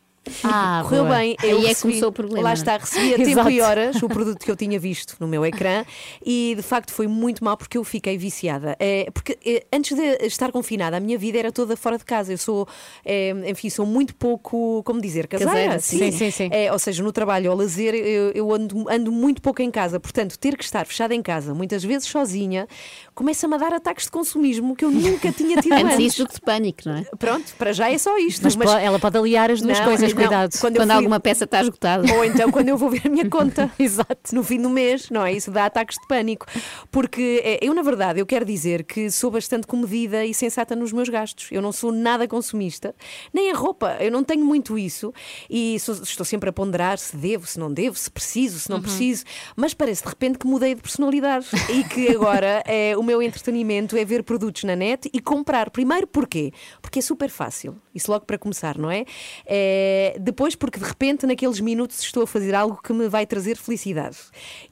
Ah, 0.43 0.82
Correu 0.88 1.03
boa. 1.05 1.17
bem. 1.17 1.36
Aí 1.41 1.49
Eu 1.49 1.57
é 1.57 1.61
que 1.61 1.67
recebi- 1.67 1.82
começou 1.82 2.09
o 2.09 2.11
problema. 2.11 2.41
Lá 2.43 2.53
está, 2.53 2.78
recebi 2.78 3.13
a 3.13 3.17
tempo 3.17 3.49
e 3.49 3.61
horas 3.61 4.01
o 4.01 4.07
produto 4.07 4.43
que 4.43 4.49
eu 4.51 4.55
tinha 4.55 4.80
visto 4.80 5.15
no 5.19 5.28
meu 5.28 5.45
ecrã 5.45 5.84
e 6.26 6.53
de 6.55 6.61
facto 6.61 6.91
foi 6.93 7.07
muito 7.07 7.43
mal 7.43 7.57
porque 7.57 7.78
eu 7.78 7.84
fiquei 7.84 8.17
viciada. 8.17 8.76
É, 8.80 9.09
porque 9.13 9.38
é, 9.45 9.65
antes 9.74 9.95
de 9.97 10.03
estar 10.26 10.51
confinada, 10.51 10.97
a 10.97 10.99
minha 10.99 11.17
vida 11.17 11.38
era 11.38 11.51
toda 11.51 11.76
fora 11.76 11.97
de 11.97 12.05
casa. 12.05 12.32
Eu 12.34 12.38
sou, 12.38 12.67
é, 13.05 13.34
enfim, 13.47 13.69
sou 13.69 13.86
muito 13.86 14.15
pouco, 14.15 14.82
como 14.84 15.01
dizer, 15.01 15.28
caseira. 15.28 15.51
Caseira, 15.53 15.80
sim. 15.80 16.11
Sim, 16.11 16.32
sim. 16.32 16.49
É, 16.51 16.71
ou 16.71 16.80
seja, 16.80 17.03
no 17.03 17.11
trabalho 17.11 17.51
ou 17.51 17.57
lazer, 17.57 17.93
eu, 17.93 18.32
eu 18.34 18.53
ando, 18.53 18.89
ando 18.89 19.11
muito 19.11 19.41
pouco 19.41 19.61
em 19.61 19.69
casa. 19.71 19.99
Portanto, 19.99 20.38
ter 20.39 20.55
que 20.57 20.63
estar 20.63 20.86
fechada 20.86 21.13
em 21.13 21.21
casa, 21.21 21.53
muitas 21.53 21.84
vezes 21.84 22.07
sozinha, 22.07 22.67
começa-me 23.13 23.55
a 23.55 23.57
dar 23.57 23.74
ataques 23.74 24.05
de 24.05 24.11
consumismo 24.11 24.76
que 24.76 24.86
eu 24.86 24.91
nunca 24.91 25.32
tinha 25.32 25.61
tido 25.61 25.74
Antes 25.74 25.86
antes. 25.86 25.97
disso 25.97 26.24
do 26.24 26.28
que 26.30 26.36
de 26.36 26.41
pânico, 26.41 26.82
não 26.86 26.95
é? 26.97 27.03
Pronto, 27.17 27.53
para 27.57 27.74
já 27.74 27.91
é 27.91 27.97
só 27.97 28.17
isto. 28.17 28.41
Mas, 28.43 28.55
po- 28.55 28.63
ela 28.69 28.99
pode 28.99 29.17
aliar 29.17 29.51
as 29.51 29.61
duas 29.61 29.78
Não, 29.80 29.86
coisas, 29.86 30.12
não. 30.16 30.22
cuidado. 30.24 30.51
Quando 30.59 30.76
Quando 30.78 30.88
fui- 30.89 30.95
alguma 30.97 31.20
peça 31.20 31.43
está 31.45 31.61
esgotada. 31.61 32.14
ou 32.14 32.24
então 32.26 32.51
quando 32.51 32.70
eu 32.70 32.78
vou 32.78 32.89
ver 32.89 33.01
a 33.05 33.09
minha 33.09 33.30
conta. 33.30 33.72
Exato. 33.80 34.34
No 34.34 34.43
fim 34.43 34.61
do 34.61 34.70
mês, 34.70 35.09
não 35.09 35.26
é? 35.26 35.34
Isso 35.34 35.51
dá 35.51 35.66
ataques 35.66 35.97
de 35.99 36.07
pânico. 36.07 36.45
Porque 36.91 37.41
eh, 37.43 37.59
eu, 37.61 37.74
na 37.74 37.82
verdade, 37.82 38.20
eu 38.20 38.26
quero 38.26 38.45
dizer 38.45 38.84
que 38.84 39.09
sou 39.11 39.32
bastante 39.32 39.68
comedida 39.68 40.26
e 40.26 40.34
sensata 40.34 40.76
nos 40.76 40.91
meus 40.91 41.09
gastos. 41.09 41.47
Eu 41.51 41.61
não 41.61 41.72
sou 41.72 41.91
nada 41.91 42.28
consumista, 42.28 42.95
nem 43.34 43.51
a 43.51 43.55
roupa. 43.55 43.97
Eu 43.99 44.11
não 44.11 44.24
tenho 44.24 44.43
muito 44.45 44.78
isso. 44.78 45.14
E 45.49 45.80
sou- 45.80 45.95
estou 45.95 46.26
sempre 46.26 46.49
a 46.49 46.53
ponderar 46.53 46.97
se 46.97 47.16
devo, 47.16 47.45
se 47.47 47.59
não 47.59 47.72
devo, 47.72 47.97
se 47.97 48.09
preciso, 48.09 48.59
se 48.59 48.70
não 48.70 48.82
preciso. 48.82 49.24
Mas 49.55 49.74
parece 49.74 50.03
de 50.03 50.09
repente 50.09 50.38
que 50.38 50.47
mudei 50.47 50.76
de 50.76 50.82
personalidade 50.82 51.47
e 51.70 51.84
que 51.84 52.09
agora 52.09 52.64
é, 52.66 52.95
o 52.97 53.03
meu 53.03 53.22
entretenimento 53.22 53.95
é 53.97 54.03
ver 54.05 54.24
produtos 54.24 54.64
na 54.64 54.76
net 54.76 55.09
e 55.14 55.20
comprar. 55.20 55.70
Primeiro, 55.70 56.07
porquê? 56.07 56.51
Porque 56.82 56.99
é 56.99 57.01
super 57.01 57.30
fácil. 57.30 57.76
Isso 57.93 58.11
logo 58.11 58.26
para 58.26 58.38
começar, 58.38 58.78
não 58.78 58.89
é? 58.89 59.05
É, 59.45 60.03
depois, 60.20 60.56
porque 60.56 60.80
de 60.80 60.86
repente, 60.86 61.26
naqueles 61.26 61.60
minutos, 61.60 61.99
estou 62.01 62.24
a 62.24 62.28
fazer 62.28 62.54
algo 62.56 62.80
que 62.84 62.91
me 62.93 63.08
vai 63.08 63.26
trazer 63.26 63.58
felicidade. 63.58 64.18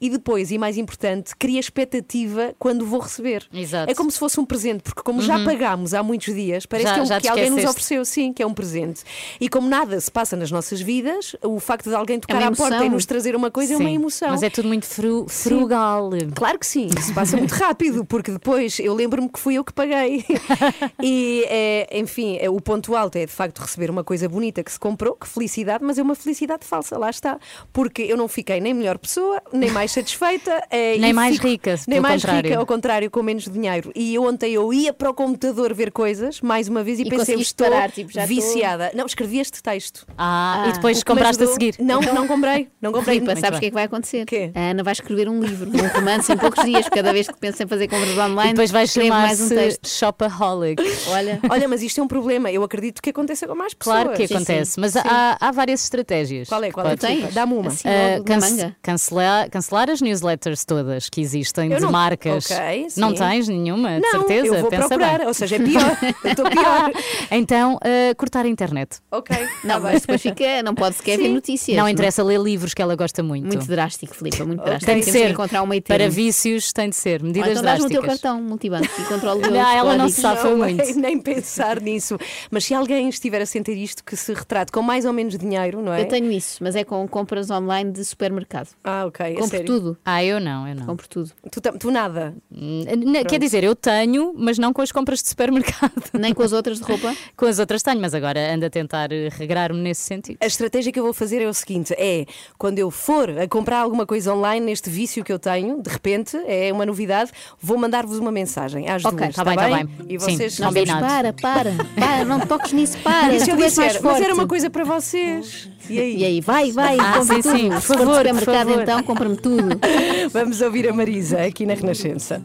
E 0.00 0.08
depois, 0.10 0.50
e 0.50 0.58
mais 0.58 0.76
importante, 0.78 1.34
cria 1.36 1.60
expectativa 1.60 2.54
quando 2.58 2.84
vou 2.86 3.00
receber. 3.00 3.46
Exato. 3.52 3.90
É 3.90 3.94
como 3.94 4.10
se 4.10 4.18
fosse 4.18 4.38
um 4.40 4.44
presente, 4.44 4.82
porque 4.82 5.02
como 5.02 5.20
já 5.22 5.36
Uhum. 5.38 5.44
pagámos 5.44 5.94
há 5.94 6.02
muitos 6.02 6.34
dias, 6.34 6.66
parece 6.66 6.88
Já- 6.88 6.94
que, 6.94 7.00
é 7.00 7.02
um- 7.02 7.06
já 7.06 7.20
que 7.20 7.28
alguém 7.28 7.50
nos 7.50 7.64
ofereceu, 7.64 8.04
sim, 8.04 8.32
que 8.32 8.42
é 8.42 8.46
um 8.46 8.54
presente. 8.54 9.02
E 9.40 9.48
como 9.48 9.68
nada 9.68 10.00
se 10.00 10.10
passa 10.10 10.36
nas 10.36 10.50
nossas 10.50 10.80
vidas, 10.80 11.34
o 11.42 11.58
facto 11.60 11.88
de 11.88 11.94
alguém 11.94 12.18
tocar 12.20 12.36
uma 12.38 12.48
à 12.48 12.52
porta 12.54 12.84
e 12.84 12.88
nos 12.88 13.06
trazer 13.06 13.34
uma 13.36 13.50
coisa 13.50 13.74
é 13.74 13.76
uma 13.76 13.88
Sim, 13.88 13.94
emoção. 13.94 14.30
Mas 14.30 14.42
é 14.42 14.50
tudo 14.50 14.68
muito 14.68 14.86
fru- 14.86 15.26
frugal. 15.28 16.10
Claro 16.34 16.58
que 16.58 16.66
sim, 16.66 16.88
se 17.00 17.12
passa 17.12 17.36
muito 17.36 17.52
rápido, 17.52 18.04
porque 18.04 18.30
depois 18.32 18.78
eu 18.78 18.94
lembro-me 18.94 19.28
que 19.28 19.38
fui 19.38 19.54
eu 19.54 19.64
que 19.64 19.72
paguei. 19.72 20.24
e, 21.02 21.44
é, 21.48 21.98
enfim, 21.98 22.36
é, 22.40 22.48
o 22.50 22.60
ponto 22.60 22.94
alto 22.94 23.16
é 23.16 23.26
de 23.26 23.32
facto 23.32 23.58
receber 23.60 23.90
uma 23.90 24.04
coisa 24.04 24.28
bonita 24.28 24.62
que 24.62 24.72
se 24.72 24.78
comprou, 24.78 25.16
que 25.22 25.28
felicidade, 25.28 25.84
mas 25.84 25.98
é 25.98 26.02
uma 26.02 26.14
felicidade 26.14 26.64
falsa, 26.66 26.98
lá 26.98 27.08
está. 27.10 27.38
Porque 27.72 28.02
eu 28.02 28.16
não 28.16 28.28
fiquei 28.28 28.60
nem 28.60 28.74
melhor 28.74 28.98
pessoa, 28.98 29.40
nem 29.52 29.70
mais 29.70 29.90
satisfeita, 29.92 30.62
é, 30.70 30.98
Nem 31.02 31.12
mais 31.12 31.36
fico- 31.36 31.46
rica, 31.48 31.74
nem 31.88 32.00
mais 32.00 32.22
contrário. 32.22 32.48
rica, 32.50 32.58
ao 32.60 32.66
contrário, 32.66 33.10
com 33.10 33.22
menos 33.22 33.44
dinheiro. 33.44 33.90
E 33.94 34.18
ontem 34.18 34.52
eu 34.52 34.72
ia 34.72 34.92
para 34.92 35.10
o 35.10 35.14
computador 35.14 35.72
ver 35.74 35.90
coisas, 35.92 36.40
mais 36.40 36.68
uma 36.68 36.82
vez, 36.82 36.98
e, 36.98 37.02
E 37.02 37.08
pensei, 37.08 37.36
estou 37.36 37.68
parar, 37.70 37.90
tipo, 37.90 38.10
viciada. 38.26 38.90
Não, 38.94 39.06
escrevi 39.06 39.38
este 39.38 39.62
texto. 39.62 40.06
Ah, 40.18 40.64
Ah, 40.64 40.68
e 40.68 40.72
depois 40.72 41.02
compraste 41.02 41.42
a 41.42 41.46
seguir. 41.46 41.76
Não, 41.78 42.00
não 42.00 42.26
comprei. 42.26 42.68
Não 42.80 42.92
comprei. 42.92 43.20
Filipa, 43.20 43.36
sabes 43.40 43.56
o 43.58 43.60
que 43.60 43.66
é 43.66 43.70
que 43.70 43.74
vai 43.74 43.84
acontecer? 43.84 44.26
A 44.54 44.60
Ana 44.70 44.82
vai 44.82 44.92
escrever 44.92 45.28
um 45.28 45.40
livro, 45.40 45.70
um 45.74 45.88
romance 45.98 46.32
em 46.32 46.36
poucos 46.36 46.64
dias. 46.64 46.88
Cada 46.88 47.12
vez 47.12 47.26
que 47.28 47.36
pensa 47.38 47.62
em 47.64 47.66
fazer 47.66 47.88
compras 47.88 48.16
online, 48.18 48.50
E 48.50 48.52
depois 48.54 48.70
vai 48.70 48.84
escreve 48.84 49.10
mais 49.10 49.40
um 49.40 49.48
texto. 49.48 49.86
Shopaholic. 49.88 50.82
Olha, 51.08 51.40
Olha, 51.50 51.68
mas 51.68 51.82
isto 51.82 52.00
é 52.00 52.04
um 52.04 52.08
problema. 52.08 52.50
Eu 52.50 52.62
acredito 52.62 53.00
que 53.02 53.10
aconteça 53.10 53.46
com 53.46 53.54
mais 53.54 53.74
pessoas. 53.74 54.02
Claro 54.02 54.16
que 54.16 54.26
Sim, 54.26 54.34
acontece, 54.34 54.72
sim. 54.72 54.80
mas 54.80 54.92
Sim. 54.92 55.00
Há, 55.12 55.36
há 55.48 55.52
várias 55.52 55.82
estratégias. 55.84 56.48
Qual 56.48 56.62
é? 56.62 56.70
Qual 56.70 56.86
é? 56.86 56.90
Podes- 56.96 57.06
Tens? 57.20 57.34
Dá-me 57.34 57.54
uma. 57.54 57.68
Assim, 57.68 57.88
Ah, 57.88 58.18
na 58.18 58.24
cance- 58.24 58.74
cancelar, 58.82 59.50
cancelar 59.50 59.90
as 59.90 60.00
newsletters 60.00 60.64
todas 60.64 61.08
que 61.08 61.20
existem 61.20 61.70
Eu 61.70 61.76
de 61.78 61.82
não- 61.84 61.92
marcas. 61.92 62.50
Ok, 62.50 62.86
não 62.96 63.14
tens 63.14 63.48
nenhuma, 63.48 63.96
de 63.96 64.00
Não, 64.00 64.10
certeza? 64.10 64.46
eu 64.46 64.60
vou 64.62 64.70
Pensa 64.70 64.88
procurar, 64.88 65.18
bem. 65.18 65.26
ou 65.26 65.34
seja, 65.34 65.56
é 65.56 65.58
pior. 65.58 65.98
Eu 66.24 66.30
estou 66.30 66.50
pior. 66.50 66.90
então, 67.30 67.78
ah, 67.82 68.14
cortar 68.16 68.44
a 68.44 68.48
internet. 68.48 68.98
Ok. 69.10 69.36
não, 69.64 69.80
mas 69.80 70.00
depois 70.02 70.20
fica, 70.22 70.62
não 70.62 70.74
pode 70.74 70.96
sequer 70.96 71.18
ver 71.18 71.28
notícias. 71.28 71.76
Não 71.76 71.88
interessa 71.88 72.22
ler 72.22 72.40
livros 72.40 72.74
que 72.74 72.82
ela 72.82 72.94
gosta 72.96 73.22
muito. 73.22 73.46
Muito 73.46 73.66
drástico, 73.66 74.14
Filipe, 74.14 74.42
muito 74.44 74.62
drástico. 74.64 74.90
Tem 74.90 75.00
de 75.00 75.10
ser. 75.10 75.30
encontrar 75.30 75.62
um 75.62 75.66
meio 75.66 75.82
Para 75.82 76.08
vícios 76.08 76.72
tem 76.72 76.88
de 76.90 76.96
ser. 76.96 77.20
Ou 77.20 77.26
Medidas 77.28 77.50
então 77.52 77.62
dás 77.62 77.80
no 77.82 77.88
drásticas. 77.88 78.20
teu 78.20 78.28
cartão 78.30 78.42
multibanco 78.42 78.86
e 79.00 79.04
controla 79.04 79.40
os 79.40 79.42
Não, 79.52 79.70
ela 79.70 79.96
não 79.96 80.08
se 80.08 80.20
safa 80.20 80.48
Não, 80.50 80.58
muito. 80.58 80.82
Nem, 80.84 80.94
nem 80.94 81.18
pensar 81.20 81.80
nisso. 81.80 82.16
Mas 82.50 82.64
se 82.64 82.74
alguém 82.74 83.08
estiver 83.08 83.40
a 83.42 83.46
sentir 83.46 83.76
isto, 83.76 84.02
que 84.04 84.16
se 84.16 84.32
retrate 84.32 84.70
com 84.72 84.82
mais 84.82 85.01
mais 85.02 85.04
ou 85.04 85.12
menos 85.12 85.36
dinheiro, 85.36 85.82
não 85.82 85.92
é? 85.92 86.02
Eu 86.02 86.08
tenho 86.08 86.30
isso, 86.30 86.58
mas 86.62 86.76
é 86.76 86.84
com 86.84 87.06
compras 87.08 87.50
online 87.50 87.90
de 87.90 88.04
supermercado. 88.04 88.68
Ah, 88.84 89.04
ok. 89.06 89.34
Compro 89.34 89.48
sério. 89.50 89.66
tudo. 89.66 89.98
Ah, 90.04 90.22
eu 90.24 90.38
não, 90.40 90.66
eu 90.68 90.74
não. 90.76 90.86
Compro 90.86 91.08
tudo. 91.08 91.30
Tu, 91.50 91.60
tu 91.60 91.90
nada. 91.90 92.34
N- 92.50 93.24
Quer 93.24 93.38
dizer, 93.40 93.64
eu 93.64 93.74
tenho, 93.74 94.32
mas 94.36 94.58
não 94.58 94.72
com 94.72 94.80
as 94.80 94.92
compras 94.92 95.20
de 95.22 95.28
supermercado. 95.28 95.92
Nem 96.18 96.32
com 96.32 96.42
as 96.42 96.52
outras 96.52 96.78
de 96.78 96.84
roupa? 96.84 97.14
com 97.36 97.46
as 97.46 97.58
outras 97.58 97.82
tenho, 97.82 98.00
mas 98.00 98.14
agora 98.14 98.54
ando 98.54 98.64
a 98.66 98.70
tentar 98.70 99.10
eh, 99.12 99.28
regrar-me 99.30 99.80
nesse 99.80 100.02
sentido. 100.02 100.38
A 100.40 100.46
estratégia 100.46 100.92
que 100.92 100.98
eu 101.00 101.04
vou 101.04 101.12
fazer 101.12 101.42
é 101.42 101.48
o 101.48 101.54
seguinte: 101.54 101.92
é 101.98 102.24
quando 102.56 102.78
eu 102.78 102.90
for 102.90 103.28
a 103.30 103.48
comprar 103.48 103.80
alguma 103.80 104.06
coisa 104.06 104.32
online 104.32 104.64
neste 104.66 104.88
vício 104.88 105.24
que 105.24 105.32
eu 105.32 105.38
tenho, 105.38 105.82
de 105.82 105.90
repente, 105.90 106.36
é 106.46 106.72
uma 106.72 106.86
novidade, 106.86 107.32
vou 107.60 107.76
mandar-vos 107.76 108.18
uma 108.18 108.30
mensagem 108.30 108.88
às 108.88 109.04
Ok, 109.04 109.18
duas. 109.18 109.34
tá 109.34 109.42
está 109.42 109.44
bem, 109.44 109.56
tá 109.56 109.64
bem? 109.76 109.86
bem. 109.86 110.16
E 110.16 110.20
Sim, 110.20 110.36
vocês 110.36 110.52
dizemos, 110.52 110.90
para, 111.00 111.32
para, 111.32 111.72
para, 111.98 112.24
não 112.24 112.38
toques 112.40 112.72
nisso, 112.72 112.96
para. 112.98 113.34
E 113.34 113.40
se 113.40 113.50
eu 113.50 113.56
disser, 113.56 114.00
mas 114.02 114.16
era 114.16 114.26
forte." 114.26 114.32
uma 114.32 114.46
coisa 114.46 114.70
para 114.70 114.81
vocês. 114.84 115.68
E 115.92 116.00
aí? 116.00 116.16
E 116.16 116.24
aí, 116.24 116.40
vai, 116.40 116.70
vai, 116.72 116.96
Ah, 116.98 117.18
compra 117.18 117.34
sim, 117.36 117.42
tudo. 117.42 117.56
sim, 117.58 117.68
por 117.70 117.80
favor, 117.80 118.24
por 118.28 118.40
favor. 118.44 118.82
então, 118.82 119.02
compra-me 119.02 119.36
tudo. 119.36 119.68
Vamos 120.32 120.60
ouvir 120.60 120.88
a 120.88 120.92
Marisa 120.92 121.42
aqui 121.42 121.66
na 121.66 121.74
Renascença. 121.74 122.40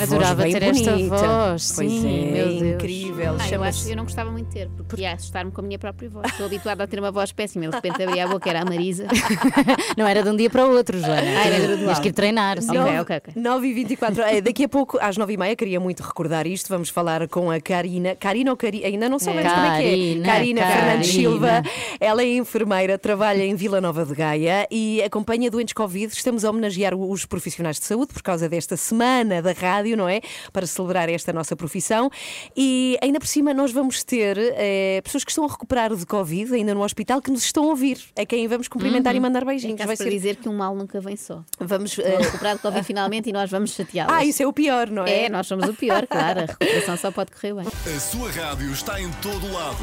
Adorava 0.00 0.42
ter 0.44 0.62
esta 0.62 0.92
bonita. 0.92 1.16
voz, 1.16 1.72
Pois 1.76 1.90
sim, 1.90 2.28
é, 2.28 2.32
meu 2.32 2.48
Deus. 2.48 2.74
incrível. 2.74 3.36
Ah, 3.38 3.48
eu 3.50 3.62
acho 3.62 3.88
eu 3.88 3.96
não 3.96 4.04
gostava 4.04 4.30
muito 4.30 4.48
de 4.48 4.54
ter, 4.54 4.68
porque 4.88 5.02
ia 5.02 5.12
assustar-me 5.12 5.50
com 5.50 5.60
a 5.60 5.64
minha 5.64 5.78
própria 5.78 6.08
voz. 6.08 6.26
Estou 6.30 6.46
habituada 6.46 6.82
a 6.84 6.86
ter 6.86 6.98
uma 6.98 7.12
voz 7.12 7.30
péssima. 7.32 7.64
Eu 7.66 7.70
de 7.70 7.76
repente 7.76 8.02
abria 8.02 8.24
a 8.24 8.28
boca, 8.28 8.48
era 8.48 8.62
a 8.62 8.64
Marisa. 8.64 9.06
Não 9.96 10.06
era 10.06 10.22
de 10.22 10.28
um 10.30 10.36
dia 10.36 10.48
para 10.50 10.66
o 10.66 10.74
outro, 10.74 10.98
Joana. 10.98 11.20
Ah, 11.22 11.46
era 11.46 11.58
gradual. 11.58 11.78
Tinhas 11.78 11.98
que 12.00 12.08
ir 12.08 12.12
treinar. 12.12 12.60
sim. 12.60 12.76
Ok, 12.76 13.00
ok, 13.00 13.16
ok. 13.18 13.32
9 13.42 13.66
e 13.68 13.72
24 13.74 14.22
é, 14.22 14.40
daqui 14.40 14.64
a 14.64 14.68
pouco, 14.68 14.98
às 15.00 15.16
9 15.16 15.32
e 15.34 15.36
meia, 15.36 15.54
queria 15.56 15.78
muito 15.78 16.02
recordar 16.02 16.46
isto. 16.46 16.68
Vamos 16.68 16.88
falar 16.88 17.28
com 17.28 17.50
a 17.50 17.60
Karina. 17.60 18.16
Karina 18.16 18.50
ou 18.50 18.56
Karina? 18.56 18.86
Ainda 18.86 19.08
não 19.08 19.18
soubemos 19.18 19.52
como 19.52 19.66
é 19.66 19.78
que 19.78 19.84
é. 19.84 19.90
Karina 19.90 20.26
Karina. 20.32 20.66
Fernandes 20.66 21.10
Silva. 21.10 21.62
Ela 22.00 22.22
é 22.22 22.34
enfermeira, 22.36 22.81
trabalha 22.98 23.44
em 23.44 23.54
Vila 23.54 23.80
Nova 23.80 24.04
de 24.04 24.14
Gaia 24.14 24.66
e 24.70 25.02
acompanha 25.02 25.50
doentes 25.50 25.72
Covid. 25.72 26.12
Estamos 26.12 26.44
a 26.44 26.50
homenagear 26.50 26.94
os 26.94 27.24
profissionais 27.24 27.78
de 27.78 27.84
saúde 27.86 28.12
por 28.12 28.22
causa 28.22 28.48
desta 28.48 28.76
semana 28.76 29.40
da 29.40 29.52
rádio, 29.52 29.96
não 29.96 30.08
é? 30.08 30.20
Para 30.52 30.66
celebrar 30.66 31.08
esta 31.08 31.32
nossa 31.32 31.54
profissão. 31.54 32.10
E 32.56 32.98
ainda 33.00 33.18
por 33.20 33.26
cima, 33.26 33.54
nós 33.54 33.72
vamos 33.72 34.02
ter 34.02 34.36
eh, 34.38 35.00
pessoas 35.02 35.24
que 35.24 35.30
estão 35.30 35.44
a 35.44 35.48
recuperar 35.48 35.94
de 35.94 36.04
Covid, 36.06 36.54
ainda 36.54 36.74
no 36.74 36.82
hospital, 36.82 37.20
que 37.22 37.30
nos 37.30 37.44
estão 37.44 37.64
a 37.64 37.66
ouvir. 37.68 37.98
A 38.18 38.24
quem 38.26 38.46
vamos 38.48 38.68
cumprimentar 38.68 39.14
e 39.14 39.20
mandar 39.20 39.42
É 39.42 39.44
beijinhos. 39.46 39.76
caso 39.78 39.86
Vai 39.86 39.96
ser... 39.96 40.10
dizer 40.10 40.36
que 40.36 40.48
um 40.48 40.56
mal 40.56 40.74
nunca 40.74 41.00
vem 41.00 41.16
só. 41.16 41.42
Vamos. 41.60 41.98
Eh, 41.98 42.18
recuperar 42.20 42.56
de 42.56 42.62
Covid 42.62 42.82
finalmente 42.86 43.28
e 43.30 43.32
nós 43.32 43.50
vamos 43.50 43.70
chateá-los. 43.74 44.12
Ah, 44.14 44.24
isso 44.24 44.42
é 44.42 44.46
o 44.46 44.52
pior, 44.52 44.88
não 44.90 45.04
é? 45.04 45.24
É, 45.24 45.28
nós 45.28 45.46
somos 45.46 45.68
o 45.68 45.74
pior, 45.74 46.06
claro. 46.06 46.40
A 46.40 46.44
recuperação 46.46 46.96
só 46.96 47.10
pode 47.10 47.30
correr 47.32 47.54
bem. 47.54 47.66
A 47.94 48.00
sua 48.00 48.30
rádio 48.30 48.70
está 48.72 49.00
em 49.00 49.10
todo 49.22 49.50
lado. 49.52 49.76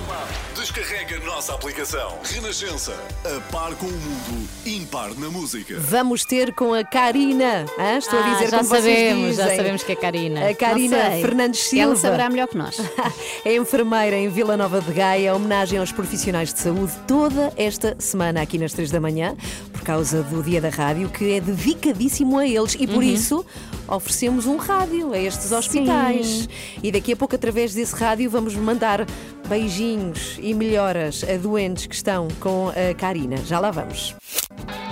Descarrega 0.55 1.15
a 1.17 1.19
nossa 1.25 1.53
aplicação. 1.53 2.17
Renascença. 2.23 2.78
A 2.87 3.41
par 3.51 3.75
com 3.75 3.87
o 3.87 3.91
mundo. 3.91 4.47
Impar 4.65 5.09
na 5.15 5.27
música. 5.29 5.75
Vamos 5.79 6.23
ter 6.23 6.53
com 6.53 6.73
a 6.73 6.81
Karina. 6.81 7.65
hã? 7.77 7.97
Estou 7.97 8.17
a 8.17 8.23
Ah, 8.25 8.33
dizer 8.35 8.49
já 8.51 8.57
como 8.59 8.69
vocês 8.69 8.83
sabemos, 9.09 9.35
já 9.35 9.55
sabemos 9.57 9.83
que 9.83 9.91
é 9.91 9.95
Karina. 9.97 10.47
A 10.47 10.55
Karina. 10.55 10.97
Fernandes 11.19 11.59
Silva. 11.59 11.83
Ela 11.83 11.95
saberá 11.97 12.29
melhor 12.29 12.47
que 12.47 12.57
nós. 12.57 12.77
É 13.43 13.53
enfermeira 13.55 14.15
em 14.15 14.29
Vila 14.29 14.55
Nova 14.55 14.79
de 14.79 14.93
Gaia, 14.93 15.35
homenagem 15.35 15.77
aos 15.77 15.91
profissionais 15.91 16.53
de 16.53 16.59
saúde 16.61 16.93
toda 17.05 17.51
esta 17.57 17.97
semana 17.99 18.41
aqui 18.41 18.57
nas 18.57 18.71
3 18.71 18.91
da 18.91 18.99
manhã, 19.01 19.35
por 19.73 19.81
causa 19.81 20.23
do 20.23 20.41
Dia 20.41 20.61
da 20.61 20.69
Rádio, 20.69 21.09
que 21.09 21.33
é 21.33 21.41
dedicadíssimo 21.41 22.37
a 22.37 22.47
eles 22.47 22.75
e 22.79 22.87
por 22.87 22.95
Uhum. 22.97 23.01
isso 23.03 23.45
oferecemos 23.89 24.45
um 24.45 24.55
rádio 24.55 25.11
a 25.13 25.17
estes 25.19 25.51
hospitais. 25.51 26.47
E 26.81 26.91
daqui 26.93 27.11
a 27.11 27.15
pouco, 27.17 27.35
através 27.35 27.73
desse 27.73 27.93
rádio, 27.95 28.29
vamos 28.29 28.55
mandar 28.55 29.05
beijinhos 29.49 30.37
e 30.41 30.53
melhoras 30.53 31.23
a 31.23 31.35
doentes 31.37 31.87
que 31.87 31.95
estão 31.95 32.27
com 32.39 32.69
a 32.69 32.93
Karina. 32.93 33.37
Já 33.37 33.59
lá 33.59 33.71
vamos. 33.71 34.15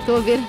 Estou 0.00 0.16
a 0.16 0.20
ver. 0.20 0.40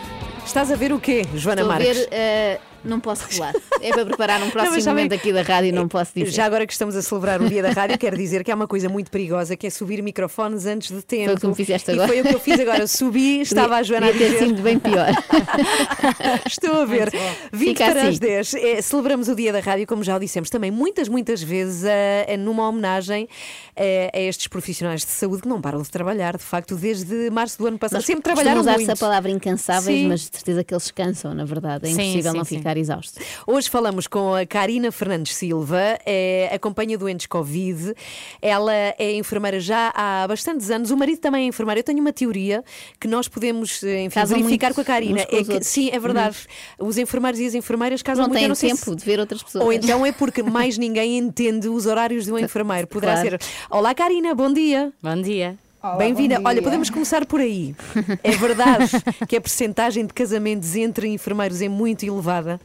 Estás 0.46 0.72
a 0.72 0.76
ver 0.76 0.92
o 0.92 1.00
quê, 1.00 1.24
Joana 1.36 1.62
Estou 1.62 1.72
a 1.76 1.78
Marques? 1.78 1.98
ver. 2.00 2.08
eh, 2.12 2.60
não 2.84 3.00
posso 3.00 3.26
revelar. 3.28 3.54
É 3.82 3.92
para 3.92 4.06
preparar 4.06 4.42
um 4.42 4.46
Não, 4.46 4.52
próximo 4.52 4.82
sabem- 4.82 5.06
momento 5.06 5.14
aqui 5.20 5.32
da 5.34 5.42
rádio, 5.42 5.74
não 5.74 5.88
posso 5.88 6.12
dizer. 6.16 6.32
Já 6.32 6.46
agora 6.46 6.66
que 6.68 6.74
estamos 6.74 6.96
a 6.96 7.02
celebrar 7.02 7.42
o 7.42 7.48
dia 7.50 7.62
da 7.62 7.72
rádio, 7.72 7.98
quero 7.98 8.18
dizer 8.18 8.44
que 8.44 8.52
há 8.52 8.56
uma 8.56 8.68
coisa 8.68 8.90
muito 8.90 9.10
perigosa 9.12 9.56
que 9.58 9.68
é 9.68 9.70
subir 9.70 10.02
microfones 10.02 10.66
antes 10.66 10.92
de 10.96 11.02
tempo. 11.02 11.26
Foi 11.26 11.34
o 11.36 11.40
que 11.40 11.48
me 11.48 11.56
fizeste 11.56 11.92
E 11.92 11.94
agora. 11.94 12.08
foi 12.08 12.22
o 12.22 12.24
que 12.24 12.36
eu 12.36 12.40
fiz 12.40 12.60
agora. 12.60 12.88
Subi, 12.88 13.42
estava 13.42 13.76
a 13.78 13.84
Joana 13.84 14.08
a 14.08 14.12
Podia 14.12 14.28
ter 14.28 14.34
dizer. 14.34 14.48
sido 14.48 14.62
bem 14.62 14.80
pior. 14.80 15.08
Estou 16.46 16.82
a 16.82 16.86
ver. 16.86 17.12
20 17.52 17.68
Fica 17.70 17.86
para 17.92 18.00
assim. 18.02 18.10
as 18.10 18.20
10. 18.20 18.54
É, 18.56 18.82
celebramos 18.82 19.28
o 19.28 19.36
Dia 19.36 19.52
da 19.54 19.60
Rádio, 19.60 19.86
como 19.88 20.04
já 20.04 20.16
o 20.16 20.20
dissemos 20.20 20.50
também, 20.50 20.72
muitas, 20.72 21.08
muitas 21.08 21.42
vezes, 21.42 21.84
eh, 21.86 22.36
numa 22.38 22.68
homenagem 22.68 23.28
eh, 23.76 24.12
a 24.14 24.20
estes 24.20 24.48
profissionais 24.48 25.02
de 25.06 25.12
saúde 25.12 25.42
que 25.44 25.48
não 25.48 25.62
param 25.62 25.82
de 25.82 25.90
trabalhar, 25.90 26.38
de 26.38 26.44
facto, 26.44 26.76
desde 26.76 27.30
março 27.30 27.58
do 27.58 27.68
ano 27.68 27.78
passado. 27.78 27.98
Nós 28.00 28.06
Sempre 28.06 28.24
trabalharam 28.24 28.58
costumamos 28.58 28.80
muito. 28.82 28.90
usar-se 28.92 29.04
a 29.04 29.08
palavra 29.08 29.32
incansáveis, 29.32 30.00
Sim. 30.00 30.08
mas 30.08 30.20
de 30.22 30.30
certeza 30.32 30.64
que 30.64 30.74
eles 30.74 30.92
cansam, 30.92 31.34
na 31.34 31.46
verdade. 31.46 31.86
É 31.88 31.94
Sim, 31.94 32.02
impossível 32.02 32.32
sim, 32.32 32.38
não 32.38 32.46
sim. 32.46 32.56
Ficar 32.70 32.78
exausto. 32.78 33.20
Hoje 33.48 33.70
falamos 33.70 34.06
com 34.08 34.34
a 34.36 34.46
Karina 34.46 34.92
Fernandes 34.92 35.36
Silva, 35.36 35.98
é, 36.06 36.50
acompanha 36.54 36.98
doentes 36.98 37.26
Covid. 37.26 37.94
Ela 38.42 38.74
é 38.98 39.16
enfermeira 39.16 39.60
já 39.60 39.92
há 39.96 40.28
bastantes 40.28 40.70
anos. 40.70 40.92
O 40.92 40.98
marido 40.98 41.20
também 41.20 41.46
é 41.46 41.48
enfermeiro. 41.48 41.80
Eu 41.80 41.84
tenho 41.84 42.00
uma 42.00 42.14
teoria 42.14 42.64
que 43.00 43.08
nós 43.08 43.28
podemos 43.28 43.82
eh, 43.84 44.04
enfim, 44.04 44.16
Casam 44.16 44.38
verificar 44.38 44.74
com 44.74 44.82
a 44.82 44.84
Karina. 44.84 45.26
com 45.26 45.36
É 45.36 45.44
que, 45.44 45.64
sim, 45.64 45.90
é 45.92 46.00
verdade. 46.00 46.38
Os 46.78 46.98
enfermeiros 46.98 47.40
e 47.40 47.46
as 47.46 47.56
enfermeiras 47.56 48.02
casam 48.02 48.24
Não 48.24 48.30
muito. 48.30 48.44
Eu 48.44 48.56
têm 48.56 48.70
tempo 48.70 48.84
se- 48.92 48.96
de 48.96 49.06
ver 49.06 49.20
outras 49.20 49.42
pessoas. 49.42 49.64
Ou 49.64 49.74
então 49.74 50.06
é 50.06 50.12
porque 50.12 50.44
mais 50.44 50.78
ninguém 50.78 51.18
entende 51.18 51.68
os 51.68 51.86
horários 51.86 52.26
de 52.26 52.32
um 52.32 52.38
enfermeiro. 52.38 52.88
Poderá 52.88 53.14
Claro. 53.14 53.30
ser. 53.30 53.40
Olá, 53.70 53.94
Karina, 53.96 54.36
bom 54.36 54.52
dia. 54.52 54.92
Bom 55.02 55.20
dia. 55.22 55.58
Bem-vinda. 55.98 56.42
Olha, 56.44 56.62
podemos 56.62 56.90
começar 56.90 57.26
por 57.26 57.40
aí. 57.40 57.74
É 58.24 58.32
verdade 58.32 58.90
que 59.28 59.36
a 59.38 59.42
percentagem 59.42 60.06
de 60.06 60.14
casamentos 60.14 60.76
entre 60.76 61.08
enfermeiros 61.08 61.62
é 61.62 61.70
muito 61.70 62.06
elevada. 62.06 62.60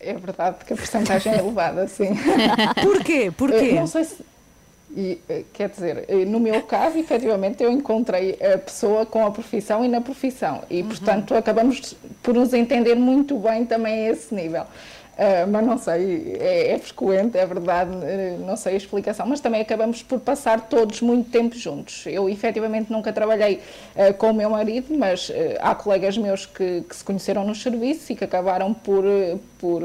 É 0.00 0.14
verdade 0.14 0.64
que 0.64 0.72
a 0.72 0.76
porcentagem 0.76 1.32
é 1.34 1.38
elevada, 1.38 1.86
sim. 1.86 2.08
Porquê? 2.82 3.30
Porquê? 3.36 3.72
Eh, 3.72 3.74
Não 3.74 3.86
sei 3.86 4.04
se. 4.04 4.16
e, 4.96 5.18
eh, 5.28 5.44
quer 5.52 5.68
dizer, 5.68 6.04
eh, 6.08 6.24
no 6.24 6.40
meu 6.40 6.62
caso, 6.62 6.96
efetivamente, 6.96 7.62
eu 7.62 7.70
encontrei 7.70 8.38
a 8.40 8.56
pessoa 8.56 9.04
com 9.04 9.26
a 9.26 9.30
profissão 9.30 9.84
e 9.84 9.88
na 9.88 10.00
profissão. 10.00 10.62
E, 10.70 10.82
portanto, 10.82 11.34
acabamos 11.34 11.94
por 12.22 12.34
nos 12.34 12.54
entender 12.54 12.94
muito 12.94 13.36
bem 13.38 13.66
também 13.66 14.06
a 14.08 14.12
esse 14.12 14.34
nível. 14.34 14.64
Ah, 15.18 15.46
mas 15.46 15.66
não 15.66 15.76
sei, 15.76 16.36
é, 16.40 16.72
é 16.72 16.78
frequente, 16.78 17.36
é 17.36 17.44
verdade, 17.44 17.90
eh, 18.04 18.38
não 18.40 18.56
sei 18.56 18.74
a 18.74 18.76
explicação, 18.76 19.26
mas 19.26 19.38
também 19.38 19.60
acabamos 19.60 20.02
por 20.02 20.18
passar 20.18 20.62
todos 20.62 21.02
muito 21.02 21.30
tempo 21.30 21.54
juntos. 21.56 22.04
Eu 22.06 22.28
efetivamente 22.28 22.90
nunca 22.90 23.12
trabalhei 23.12 23.60
eh, 23.94 24.14
com 24.14 24.30
o 24.30 24.34
meu 24.34 24.48
marido, 24.48 24.96
mas 24.96 25.30
eh, 25.30 25.58
há 25.60 25.74
colegas 25.74 26.16
meus 26.16 26.46
que, 26.46 26.82
que 26.88 26.96
se 26.96 27.04
conheceram 27.04 27.44
nos 27.44 27.62
serviços 27.62 28.08
e 28.08 28.16
que 28.16 28.24
acabaram 28.24 28.72
por, 28.72 29.04
por 29.58 29.82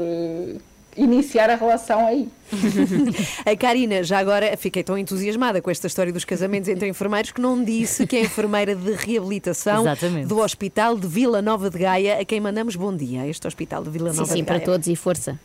iniciar 0.96 1.50
a 1.50 1.56
relação 1.56 2.06
aí. 2.06 2.28
A 3.44 3.56
Karina, 3.56 4.02
já 4.02 4.18
agora 4.18 4.56
fiquei 4.56 4.82
tão 4.82 4.96
entusiasmada 4.96 5.60
com 5.60 5.70
esta 5.70 5.86
história 5.86 6.12
dos 6.12 6.24
casamentos 6.24 6.68
entre 6.68 6.88
enfermeiros 6.88 7.30
que 7.32 7.40
não 7.40 7.62
disse 7.62 8.06
que 8.06 8.16
é 8.16 8.20
enfermeira 8.22 8.74
de 8.74 8.92
reabilitação 8.92 9.82
Exatamente. 9.82 10.26
do 10.26 10.38
Hospital 10.38 10.96
de 10.96 11.06
Vila 11.06 11.42
Nova 11.42 11.68
de 11.70 11.78
Gaia, 11.78 12.20
a 12.20 12.24
quem 12.24 12.40
mandamos 12.40 12.76
bom 12.76 12.94
dia, 12.96 13.22
a 13.22 13.26
este 13.28 13.46
Hospital 13.46 13.82
de 13.84 13.90
Vila 13.90 14.10
Sim, 14.12 14.16
Nova 14.18 14.32
sim, 14.32 14.38
de 14.38 14.44
para 14.44 14.54
Gaia. 14.56 14.64
todos 14.66 14.86
e 14.88 14.96
força. 14.96 15.38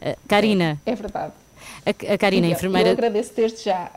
Uh, 0.00 0.16
Karina, 0.28 0.80
É 0.86 0.94
verdade. 0.94 1.32
a, 1.84 2.14
a 2.14 2.18
Karina, 2.18 2.46
eu- 2.46 2.52
enfermeira. 2.52 2.88
Eu 2.90 2.92
agradeço 2.92 3.32
desde 3.36 3.64
já 3.64 3.90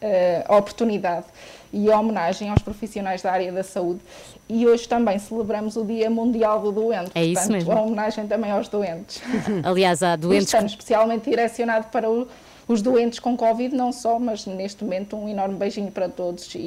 eh, 0.00 0.44
a 0.48 0.56
oportunidade 0.56 1.26
e 1.72 1.90
a 1.90 1.98
homenagem 1.98 2.48
aos 2.50 2.60
profissionais 2.62 3.22
da 3.22 3.32
área 3.32 3.50
da 3.50 3.62
saúde 3.62 4.00
e 4.48 4.66
hoje 4.66 4.86
também 4.86 5.18
celebramos 5.18 5.76
o 5.76 5.84
Dia 5.84 6.10
Mundial 6.10 6.60
do 6.60 6.70
Doente. 6.72 7.10
É 7.14 7.24
isso 7.24 7.34
Portanto, 7.42 7.52
mesmo. 7.52 7.72
a 7.72 7.80
homenagem 7.80 8.26
também 8.26 8.50
aos 8.50 8.68
doentes. 8.68 9.22
Aliás, 9.64 10.02
há 10.02 10.14
doentes. 10.16 10.44
Este 10.46 10.56
ano 10.56 10.66
especialmente 10.66 11.30
direcionado 11.30 11.86
para 11.88 12.10
o- 12.10 12.28
os 12.68 12.82
doentes 12.82 13.18
com 13.18 13.36
Covid, 13.36 13.74
não 13.74 13.90
só, 13.92 14.18
mas 14.18 14.46
neste 14.46 14.84
momento 14.84 15.16
um 15.16 15.28
enorme 15.28 15.56
beijinho 15.56 15.90
para 15.90 16.08
todos 16.08 16.54
e, 16.54 16.58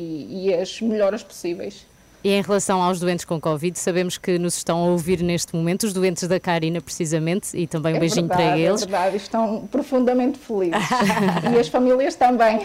e 0.47 0.53
as 0.53 0.81
melhoras 0.81 1.23
possíveis. 1.23 1.85
E 2.25 2.31
em 2.31 2.41
relação 2.41 2.81
aos 2.81 2.99
doentes 2.99 3.23
com 3.23 3.39
Covid, 3.39 3.77
sabemos 3.77 4.17
que 4.17 4.39
nos 4.39 4.57
estão 4.57 4.79
a 4.79 4.87
ouvir 4.87 5.21
neste 5.21 5.55
momento, 5.55 5.83
os 5.83 5.93
doentes 5.93 6.27
da 6.27 6.39
Karina, 6.39 6.81
precisamente, 6.81 7.55
e 7.55 7.67
também 7.67 7.93
um 7.93 7.97
é 7.97 7.99
beijinho 7.99 8.27
verdade, 8.27 8.49
para 8.49 8.57
eles. 8.57 8.81
É 8.81 8.85
verdade, 8.87 9.17
estão 9.17 9.67
profundamente 9.71 10.39
felizes. 10.39 10.73
e 11.55 11.59
as 11.59 11.67
famílias 11.67 12.15
também. 12.15 12.61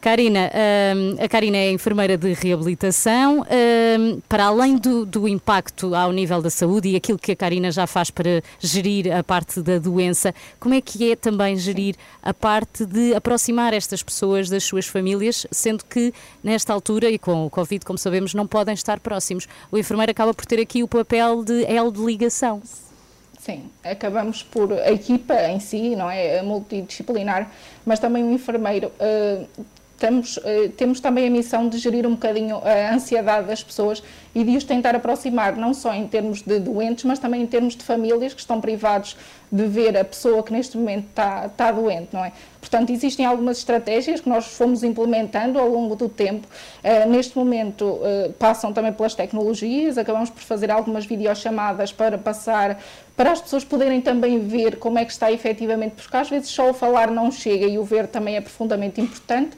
Karina, 0.00 0.52
hum, 0.94 1.16
a 1.18 1.28
Karina 1.28 1.56
é 1.56 1.72
enfermeira 1.72 2.16
de 2.16 2.32
reabilitação. 2.32 3.40
hum, 3.40 4.20
para 4.28 4.44
além 4.44 4.76
do, 4.76 5.04
do 5.04 5.26
impacto 5.26 5.92
ao 5.92 6.12
nível 6.12 6.40
da 6.40 6.48
saúde 6.48 6.90
e 6.90 6.94
aquilo 6.94 7.18
que 7.18 7.32
a 7.32 7.36
Karina 7.36 7.72
já 7.72 7.88
faz 7.88 8.08
para 8.08 8.40
gerir 8.60 9.12
a 9.12 9.24
parte 9.24 9.60
da 9.62 9.80
doença, 9.80 10.32
como 10.60 10.76
é 10.76 10.80
que 10.80 11.10
é 11.10 11.16
também 11.16 11.56
gerir 11.56 11.96
a 12.22 12.32
parte 12.32 12.86
de 12.86 13.16
aproximar 13.16 13.74
estas 13.74 14.00
pessoas 14.00 14.48
das 14.48 14.62
suas 14.62 14.86
famílias, 14.86 15.44
sendo 15.50 15.84
que 15.84 16.14
nesta 16.40 16.72
altura 16.72 17.10
e 17.10 17.18
com 17.18 17.46
o 17.46 17.50
Covid, 17.50 17.84
como 17.84 17.98
sabemos, 17.98 18.32
não 18.32 18.46
podem 18.46 18.75
estar 18.76 19.00
próximos? 19.00 19.48
O 19.70 19.76
enfermeiro 19.76 20.10
acaba 20.12 20.32
por 20.32 20.46
ter 20.46 20.60
aqui 20.60 20.82
o 20.82 20.88
papel 20.88 21.44
de 21.44 21.64
elo 21.64 21.90
de 21.90 22.00
ligação. 22.00 22.62
Sim, 23.38 23.70
acabamos 23.84 24.42
por 24.42 24.72
a 24.72 24.90
equipa 24.90 25.34
em 25.48 25.60
si, 25.60 25.94
não 25.94 26.10
é, 26.10 26.42
multidisciplinar, 26.42 27.50
mas 27.84 28.00
também 28.00 28.24
o 28.24 28.32
enfermeiro 28.32 28.88
uh, 28.88 29.64
estamos, 29.96 30.38
eh, 30.44 30.68
temos 30.76 31.00
também 31.00 31.26
a 31.26 31.30
missão 31.30 31.68
de 31.68 31.78
gerir 31.78 32.06
um 32.06 32.12
bocadinho 32.12 32.58
a 32.58 32.94
ansiedade 32.94 33.48
das 33.48 33.64
pessoas 33.64 34.02
e 34.34 34.44
de 34.44 34.56
os 34.56 34.64
tentar 34.64 34.94
aproximar, 34.94 35.56
não 35.56 35.72
só 35.72 35.92
em 35.94 36.06
termos 36.06 36.42
de 36.42 36.60
doentes, 36.60 37.04
mas 37.04 37.18
também 37.18 37.42
em 37.42 37.46
termos 37.46 37.74
de 37.74 37.82
famílias 37.82 38.34
que 38.34 38.40
estão 38.40 38.60
privados 38.60 39.16
de 39.50 39.66
ver 39.66 39.96
a 39.96 40.04
pessoa 40.04 40.42
que 40.42 40.52
neste 40.52 40.76
momento 40.76 41.06
está, 41.08 41.46
está 41.46 41.70
doente, 41.70 42.08
não 42.12 42.24
é? 42.24 42.32
Portanto, 42.60 42.90
existem 42.90 43.24
algumas 43.24 43.58
estratégias 43.58 44.20
que 44.20 44.28
nós 44.28 44.44
fomos 44.44 44.82
implementando 44.82 45.56
ao 45.58 45.68
longo 45.68 45.94
do 45.94 46.08
tempo. 46.08 46.48
Eh, 46.82 47.06
neste 47.06 47.38
momento, 47.38 48.00
eh, 48.02 48.30
passam 48.38 48.72
também 48.72 48.92
pelas 48.92 49.14
tecnologias, 49.14 49.96
acabamos 49.96 50.30
por 50.30 50.42
fazer 50.42 50.68
algumas 50.68 51.06
videochamadas 51.06 51.92
para 51.92 52.18
passar, 52.18 52.82
para 53.16 53.30
as 53.30 53.40
pessoas 53.40 53.64
poderem 53.64 54.00
também 54.00 54.40
ver 54.40 54.78
como 54.78 54.98
é 54.98 55.04
que 55.04 55.12
está 55.12 55.30
efetivamente, 55.30 55.94
porque 55.94 56.16
às 56.16 56.28
vezes 56.28 56.48
só 56.48 56.70
o 56.70 56.74
falar 56.74 57.08
não 57.08 57.30
chega 57.30 57.66
e 57.66 57.78
o 57.78 57.84
ver 57.84 58.08
também 58.08 58.34
é 58.34 58.40
profundamente 58.40 59.00
importante. 59.00 59.56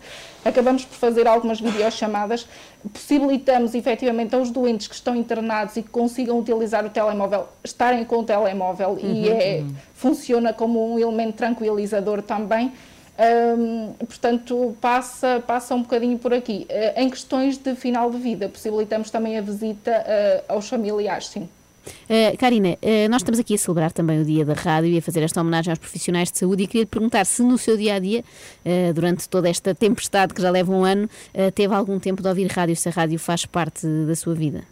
Acabamos 0.49 0.85
por 0.85 0.97
fazer 0.97 1.27
algumas 1.27 1.61
videochamadas, 1.61 2.47
possibilitamos 2.93 3.75
efetivamente 3.75 4.35
aos 4.35 4.51
doentes 4.51 4.89
que 4.89 4.95
estão 4.95 5.15
internados 5.15 5.77
e 5.77 5.83
que 5.83 5.91
consigam 5.91 6.39
utilizar 6.39 6.87
o 6.87 6.91
telemóvel, 6.91 7.47
estarem 7.63 8.05
com 8.05 8.21
o 8.21 8.25
telemóvel 8.25 8.99
e 9.01 9.29
Uhum, 9.29 9.39
é, 9.39 9.59
uhum. 9.59 9.75
funciona 9.95 10.53
como 10.53 10.95
um 10.95 10.99
elemento 10.99 11.37
tranquilizador 11.37 12.23
também. 12.23 12.73
Hum, 13.19 13.95
portanto, 13.99 14.77
passa, 14.81 15.43
passa 15.45 15.75
um 15.75 15.83
bocadinho 15.83 16.17
por 16.19 16.33
aqui. 16.33 16.67
Eh, 16.69 17.03
em 17.03 17.11
questões 17.11 17.59
de 17.59 17.75
final 17.75 18.11
de 18.11 18.19
vida, 18.19 18.49
possibilitamos 18.49 19.11
também 19.11 19.37
a 19.37 19.41
visita 19.41 19.91
eh, 19.91 20.45
aos 20.49 20.69
familiares, 20.69 21.27
sim. 21.27 21.49
Uh, 21.89 22.37
Karina, 22.39 22.71
uh, 22.71 23.09
nós 23.11 23.23
estamos 23.23 23.39
aqui 23.39 23.55
a 23.55 23.59
celebrar 23.59 23.93
também 23.93 24.21
o 24.21 24.25
Dia 24.25 24.45
da 24.45 24.55
Rádio 24.55 24.91
e 24.91 24.99
a 24.99 25.03
fazer 25.03 25.23
esta 25.23 25.41
homenagem 25.41 25.71
aos 25.71 25.79
profissionais 25.79 26.31
de 26.31 26.39
saúde 26.39 26.63
e 26.63 26.67
queria 26.67 26.85
te 26.85 26.89
perguntar 26.89 27.25
se 27.25 27.43
no 27.43 27.59
seu 27.59 27.77
dia 27.77 27.95
a 27.95 27.99
dia, 27.99 28.25
uh, 28.65 28.93
durante 28.95 29.29
toda 29.29 29.49
esta 29.49 29.75
tempestade 29.75 30.35
que 30.35 30.43
já 30.43 30.51
leva 30.51 30.73
um 30.73 30.85
ano, 30.85 31.09
teve 31.55 31.75
algum 31.75 31.99
tempo 31.99 32.23
de 32.23 32.29
ouvir 32.29 32.47
rádio, 32.47 32.77
se 32.77 32.89
a 32.89 32.93
rádio 32.93 33.19
faz 33.19 33.47
parte 33.47 33.87
da 34.07 34.15
sua 34.15 34.35
vida? 34.35 34.65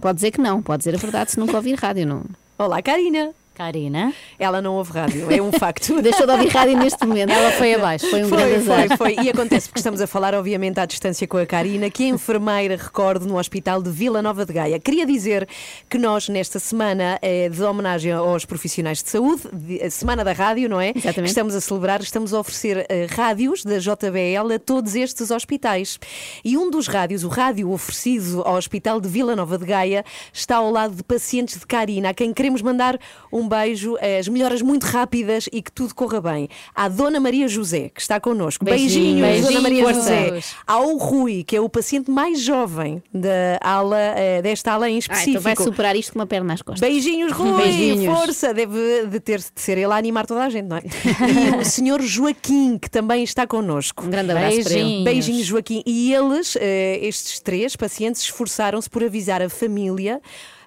Pode 0.00 0.16
dizer 0.16 0.30
que 0.30 0.40
não, 0.40 0.62
pode 0.62 0.78
dizer 0.78 0.94
a 0.94 0.98
verdade 0.98 1.32
se 1.32 1.38
nunca 1.38 1.56
ouvir 1.56 1.74
rádio, 1.74 2.06
não. 2.06 2.24
Olá, 2.58 2.80
Karina. 2.82 3.39
Karina. 3.60 4.14
Ela 4.38 4.62
não 4.62 4.76
ouve 4.76 4.90
rádio, 4.90 5.30
é 5.30 5.42
um 5.42 5.52
facto. 5.52 6.00
Deixou 6.00 6.24
de 6.24 6.32
ouvir 6.32 6.48
rádio 6.48 6.78
neste 6.78 7.04
momento. 7.04 7.30
Ela 7.30 7.52
foi 7.52 7.74
abaixo. 7.74 8.08
Foi 8.08 8.24
um 8.24 8.28
foi, 8.30 8.38
grande 8.38 8.54
azar. 8.54 8.96
Foi, 8.96 9.14
foi. 9.14 9.24
E 9.26 9.28
acontece 9.28 9.68
porque 9.68 9.80
estamos 9.80 10.00
a 10.00 10.06
falar, 10.06 10.34
obviamente, 10.34 10.80
à 10.80 10.86
distância 10.86 11.26
com 11.28 11.36
a 11.36 11.44
Karina, 11.44 11.90
que 11.90 12.04
é 12.04 12.08
enfermeira, 12.08 12.74
recordo, 12.74 13.26
no 13.26 13.38
Hospital 13.38 13.82
de 13.82 13.90
Vila 13.90 14.22
Nova 14.22 14.46
de 14.46 14.54
Gaia. 14.54 14.80
Queria 14.80 15.04
dizer 15.04 15.46
que 15.90 15.98
nós, 15.98 16.26
nesta 16.30 16.58
semana 16.58 17.18
eh, 17.20 17.50
de 17.50 17.62
homenagem 17.62 18.12
aos 18.12 18.46
profissionais 18.46 19.02
de 19.02 19.10
saúde, 19.10 19.42
de- 19.52 19.82
a 19.82 19.90
Semana 19.90 20.24
da 20.24 20.32
Rádio, 20.32 20.66
não 20.66 20.80
é? 20.80 20.94
Exatamente. 20.96 21.28
Estamos 21.28 21.54
a 21.54 21.60
celebrar, 21.60 22.00
estamos 22.00 22.32
a 22.32 22.40
oferecer 22.40 22.86
eh, 22.88 23.06
rádios 23.10 23.62
da 23.62 23.78
JBL 23.78 24.54
a 24.54 24.58
todos 24.58 24.94
estes 24.94 25.30
hospitais. 25.30 25.98
E 26.42 26.56
um 26.56 26.70
dos 26.70 26.86
rádios, 26.86 27.24
o 27.24 27.28
rádio 27.28 27.70
oferecido 27.70 28.40
ao 28.42 28.54
Hospital 28.54 29.02
de 29.02 29.08
Vila 29.08 29.36
Nova 29.36 29.58
de 29.58 29.66
Gaia, 29.66 30.02
está 30.32 30.56
ao 30.56 30.70
lado 30.70 30.94
de 30.94 31.02
pacientes 31.02 31.58
de 31.60 31.66
Karina, 31.66 32.08
a 32.08 32.14
quem 32.14 32.32
queremos 32.32 32.62
mandar 32.62 32.98
um 33.30 33.49
beijo, 33.50 33.96
eh, 34.00 34.18
as 34.18 34.28
melhoras 34.28 34.62
muito 34.62 34.84
rápidas 34.84 35.48
e 35.52 35.60
que 35.60 35.72
tudo 35.72 35.94
corra 35.94 36.20
bem. 36.20 36.48
À 36.74 36.88
Dona 36.88 37.18
Maria 37.20 37.48
José, 37.48 37.90
que 37.94 38.00
está 38.00 38.20
connosco. 38.20 38.64
Beijinhos. 38.64 39.20
Beijinhos, 39.20 39.46
Dona 39.48 39.60
Maria 39.60 39.84
Beijinhos. 39.84 40.04
José. 40.08 40.40
Ao 40.66 40.96
Rui, 40.96 41.42
que 41.44 41.56
é 41.56 41.60
o 41.60 41.68
paciente 41.68 42.10
mais 42.10 42.40
jovem 42.40 43.02
da 43.12 43.58
ala, 43.60 43.98
eh, 43.98 44.40
desta 44.42 44.72
ala 44.72 44.88
em 44.88 44.94
Ah, 44.96 44.98
específico. 44.98 45.30
então 45.30 45.42
vai 45.42 45.56
superar 45.56 45.96
isto 45.96 46.12
com 46.12 46.18
uma 46.20 46.26
perna 46.26 46.46
nas 46.48 46.62
costas. 46.62 46.80
Beijinhos, 46.88 47.32
Rui! 47.32 47.62
Beijinhos. 47.62 48.16
Força! 48.18 48.54
Deve 48.54 49.06
de 49.06 49.20
ter 49.20 49.38
de 49.40 49.46
ser 49.56 49.76
ele 49.78 49.92
a 49.92 49.96
animar 49.96 50.26
toda 50.26 50.44
a 50.44 50.48
gente, 50.48 50.66
não 50.66 50.76
é? 50.76 50.82
E 50.82 51.60
o 51.60 51.64
senhor 51.66 52.00
Joaquim, 52.00 52.78
que 52.78 52.88
também 52.88 53.24
está 53.24 53.46
connosco. 53.46 54.04
Um 54.06 54.10
grande 54.10 54.30
abraço 54.30 54.62
para 54.62 54.72
ele. 54.72 54.80
Beijinhos. 54.82 55.04
Beijinhos, 55.04 55.46
Joaquim. 55.46 55.82
E 55.84 56.14
eles, 56.14 56.56
eh, 56.60 56.98
estes 57.02 57.40
três 57.40 57.74
pacientes, 57.76 58.22
esforçaram-se 58.22 58.88
por 58.88 59.02
avisar 59.02 59.42
a 59.42 59.48
família. 59.48 60.20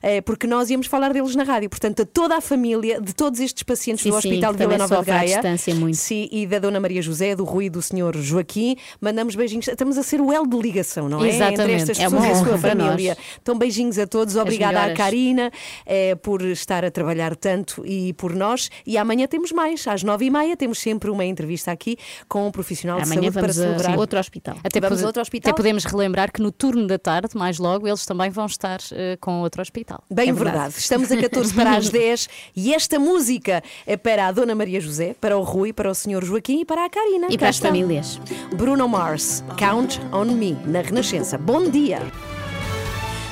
Eh, 0.03 0.21
Porque 0.21 0.45
nós 0.45 0.69
íamos 0.69 0.85
falar 0.87 1.11
deles 1.13 1.35
na 1.35 1.43
rádio, 1.43 1.69
portanto, 1.69 2.01
a 2.01 2.05
toda 2.05 2.37
a 2.37 2.41
família 2.41 3.01
de 3.01 3.13
todos 3.15 3.39
estes 3.39 3.63
pacientes 3.63 4.03
Sim, 4.03 4.09
do 4.11 4.21
sim, 4.21 4.29
Hospital 4.29 4.51
que 4.53 4.59
de 4.59 4.65
Vila 4.67 4.77
Nova 4.77 4.99
de 4.99 5.05
Gaia 5.05 5.25
distância 5.25 5.73
muito. 5.73 5.95
Sim, 5.97 6.27
e 6.31 6.45
da 6.45 6.59
Dona 6.59 6.79
Maria 6.79 7.01
José, 7.01 7.35
do 7.35 7.43
Rui 7.43 7.65
e 7.65 7.69
do 7.69 7.81
Senhor 7.81 8.15
Joaquim, 8.17 8.75
mandamos 9.01 9.35
beijinhos. 9.35 9.67
Estamos 9.67 9.97
a 9.97 10.03
ser 10.03 10.19
o 10.21 10.31
elo 10.31 10.45
de 10.47 10.57
ligação, 10.57 11.07
não 11.09 11.23
é? 11.23 11.29
Entre 11.29 11.37
Exatamente. 11.45 11.81
estas 11.81 11.99
É 11.99 12.03
pessoas 12.03 12.21
uma 12.21 12.27
e 12.27 12.31
a 12.31 12.35
sua 12.43 12.57
família. 12.57 13.17
Então, 13.41 13.57
beijinhos 13.57 13.97
a 13.97 14.05
todos. 14.05 14.35
Obrigada 14.35 14.83
à. 14.83 14.93
Karina 14.93 15.49
eh, 15.85 16.15
por 16.15 16.41
estar 16.43 16.83
a 16.85 16.91
trabalhar 16.91 17.35
tanto 17.35 17.83
e 17.85 18.11
por 18.13 18.35
nós. 18.35 18.69
E 18.85 18.97
amanhã 18.97 19.25
temos 19.25 19.51
mais. 19.51 19.87
Às 19.87 20.03
nove 20.03 20.25
e 20.25 20.29
meia 20.29 20.57
temos 20.57 20.79
sempre 20.79 21.09
uma 21.09 21.23
entrevista 21.23 21.71
aqui 21.71 21.95
com 22.27 22.47
um 22.47 22.51
profissional 22.51 22.97
de 22.97 23.03
Amanhã 23.03 23.21
saúde 23.23 23.33
para 23.33 23.41
vamos 23.53 23.59
a 23.59 23.63
celebrar. 23.63 23.97
outro 23.97 24.19
hospital. 24.19 24.55
Até, 24.63 24.79
Vamos 24.81 24.97
pode- 24.97 25.05
outro 25.05 25.21
hospital? 25.21 25.49
até 25.51 25.55
podemos 25.57 25.85
relembrar 25.85 26.31
que 26.31 26.41
no 26.41 26.51
turno 26.51 26.87
da 26.87 26.99
tarde, 26.99 27.29
mais 27.37 27.57
logo, 27.57 27.87
eles 27.87 28.05
também 28.05 28.29
vão 28.29 28.45
estar 28.45 28.79
eh, 28.91 29.17
com 29.21 29.41
outro 29.41 29.61
hospital. 29.61 29.92
Bem 30.09 30.29
É 30.29 30.33
verdade. 30.33 30.75
Estamos 30.77 31.11
a 31.11 31.17
14 31.17 31.53
para 31.53 31.75
as 31.77 31.89
10 31.91 32.29
e 32.55 32.73
esta 32.73 32.99
música 32.99 33.63
é 33.85 33.97
para 33.97 34.27
a 34.27 34.31
Dona 34.31 34.55
Maria 34.55 34.79
José, 34.81 35.15
para 35.19 35.37
o 35.37 35.41
Rui, 35.43 35.73
para 35.73 35.89
o 35.89 35.95
Senhor 35.95 36.23
Joaquim 36.23 36.61
e 36.61 36.65
para 36.65 36.85
a 36.85 36.89
Karina. 36.89 37.27
E 37.29 37.37
para 37.37 37.49
as 37.49 37.57
famílias. 37.57 38.19
Bruno 38.55 38.87
Mars, 38.87 39.43
Count 39.57 39.99
on 40.11 40.25
Me, 40.25 40.53
na 40.65 40.81
Renascença. 40.81 41.37
Bom 41.37 41.69
dia. 41.69 41.99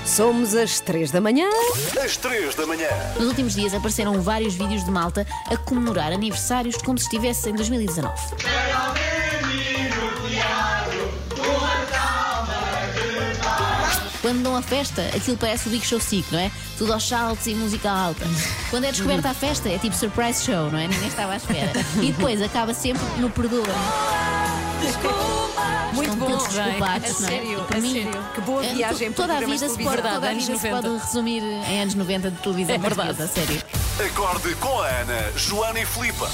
Somos 0.05 0.55
às 0.55 0.80
3 0.80 1.12
da 1.12 1.22
manhã. 1.22 1.47
Às 2.03 2.18
3 2.18 2.55
da 2.55 2.66
manhã. 2.66 2.89
Nos 3.18 3.28
últimos 3.28 3.53
dias 3.53 3.74
apareceram 3.74 4.20
vários 4.22 4.55
vídeos 4.55 4.84
de 4.84 4.91
malta 4.91 5.26
a 5.45 5.55
comemorar 5.55 6.12
aniversários 6.12 6.76
como 6.78 6.97
se 6.97 7.05
estivesse 7.05 7.49
em 7.49 7.53
2019. 7.55 8.14
Dão 14.52 14.58
a 14.60 14.62
festa, 14.62 15.02
aquilo 15.16 15.38
parece 15.38 15.70
o 15.70 15.72
Big 15.72 15.86
Show 15.86 15.97
Sick, 16.02 16.26
não 16.30 16.38
é? 16.38 16.52
Tudo 16.78 16.91
aos 16.91 17.08
saltos 17.08 17.47
e 17.47 17.56
música 17.56 17.89
alta. 17.89 18.26
Quando 18.70 18.84
é 18.84 18.91
descoberta 18.91 19.30
a 19.30 19.34
festa, 19.34 19.70
é 19.70 19.78
tipo 19.78 19.95
surprise 19.95 20.43
show, 20.43 20.70
não 20.70 20.78
é? 20.78 20.89
Ninguém 20.89 21.08
estava 21.08 21.32
à 21.32 21.38
espera. 21.38 21.72
E 22.02 22.12
depois 22.12 22.41
acaba 22.41 22.74
sempre 22.74 23.02
no 23.18 23.30
perdoa. 23.30 23.64
Muito 25.93 26.16
bom. 26.18 26.26
todos 26.32 26.47
desculpados, 26.54 27.10
A 27.18 27.20
não 27.22 27.28
é? 27.28 27.32
sério, 27.32 27.64
para 27.64 27.78
a 27.78 27.80
mim, 27.82 27.93
sério. 27.93 28.26
Que 28.36 28.41
boa 28.41 28.66
é, 28.66 28.74
viagem 28.74 29.14
Toda 29.14 29.38
a 29.38 29.39
vida 29.39 29.70
se 29.70 29.82
pode, 29.82 30.02
toda 30.02 30.28
a 30.28 30.32
Anos 30.32 30.45
vida 30.45 30.60
se 30.60 30.70
90. 30.70 30.70
pode 30.89 31.06
resumir 31.06 31.43
em 31.43 31.82
anos 31.82 31.95
90 31.95 32.32
de 32.32 32.38
televisão 32.39 32.76
É 32.76 32.78
verdade. 32.78 33.22
a 33.24 33.28
sério. 33.30 33.64
Acorde 34.06 34.56
com 34.56 34.82
a 34.82 34.88
Ana, 34.88 35.32
Joana 35.38 35.80
e 35.80 35.86
Filipa. 35.86 36.30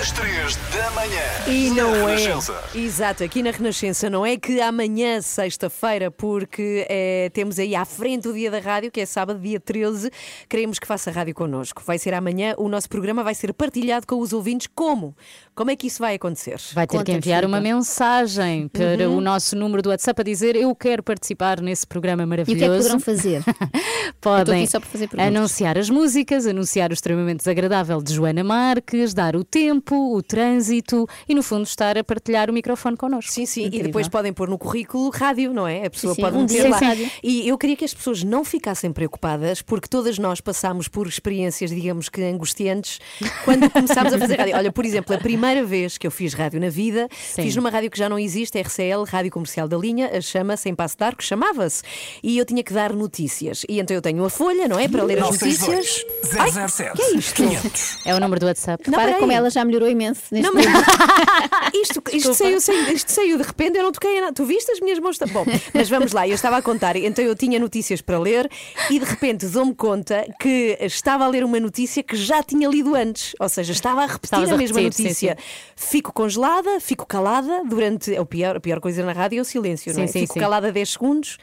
Às 0.00 0.10
3 0.12 0.56
da 0.74 0.90
manhã. 0.92 1.20
E 1.46 1.68
na 1.70 1.74
não 1.82 2.08
é. 2.08 2.16
Renascença. 2.16 2.64
Exato, 2.74 3.22
aqui 3.24 3.42
na 3.42 3.50
Renascença 3.50 4.08
não 4.10 4.24
é 4.26 4.36
que 4.36 4.60
amanhã, 4.60 5.20
sexta-feira, 5.20 6.10
porque 6.10 6.86
eh, 6.88 7.30
temos 7.32 7.58
aí 7.58 7.74
à 7.74 7.84
frente 7.84 8.26
o 8.28 8.32
dia 8.32 8.50
da 8.50 8.58
rádio, 8.58 8.90
que 8.90 9.00
é 9.00 9.06
sábado, 9.06 9.38
dia 9.38 9.60
13, 9.60 10.10
queremos 10.48 10.78
que 10.78 10.86
faça 10.86 11.10
rádio 11.10 11.34
connosco. 11.34 11.82
Vai 11.86 11.98
ser 11.98 12.14
amanhã, 12.14 12.54
o 12.58 12.68
nosso 12.68 12.88
programa 12.88 13.22
vai 13.22 13.34
ser 13.34 13.52
partilhado 13.52 14.06
com 14.06 14.18
os 14.18 14.32
ouvintes. 14.32 14.66
Como? 14.74 15.14
Como 15.54 15.70
é 15.70 15.76
que 15.76 15.86
isso 15.86 15.98
vai 16.00 16.14
acontecer? 16.14 16.58
Vai 16.72 16.86
ter 16.86 17.02
que 17.04 17.12
enviar 17.12 17.44
uma 17.44 17.60
mensagem 17.60 18.68
para 18.68 19.08
Uhum. 19.08 19.18
o 19.18 19.20
nosso 19.20 19.54
número 19.56 19.82
do 19.82 19.90
WhatsApp 19.90 20.20
a 20.20 20.24
dizer 20.24 20.56
eu 20.56 20.74
quero 20.74 21.02
participar 21.02 21.60
nesse 21.60 21.86
programa 21.86 22.22
E 22.22 22.24
o 22.24 22.28
maravilhoso. 22.28 22.58
que 22.58 22.64
é 22.64 22.68
que 22.68 22.76
poderão 22.82 23.00
fazer? 23.00 23.42
Podem 24.20 24.62
aqui 24.62 24.70
só 24.70 24.80
para 24.80 24.88
fazer 24.88 25.08
perguntas. 25.08 25.36
anunciar 25.36 25.76
as 25.78 25.90
músicas, 25.90 26.46
anunciar 26.46 26.90
o 26.90 26.94
extremamente 26.94 27.38
desagradável 27.38 28.00
de 28.02 28.14
Joana 28.14 28.42
Marques, 28.44 29.12
dar 29.14 29.34
o 29.36 29.44
tempo, 29.44 29.81
o 29.90 30.22
trânsito 30.22 31.06
e, 31.28 31.34
no 31.34 31.42
fundo, 31.42 31.64
estar 31.64 31.96
a 31.98 32.04
partilhar 32.04 32.48
o 32.50 32.52
microfone 32.52 32.96
connosco. 32.96 33.32
Sim, 33.32 33.46
sim, 33.46 33.62
Incrível. 33.64 33.80
e 33.80 33.82
depois 33.88 34.08
podem 34.08 34.32
pôr 34.32 34.48
no 34.48 34.58
currículo 34.58 35.10
rádio, 35.10 35.52
não 35.52 35.66
é? 35.66 35.86
A 35.86 35.90
pessoa 35.90 36.14
Sim, 36.14 36.16
sim, 36.16 36.22
pode 36.22 36.36
um 36.36 36.40
meter 36.42 36.60
dia 36.62 36.70
lá. 36.70 36.78
rádio. 36.78 37.10
E 37.22 37.48
eu 37.48 37.58
queria 37.58 37.76
que 37.76 37.84
as 37.84 37.94
pessoas 37.94 38.22
não 38.22 38.44
ficassem 38.44 38.92
preocupadas, 38.92 39.62
porque 39.62 39.88
todas 39.88 40.18
nós 40.18 40.40
passámos 40.40 40.88
por 40.88 41.06
experiências, 41.06 41.70
digamos 41.70 42.08
que 42.08 42.22
angustiantes, 42.22 43.00
quando 43.44 43.68
começámos 43.72 44.12
a 44.12 44.18
fazer 44.18 44.36
rádio. 44.38 44.56
Olha, 44.56 44.72
por 44.72 44.84
exemplo, 44.84 45.14
a 45.14 45.18
primeira 45.18 45.64
vez 45.64 45.98
que 45.98 46.06
eu 46.06 46.10
fiz 46.10 46.34
rádio 46.34 46.60
na 46.60 46.68
vida, 46.68 47.08
fiz 47.10 47.56
numa 47.56 47.70
rádio 47.70 47.90
que 47.90 47.98
já 47.98 48.08
não 48.08 48.18
existe, 48.18 48.60
RCL, 48.60 49.04
Rádio 49.06 49.30
Comercial 49.30 49.66
da 49.68 49.76
Linha, 49.76 50.10
a 50.16 50.20
chama-se 50.20 50.68
em 50.68 50.74
Passo 50.74 50.96
de 50.96 51.04
Arco, 51.04 51.22
chamava-se. 51.22 51.82
E 52.22 52.38
eu 52.38 52.44
tinha 52.44 52.62
que 52.62 52.72
dar 52.72 52.92
notícias. 52.92 53.64
E 53.68 53.80
então 53.80 53.94
eu 53.94 54.02
tenho 54.02 54.24
a 54.24 54.30
folha, 54.30 54.68
não 54.68 54.78
é? 54.78 54.88
Para 54.88 55.02
ler 55.02 55.18
as 55.22 55.30
notícias. 55.30 56.04
962 56.32 56.70
007 56.72 56.92
que 56.96 57.02
é 57.02 57.16
isto? 57.16 57.34
500. 57.34 57.98
É 58.04 58.14
o 58.14 58.20
número 58.20 58.40
do 58.40 58.46
WhatsApp. 58.46 58.90
Não, 58.90 58.98
peraí. 58.98 59.18
como 59.20 59.32
ela 59.32 59.50
já 59.50 59.64
melhorou 59.72 59.88
imenso 59.88 60.22
neste 60.30 60.46
Não, 60.46 60.54
mas- 60.54 60.66
momento. 60.66 60.86
isto, 61.74 62.02
isto, 62.12 62.34
saiu, 62.34 62.58
isto 62.58 63.10
saiu 63.10 63.38
de 63.38 63.42
repente, 63.42 63.78
eu 63.78 63.84
não 63.84 63.92
toquei 63.92 64.20
nada. 64.20 64.32
Tu 64.32 64.44
viste 64.44 64.70
as 64.70 64.80
minhas 64.80 64.98
mãos? 64.98 65.18
Bom, 65.32 65.44
mas 65.72 65.88
vamos 65.88 66.12
lá, 66.12 66.28
eu 66.28 66.34
estava 66.34 66.56
a 66.58 66.62
contar, 66.62 66.96
então 66.96 67.24
eu 67.24 67.34
tinha 67.34 67.58
notícias 67.58 68.00
para 68.02 68.18
ler 68.18 68.50
e 68.90 68.98
de 68.98 69.04
repente 69.04 69.46
dou-me 69.46 69.74
conta 69.74 70.26
que 70.40 70.76
estava 70.80 71.24
a 71.24 71.28
ler 71.28 71.44
uma 71.44 71.58
notícia 71.58 72.02
que 72.02 72.16
já 72.16 72.42
tinha 72.42 72.68
lido 72.68 72.94
antes, 72.94 73.34
ou 73.40 73.48
seja, 73.48 73.72
estava 73.72 74.02
a 74.02 74.06
repetir 74.06 74.24
Estavas 74.24 74.50
a 74.50 74.54
a 74.54 74.58
mesma 74.58 74.80
repetir, 74.80 74.96
sim, 74.96 75.26
notícia. 75.26 75.38
Fico 75.76 76.12
congelada, 76.12 76.80
fico 76.80 77.06
calada 77.06 77.62
durante. 77.64 78.14
A 78.16 78.24
pior, 78.24 78.56
a 78.56 78.60
pior 78.60 78.80
coisa 78.80 79.04
na 79.04 79.12
rádio 79.12 79.38
é 79.38 79.42
o 79.42 79.44
silêncio, 79.44 79.92
não 79.94 80.02
é? 80.02 80.06
Sim, 80.06 80.12
sim, 80.12 80.20
fico 80.20 80.34
sim. 80.34 80.40
calada 80.40 80.70
10 80.72 80.90
segundos 80.90 81.38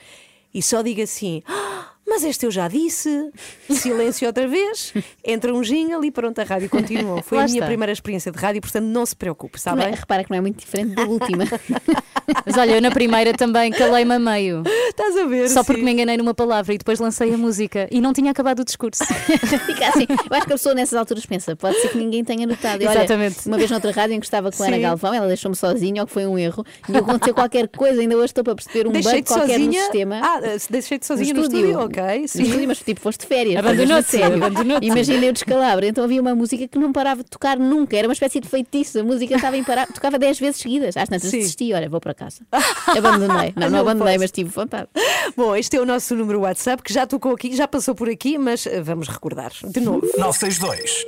e 0.53 0.61
só 0.61 0.81
digo 0.81 1.01
assim. 1.01 1.41
"Ah, 1.47 1.88
mas 2.09 2.23
este 2.23 2.45
eu 2.45 2.51
já 2.51 2.67
disse. 2.67 3.29
Silêncio 3.69 4.27
outra 4.27 4.47
vez. 4.47 4.93
Entra 5.23 5.53
um 5.53 5.61
jingle 5.61 6.03
e 6.03 6.11
pronto, 6.11 6.39
a 6.39 6.43
rádio 6.43 6.69
continuou. 6.69 7.21
Foi 7.21 7.37
Lá 7.37 7.43
a 7.43 7.47
minha 7.47 7.57
está. 7.59 7.67
primeira 7.67 7.91
experiência 7.91 8.31
de 8.31 8.37
rádio, 8.37 8.61
portanto 8.61 8.85
não 8.85 9.05
se 9.05 9.15
preocupe, 9.15 9.57
está 9.57 9.75
Não 9.75 9.83
é- 9.83 9.87
bem? 9.87 9.95
repara 9.95 10.23
que 10.23 10.29
não 10.31 10.37
é 10.37 10.41
muito 10.41 10.57
diferente 10.59 10.95
da 10.95 11.03
última. 11.03 11.45
Mas 12.45 12.57
olha, 12.57 12.73
eu 12.75 12.81
na 12.81 12.91
primeira 12.91 13.33
também 13.33 13.71
calei-me 13.71 14.13
a 14.13 14.19
meio. 14.19 14.63
Estás 14.89 15.17
a 15.17 15.25
ver? 15.25 15.49
Só 15.49 15.61
sim. 15.61 15.67
porque 15.67 15.81
me 15.81 15.91
enganei 15.91 16.15
numa 16.17 16.33
palavra 16.33 16.73
e 16.73 16.77
depois 16.77 16.99
lancei 16.99 17.33
a 17.33 17.37
música 17.37 17.87
e 17.91 17.99
não 17.99 18.13
tinha 18.13 18.29
acabado 18.31 18.59
o 18.59 18.65
discurso. 18.65 19.03
Fica 19.65 19.87
assim. 19.89 20.05
Eu 20.09 20.37
acho 20.37 20.45
que 20.45 20.53
a 20.53 20.55
pessoa 20.55 20.75
nessas 20.75 20.93
alturas 20.97 21.25
pensa, 21.25 21.55
pode 21.55 21.79
ser 21.81 21.89
que 21.89 21.97
ninguém 21.97 22.23
tenha 22.23 22.45
notado. 22.45 22.81
E 22.83 22.87
olha, 22.87 22.99
Exatamente. 22.99 23.47
uma 23.47 23.57
vez 23.57 23.71
noutra 23.71 23.91
rádio 23.91 24.13
em 24.15 24.19
que 24.19 24.25
estava 24.25 24.51
com 24.51 24.61
a 24.63 24.67
Ana. 24.67 24.77
Galvão, 24.77 25.13
ela 25.13 25.27
deixou-me 25.27 25.55
sozinha, 25.55 26.03
ou 26.03 26.07
que 26.07 26.13
foi 26.13 26.27
um 26.27 26.37
erro, 26.37 26.63
e 26.87 26.95
aconteceu 26.97 27.33
qualquer 27.33 27.67
coisa, 27.67 27.99
ainda 28.01 28.15
hoje 28.15 28.25
estou 28.25 28.43
para 28.43 28.55
perceber 28.55 28.87
um 28.87 28.91
bug 28.91 29.03
qualquer 29.03 29.25
sozinha. 29.25 29.67
no 29.67 29.73
sistema. 29.73 30.19
Ah, 30.23 30.39
deixei-te 30.69 31.05
sozinha 31.05 31.33
no 31.33 31.41
estúdio, 31.41 31.79
ok. 31.79 31.98
Sim. 32.27 32.65
mas 32.67 32.79
tipo, 32.79 32.99
foste 33.01 33.21
de 33.21 33.27
férias. 33.27 33.57
Abandonou-te, 33.57 34.09
foi 34.09 34.19
mesmo 34.19 34.27
a 34.27 34.29
sério. 34.31 34.45
abandonou-te. 34.45 34.85
Imaginei 34.87 35.29
o 35.29 35.33
descalabro. 35.33 35.85
Então 35.85 36.03
havia 36.03 36.21
uma 36.21 36.35
música 36.35 36.67
que 36.67 36.77
não 36.79 36.91
parava 36.91 37.23
de 37.23 37.29
tocar 37.29 37.57
nunca. 37.57 37.97
Era 37.97 38.07
uma 38.07 38.13
espécie 38.13 38.39
de 38.39 38.47
feitiço. 38.47 38.99
A 38.99 39.03
música 39.03 39.35
estava 39.35 39.57
imparável. 39.57 39.93
Tocava 39.93 40.17
10 40.19 40.39
vezes 40.39 40.61
seguidas. 40.61 40.95
Às 40.97 41.09
tantas 41.09 41.31
desisti. 41.31 41.73
Olha, 41.73 41.89
vou 41.89 41.99
para 41.99 42.13
casa. 42.13 42.41
Abandonei. 42.87 43.53
Não, 43.59 43.63
não, 43.63 43.69
Não 43.71 43.79
abandonei, 43.79 44.13
posso. 44.13 44.23
mas 44.23 44.31
tive 44.31 44.49
vontade. 44.49 44.87
Bom, 45.35 45.55
este 45.55 45.77
é 45.77 45.81
o 45.81 45.85
nosso 45.85 46.15
número 46.15 46.41
WhatsApp 46.41 46.81
que 46.83 46.93
já 46.93 47.05
tocou 47.05 47.33
aqui, 47.33 47.55
já 47.55 47.67
passou 47.67 47.93
por 47.95 48.09
aqui, 48.09 48.37
mas 48.37 48.65
eh, 48.65 48.81
vamos 48.81 49.07
recordar 49.07 49.51
de 49.63 49.79
novo. 49.79 50.01
962 50.17 51.05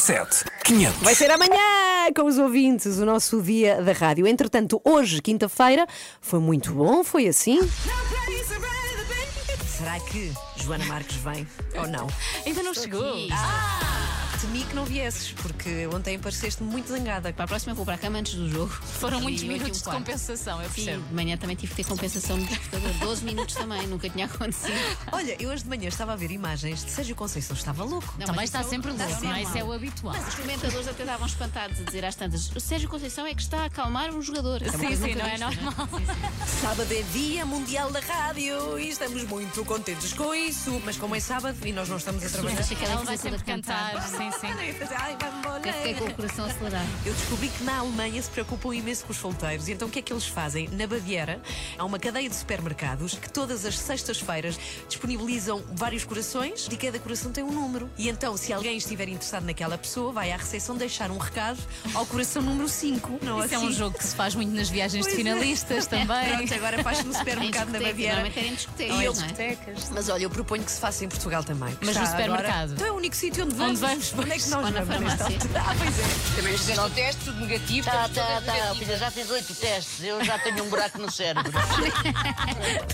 007 0.00 0.44
500. 0.64 1.02
Vai 1.02 1.14
ser 1.14 1.30
amanhã 1.30 1.58
com 2.14 2.24
os 2.26 2.38
ouvintes, 2.38 2.98
o 2.98 3.04
nosso 3.04 3.40
dia 3.42 3.82
da 3.82 3.92
rádio. 3.92 4.26
Entretanto, 4.26 4.80
hoje, 4.84 5.20
quinta-feira, 5.22 5.86
foi 6.20 6.38
muito 6.40 6.72
bom, 6.72 7.02
foi 7.04 7.26
assim. 7.28 7.60
Será 9.78 10.00
que 10.00 10.32
Joana 10.56 10.84
Marques 10.86 11.18
vem 11.18 11.46
ou 11.76 11.86
não? 11.86 12.08
Ainda 12.44 12.64
não 12.64 12.74
chegou. 12.74 13.14
Temi 14.40 14.64
que 14.64 14.74
não 14.74 14.84
viesses, 14.84 15.32
porque 15.32 15.88
ontem 15.92 16.16
pareceste 16.18 16.62
muito 16.62 16.88
zangada. 16.88 17.32
Para 17.32 17.44
a 17.44 17.48
próxima 17.48 17.74
vou 17.74 17.84
para 17.84 17.94
a 17.94 17.98
cama 17.98 18.18
antes 18.18 18.34
do 18.34 18.48
jogo. 18.48 18.68
Foram 18.72 19.20
muitos 19.20 19.42
E 19.42 19.46
um 19.46 19.48
minutos 19.48 19.82
de 19.82 19.84
compensação, 19.84 20.62
eu 20.62 20.68
Sim, 20.68 20.74
percebo. 20.84 21.08
de 21.08 21.14
manhã 21.14 21.36
também 21.36 21.56
tive 21.56 21.74
que 21.74 21.82
ter 21.82 21.88
compensação 21.88 22.38
despertador. 22.38 22.92
12 23.00 23.24
minutos 23.24 23.54
também, 23.56 23.86
nunca 23.88 24.08
tinha 24.08 24.26
acontecido. 24.26 24.72
Olha, 25.10 25.36
eu 25.42 25.50
hoje 25.50 25.64
de 25.64 25.68
manhã 25.68 25.88
estava 25.88 26.12
a 26.12 26.16
ver 26.16 26.30
imagens 26.30 26.84
de 26.84 26.90
Sérgio 26.90 27.16
Conceição, 27.16 27.56
estava 27.56 27.82
louco. 27.82 28.14
Não, 28.18 28.26
Também 28.26 28.36
mas 28.42 28.44
está 28.50 28.62
sempre 28.62 28.92
está 28.92 29.06
louco, 29.06 29.24
não 29.24 29.34
é? 29.34 29.42
Isso 29.42 29.58
é 29.58 29.64
o 29.64 29.72
habitual. 29.72 30.14
Mas 30.16 30.28
os 30.28 30.34
comentadores 30.36 30.86
até 30.88 31.02
estavam 31.02 31.26
espantados 31.26 31.80
a 31.80 31.82
dizer 31.82 32.04
às 32.04 32.14
tantas: 32.14 32.50
o 32.54 32.60
Sérgio 32.60 32.88
Conceição 32.88 33.26
é 33.26 33.34
que 33.34 33.42
está 33.42 33.62
a 33.62 33.64
acalmar 33.64 34.14
um 34.14 34.22
jogador. 34.22 34.62
É 34.62 34.70
Sim, 34.70 34.94
sim, 34.96 35.14
não 35.16 35.26
é 35.26 35.30
vista, 35.30 35.46
normal. 35.62 35.88
Sábado 36.60 36.92
é 36.92 37.02
Dia 37.12 37.44
Mundial 37.44 37.90
da 37.90 38.00
Rádio 38.00 38.78
e 38.78 38.88
estamos 38.88 39.24
muito 39.24 39.64
contentes 39.64 40.12
com 40.12 40.32
isso. 40.32 40.80
Mas 40.84 40.96
como 40.96 41.16
é 41.16 41.20
sábado 41.20 41.56
e 41.66 41.72
nós 41.72 41.88
não 41.88 41.96
estamos 41.96 42.24
a 42.24 42.28
trabalhar. 42.28 42.62
Que 42.68 42.84
ela 42.84 43.02
vai 43.02 43.16
sempre 43.16 43.42
cantar. 43.42 43.92
cantada. 43.94 44.27
Sim, 44.32 44.38
sim. 44.40 44.48
Eu 45.64 45.72
fiquei 45.72 45.94
com 45.94 46.04
o 46.06 46.14
coração 46.14 46.44
acelerado. 46.46 46.86
Eu 47.04 47.12
descobri 47.14 47.48
que 47.48 47.64
na 47.64 47.78
Alemanha 47.78 48.20
se 48.22 48.30
preocupam 48.30 48.74
imenso 48.74 49.04
com 49.04 49.12
os 49.12 49.18
solteiros. 49.18 49.68
E 49.68 49.72
então 49.72 49.88
o 49.88 49.90
que 49.90 49.98
é 49.98 50.02
que 50.02 50.12
eles 50.12 50.26
fazem? 50.26 50.68
Na 50.68 50.86
Baviera 50.86 51.40
há 51.76 51.84
uma 51.84 51.98
cadeia 51.98 52.28
de 52.28 52.34
supermercados 52.34 53.14
que 53.14 53.30
todas 53.30 53.64
as 53.64 53.78
sextas-feiras 53.78 54.58
disponibilizam 54.88 55.62
vários 55.72 56.04
corações 56.04 56.68
e 56.70 56.76
cada 56.76 56.98
coração 56.98 57.32
tem 57.32 57.42
um 57.44 57.50
número. 57.52 57.90
E 57.98 58.08
então, 58.08 58.36
se 58.36 58.52
alguém 58.52 58.76
estiver 58.76 59.08
interessado 59.08 59.44
naquela 59.44 59.76
pessoa, 59.78 60.12
vai 60.12 60.32
à 60.32 60.36
recepção 60.36 60.76
deixar 60.76 61.10
um 61.10 61.18
recado 61.18 61.58
ao 61.94 62.06
coração 62.06 62.42
número 62.42 62.68
5. 62.68 63.18
Não 63.22 63.42
Isso 63.44 63.54
é 63.54 63.56
assim? 63.56 63.66
um 63.66 63.72
jogo 63.72 63.98
que 63.98 64.04
se 64.04 64.14
faz 64.14 64.34
muito 64.34 64.54
nas 64.54 64.68
viagens 64.68 65.04
de 65.06 65.12
Pois 65.12 65.26
é. 65.26 65.30
finalistas 65.30 65.86
também. 65.88 66.28
Pronto, 66.36 66.54
agora 66.54 66.82
faz 66.82 67.04
no 67.04 67.12
supermercado 67.14 67.66
discoteca, 67.68 67.86
Baviera. 67.90 68.28
em 68.28 68.54
discotecas, 68.54 68.96
E 69.00 69.04
eles- 69.04 69.18
não 69.18 69.26
é? 69.28 69.58
Mas 69.92 70.08
olha, 70.08 70.22
eu 70.24 70.30
proponho 70.30 70.62
que 70.64 70.70
se 70.70 70.80
faça 70.80 71.04
em 71.04 71.08
Portugal 71.08 71.42
também. 71.44 71.76
Mas 71.80 71.96
no 71.96 72.02
está 72.02 72.02
agora- 72.02 72.22
supermercado? 72.38 72.72
Então 72.72 72.86
é 72.86 72.92
o 72.92 72.96
único 72.96 73.16
sítio 73.16 73.44
onde 73.44 73.54
vamos. 73.54 73.80
vamos, 73.80 74.10
Onde 74.18 74.32
é 74.32 74.38
que 74.38 74.48
nós 74.48 74.72
na 74.74 74.80
vamos? 74.82 74.88
farmácia. 75.14 75.38
Ah, 75.54 75.74
pois 75.78 75.98
é. 75.98 76.36
Também 76.36 76.58
fizeste 76.58 76.80
o 76.80 76.90
teste, 76.90 77.24
tudo 77.24 77.40
negativo. 77.40 77.86
Tá, 77.90 78.08
tá, 78.08 78.42
tá. 78.44 78.74
Filha, 78.74 78.96
já 78.98 79.10
fiz 79.10 79.30
oito 79.30 79.54
testes. 79.54 80.02
Eu 80.04 80.24
já 80.24 80.38
tenho 80.38 80.64
um 80.64 80.68
buraco 80.68 80.98
no 80.98 81.10
cérebro. 81.10 81.52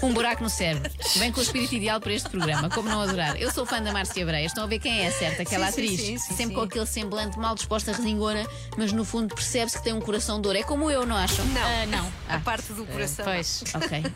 Um 0.02 0.12
buraco 0.12 0.42
no 0.42 0.50
cérebro. 0.50 0.90
Bem 1.16 1.32
com 1.32 1.40
o 1.40 1.42
espírito 1.42 1.74
ideal 1.74 1.98
para 1.98 2.12
este 2.12 2.28
programa, 2.28 2.68
como 2.68 2.88
não 2.88 3.00
adorar. 3.00 3.36
Eu 3.40 3.50
sou 3.50 3.64
fã 3.64 3.80
da 3.80 3.90
Márcia 3.92 4.24
Breias, 4.26 4.50
estão 4.52 4.64
a 4.64 4.66
ver 4.66 4.78
quem 4.78 5.00
é 5.06 5.10
certa, 5.10 5.42
aquela 5.42 5.66
Sim, 5.68 5.72
sim, 5.72 5.82
atriz. 5.84 6.00
sim, 6.00 6.18
sim, 6.18 6.28
Sempre 6.36 6.46
sim. 6.48 6.54
com 6.54 6.60
aquele 6.60 6.86
semblante 6.86 7.38
mal 7.38 7.54
disposta, 7.54 7.92
resingona, 7.92 8.46
mas 8.76 8.92
no 8.92 9.04
fundo 9.04 9.34
percebe-se 9.34 9.78
que 9.78 9.84
tem 9.84 9.92
um 9.94 10.00
coração 10.00 10.40
de 10.40 10.46
ouro. 10.48 10.58
É 10.58 10.62
como 10.62 10.90
eu, 10.90 11.06
não 11.06 11.16
acham? 11.16 11.44
Não, 11.46 11.62
Ah, 11.62 11.86
não. 11.86 12.12
A 12.28 12.38
parte 12.38 12.72
do 12.74 12.84
coração. 12.84 13.24
Pois. 13.24 13.64
Ok. 13.74 14.02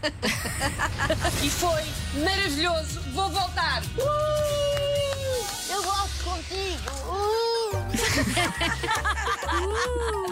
E 1.42 1.50
foi 1.50 1.82
maravilhoso. 2.22 3.00
Vou 3.12 3.28
voltar. 3.30 3.82
Eu 6.18 6.24
gosto 6.24 6.24
contigo. 6.24 6.78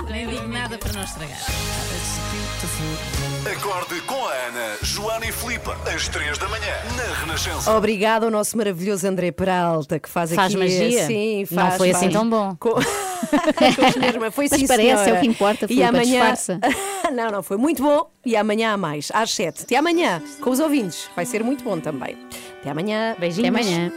Nem 0.10 0.26
digo 0.28 0.48
nada 0.48 0.78
para 0.78 0.92
não 0.92 1.02
estragar. 1.02 1.38
Acorde 3.52 4.00
com 4.02 4.26
a 4.26 4.32
Ana, 4.32 4.76
Joana 4.82 5.26
e 5.26 5.32
Filipe, 5.32 5.70
às 5.94 6.08
3 6.08 6.36
da 6.38 6.48
manhã, 6.48 6.74
na 6.96 7.14
Renascença. 7.20 7.76
Obrigado 7.76 8.24
ao 8.24 8.30
nosso 8.30 8.56
maravilhoso 8.56 9.06
André 9.06 9.30
Peralta 9.30 9.98
que 10.00 10.08
faz, 10.08 10.32
Faz 10.34 10.52
aqui. 10.52 10.56
magia? 10.62 11.06
Sim, 11.06 11.46
Não 11.50 11.62
faz. 11.64 11.76
foi 11.76 11.90
assim 11.90 12.00
faz. 12.02 12.12
tão 12.12 12.28
bom. 12.28 12.56
Com... 12.58 12.70
mas 14.20 14.34
foi 14.34 14.48
Mas 14.50 14.60
sim, 14.60 14.66
parece, 14.66 14.88
é 14.90 14.94
o 14.94 14.98
senhora. 15.04 15.20
que 15.20 15.26
importa, 15.26 15.64
E 15.66 15.68
Filipe, 15.68 15.84
amanhã. 15.84 16.32
disfarça. 16.32 16.60
não, 17.12 17.30
não, 17.30 17.42
foi 17.42 17.56
muito 17.56 17.82
bom. 17.82 18.10
E 18.24 18.36
amanhã 18.36 18.72
há 18.72 18.76
mais, 18.76 19.10
às 19.14 19.30
7. 19.32 19.62
Até 19.62 19.76
amanhã, 19.76 20.22
com 20.40 20.50
os 20.50 20.58
ouvintes. 20.60 21.08
Vai 21.14 21.24
ser 21.24 21.42
muito 21.44 21.62
bom 21.64 21.78
também. 21.80 22.16
Até 22.60 22.70
amanhã. 22.70 23.12
Até 23.12 23.20
Beijinhos. 23.20 23.48
amanhã. 23.48 23.92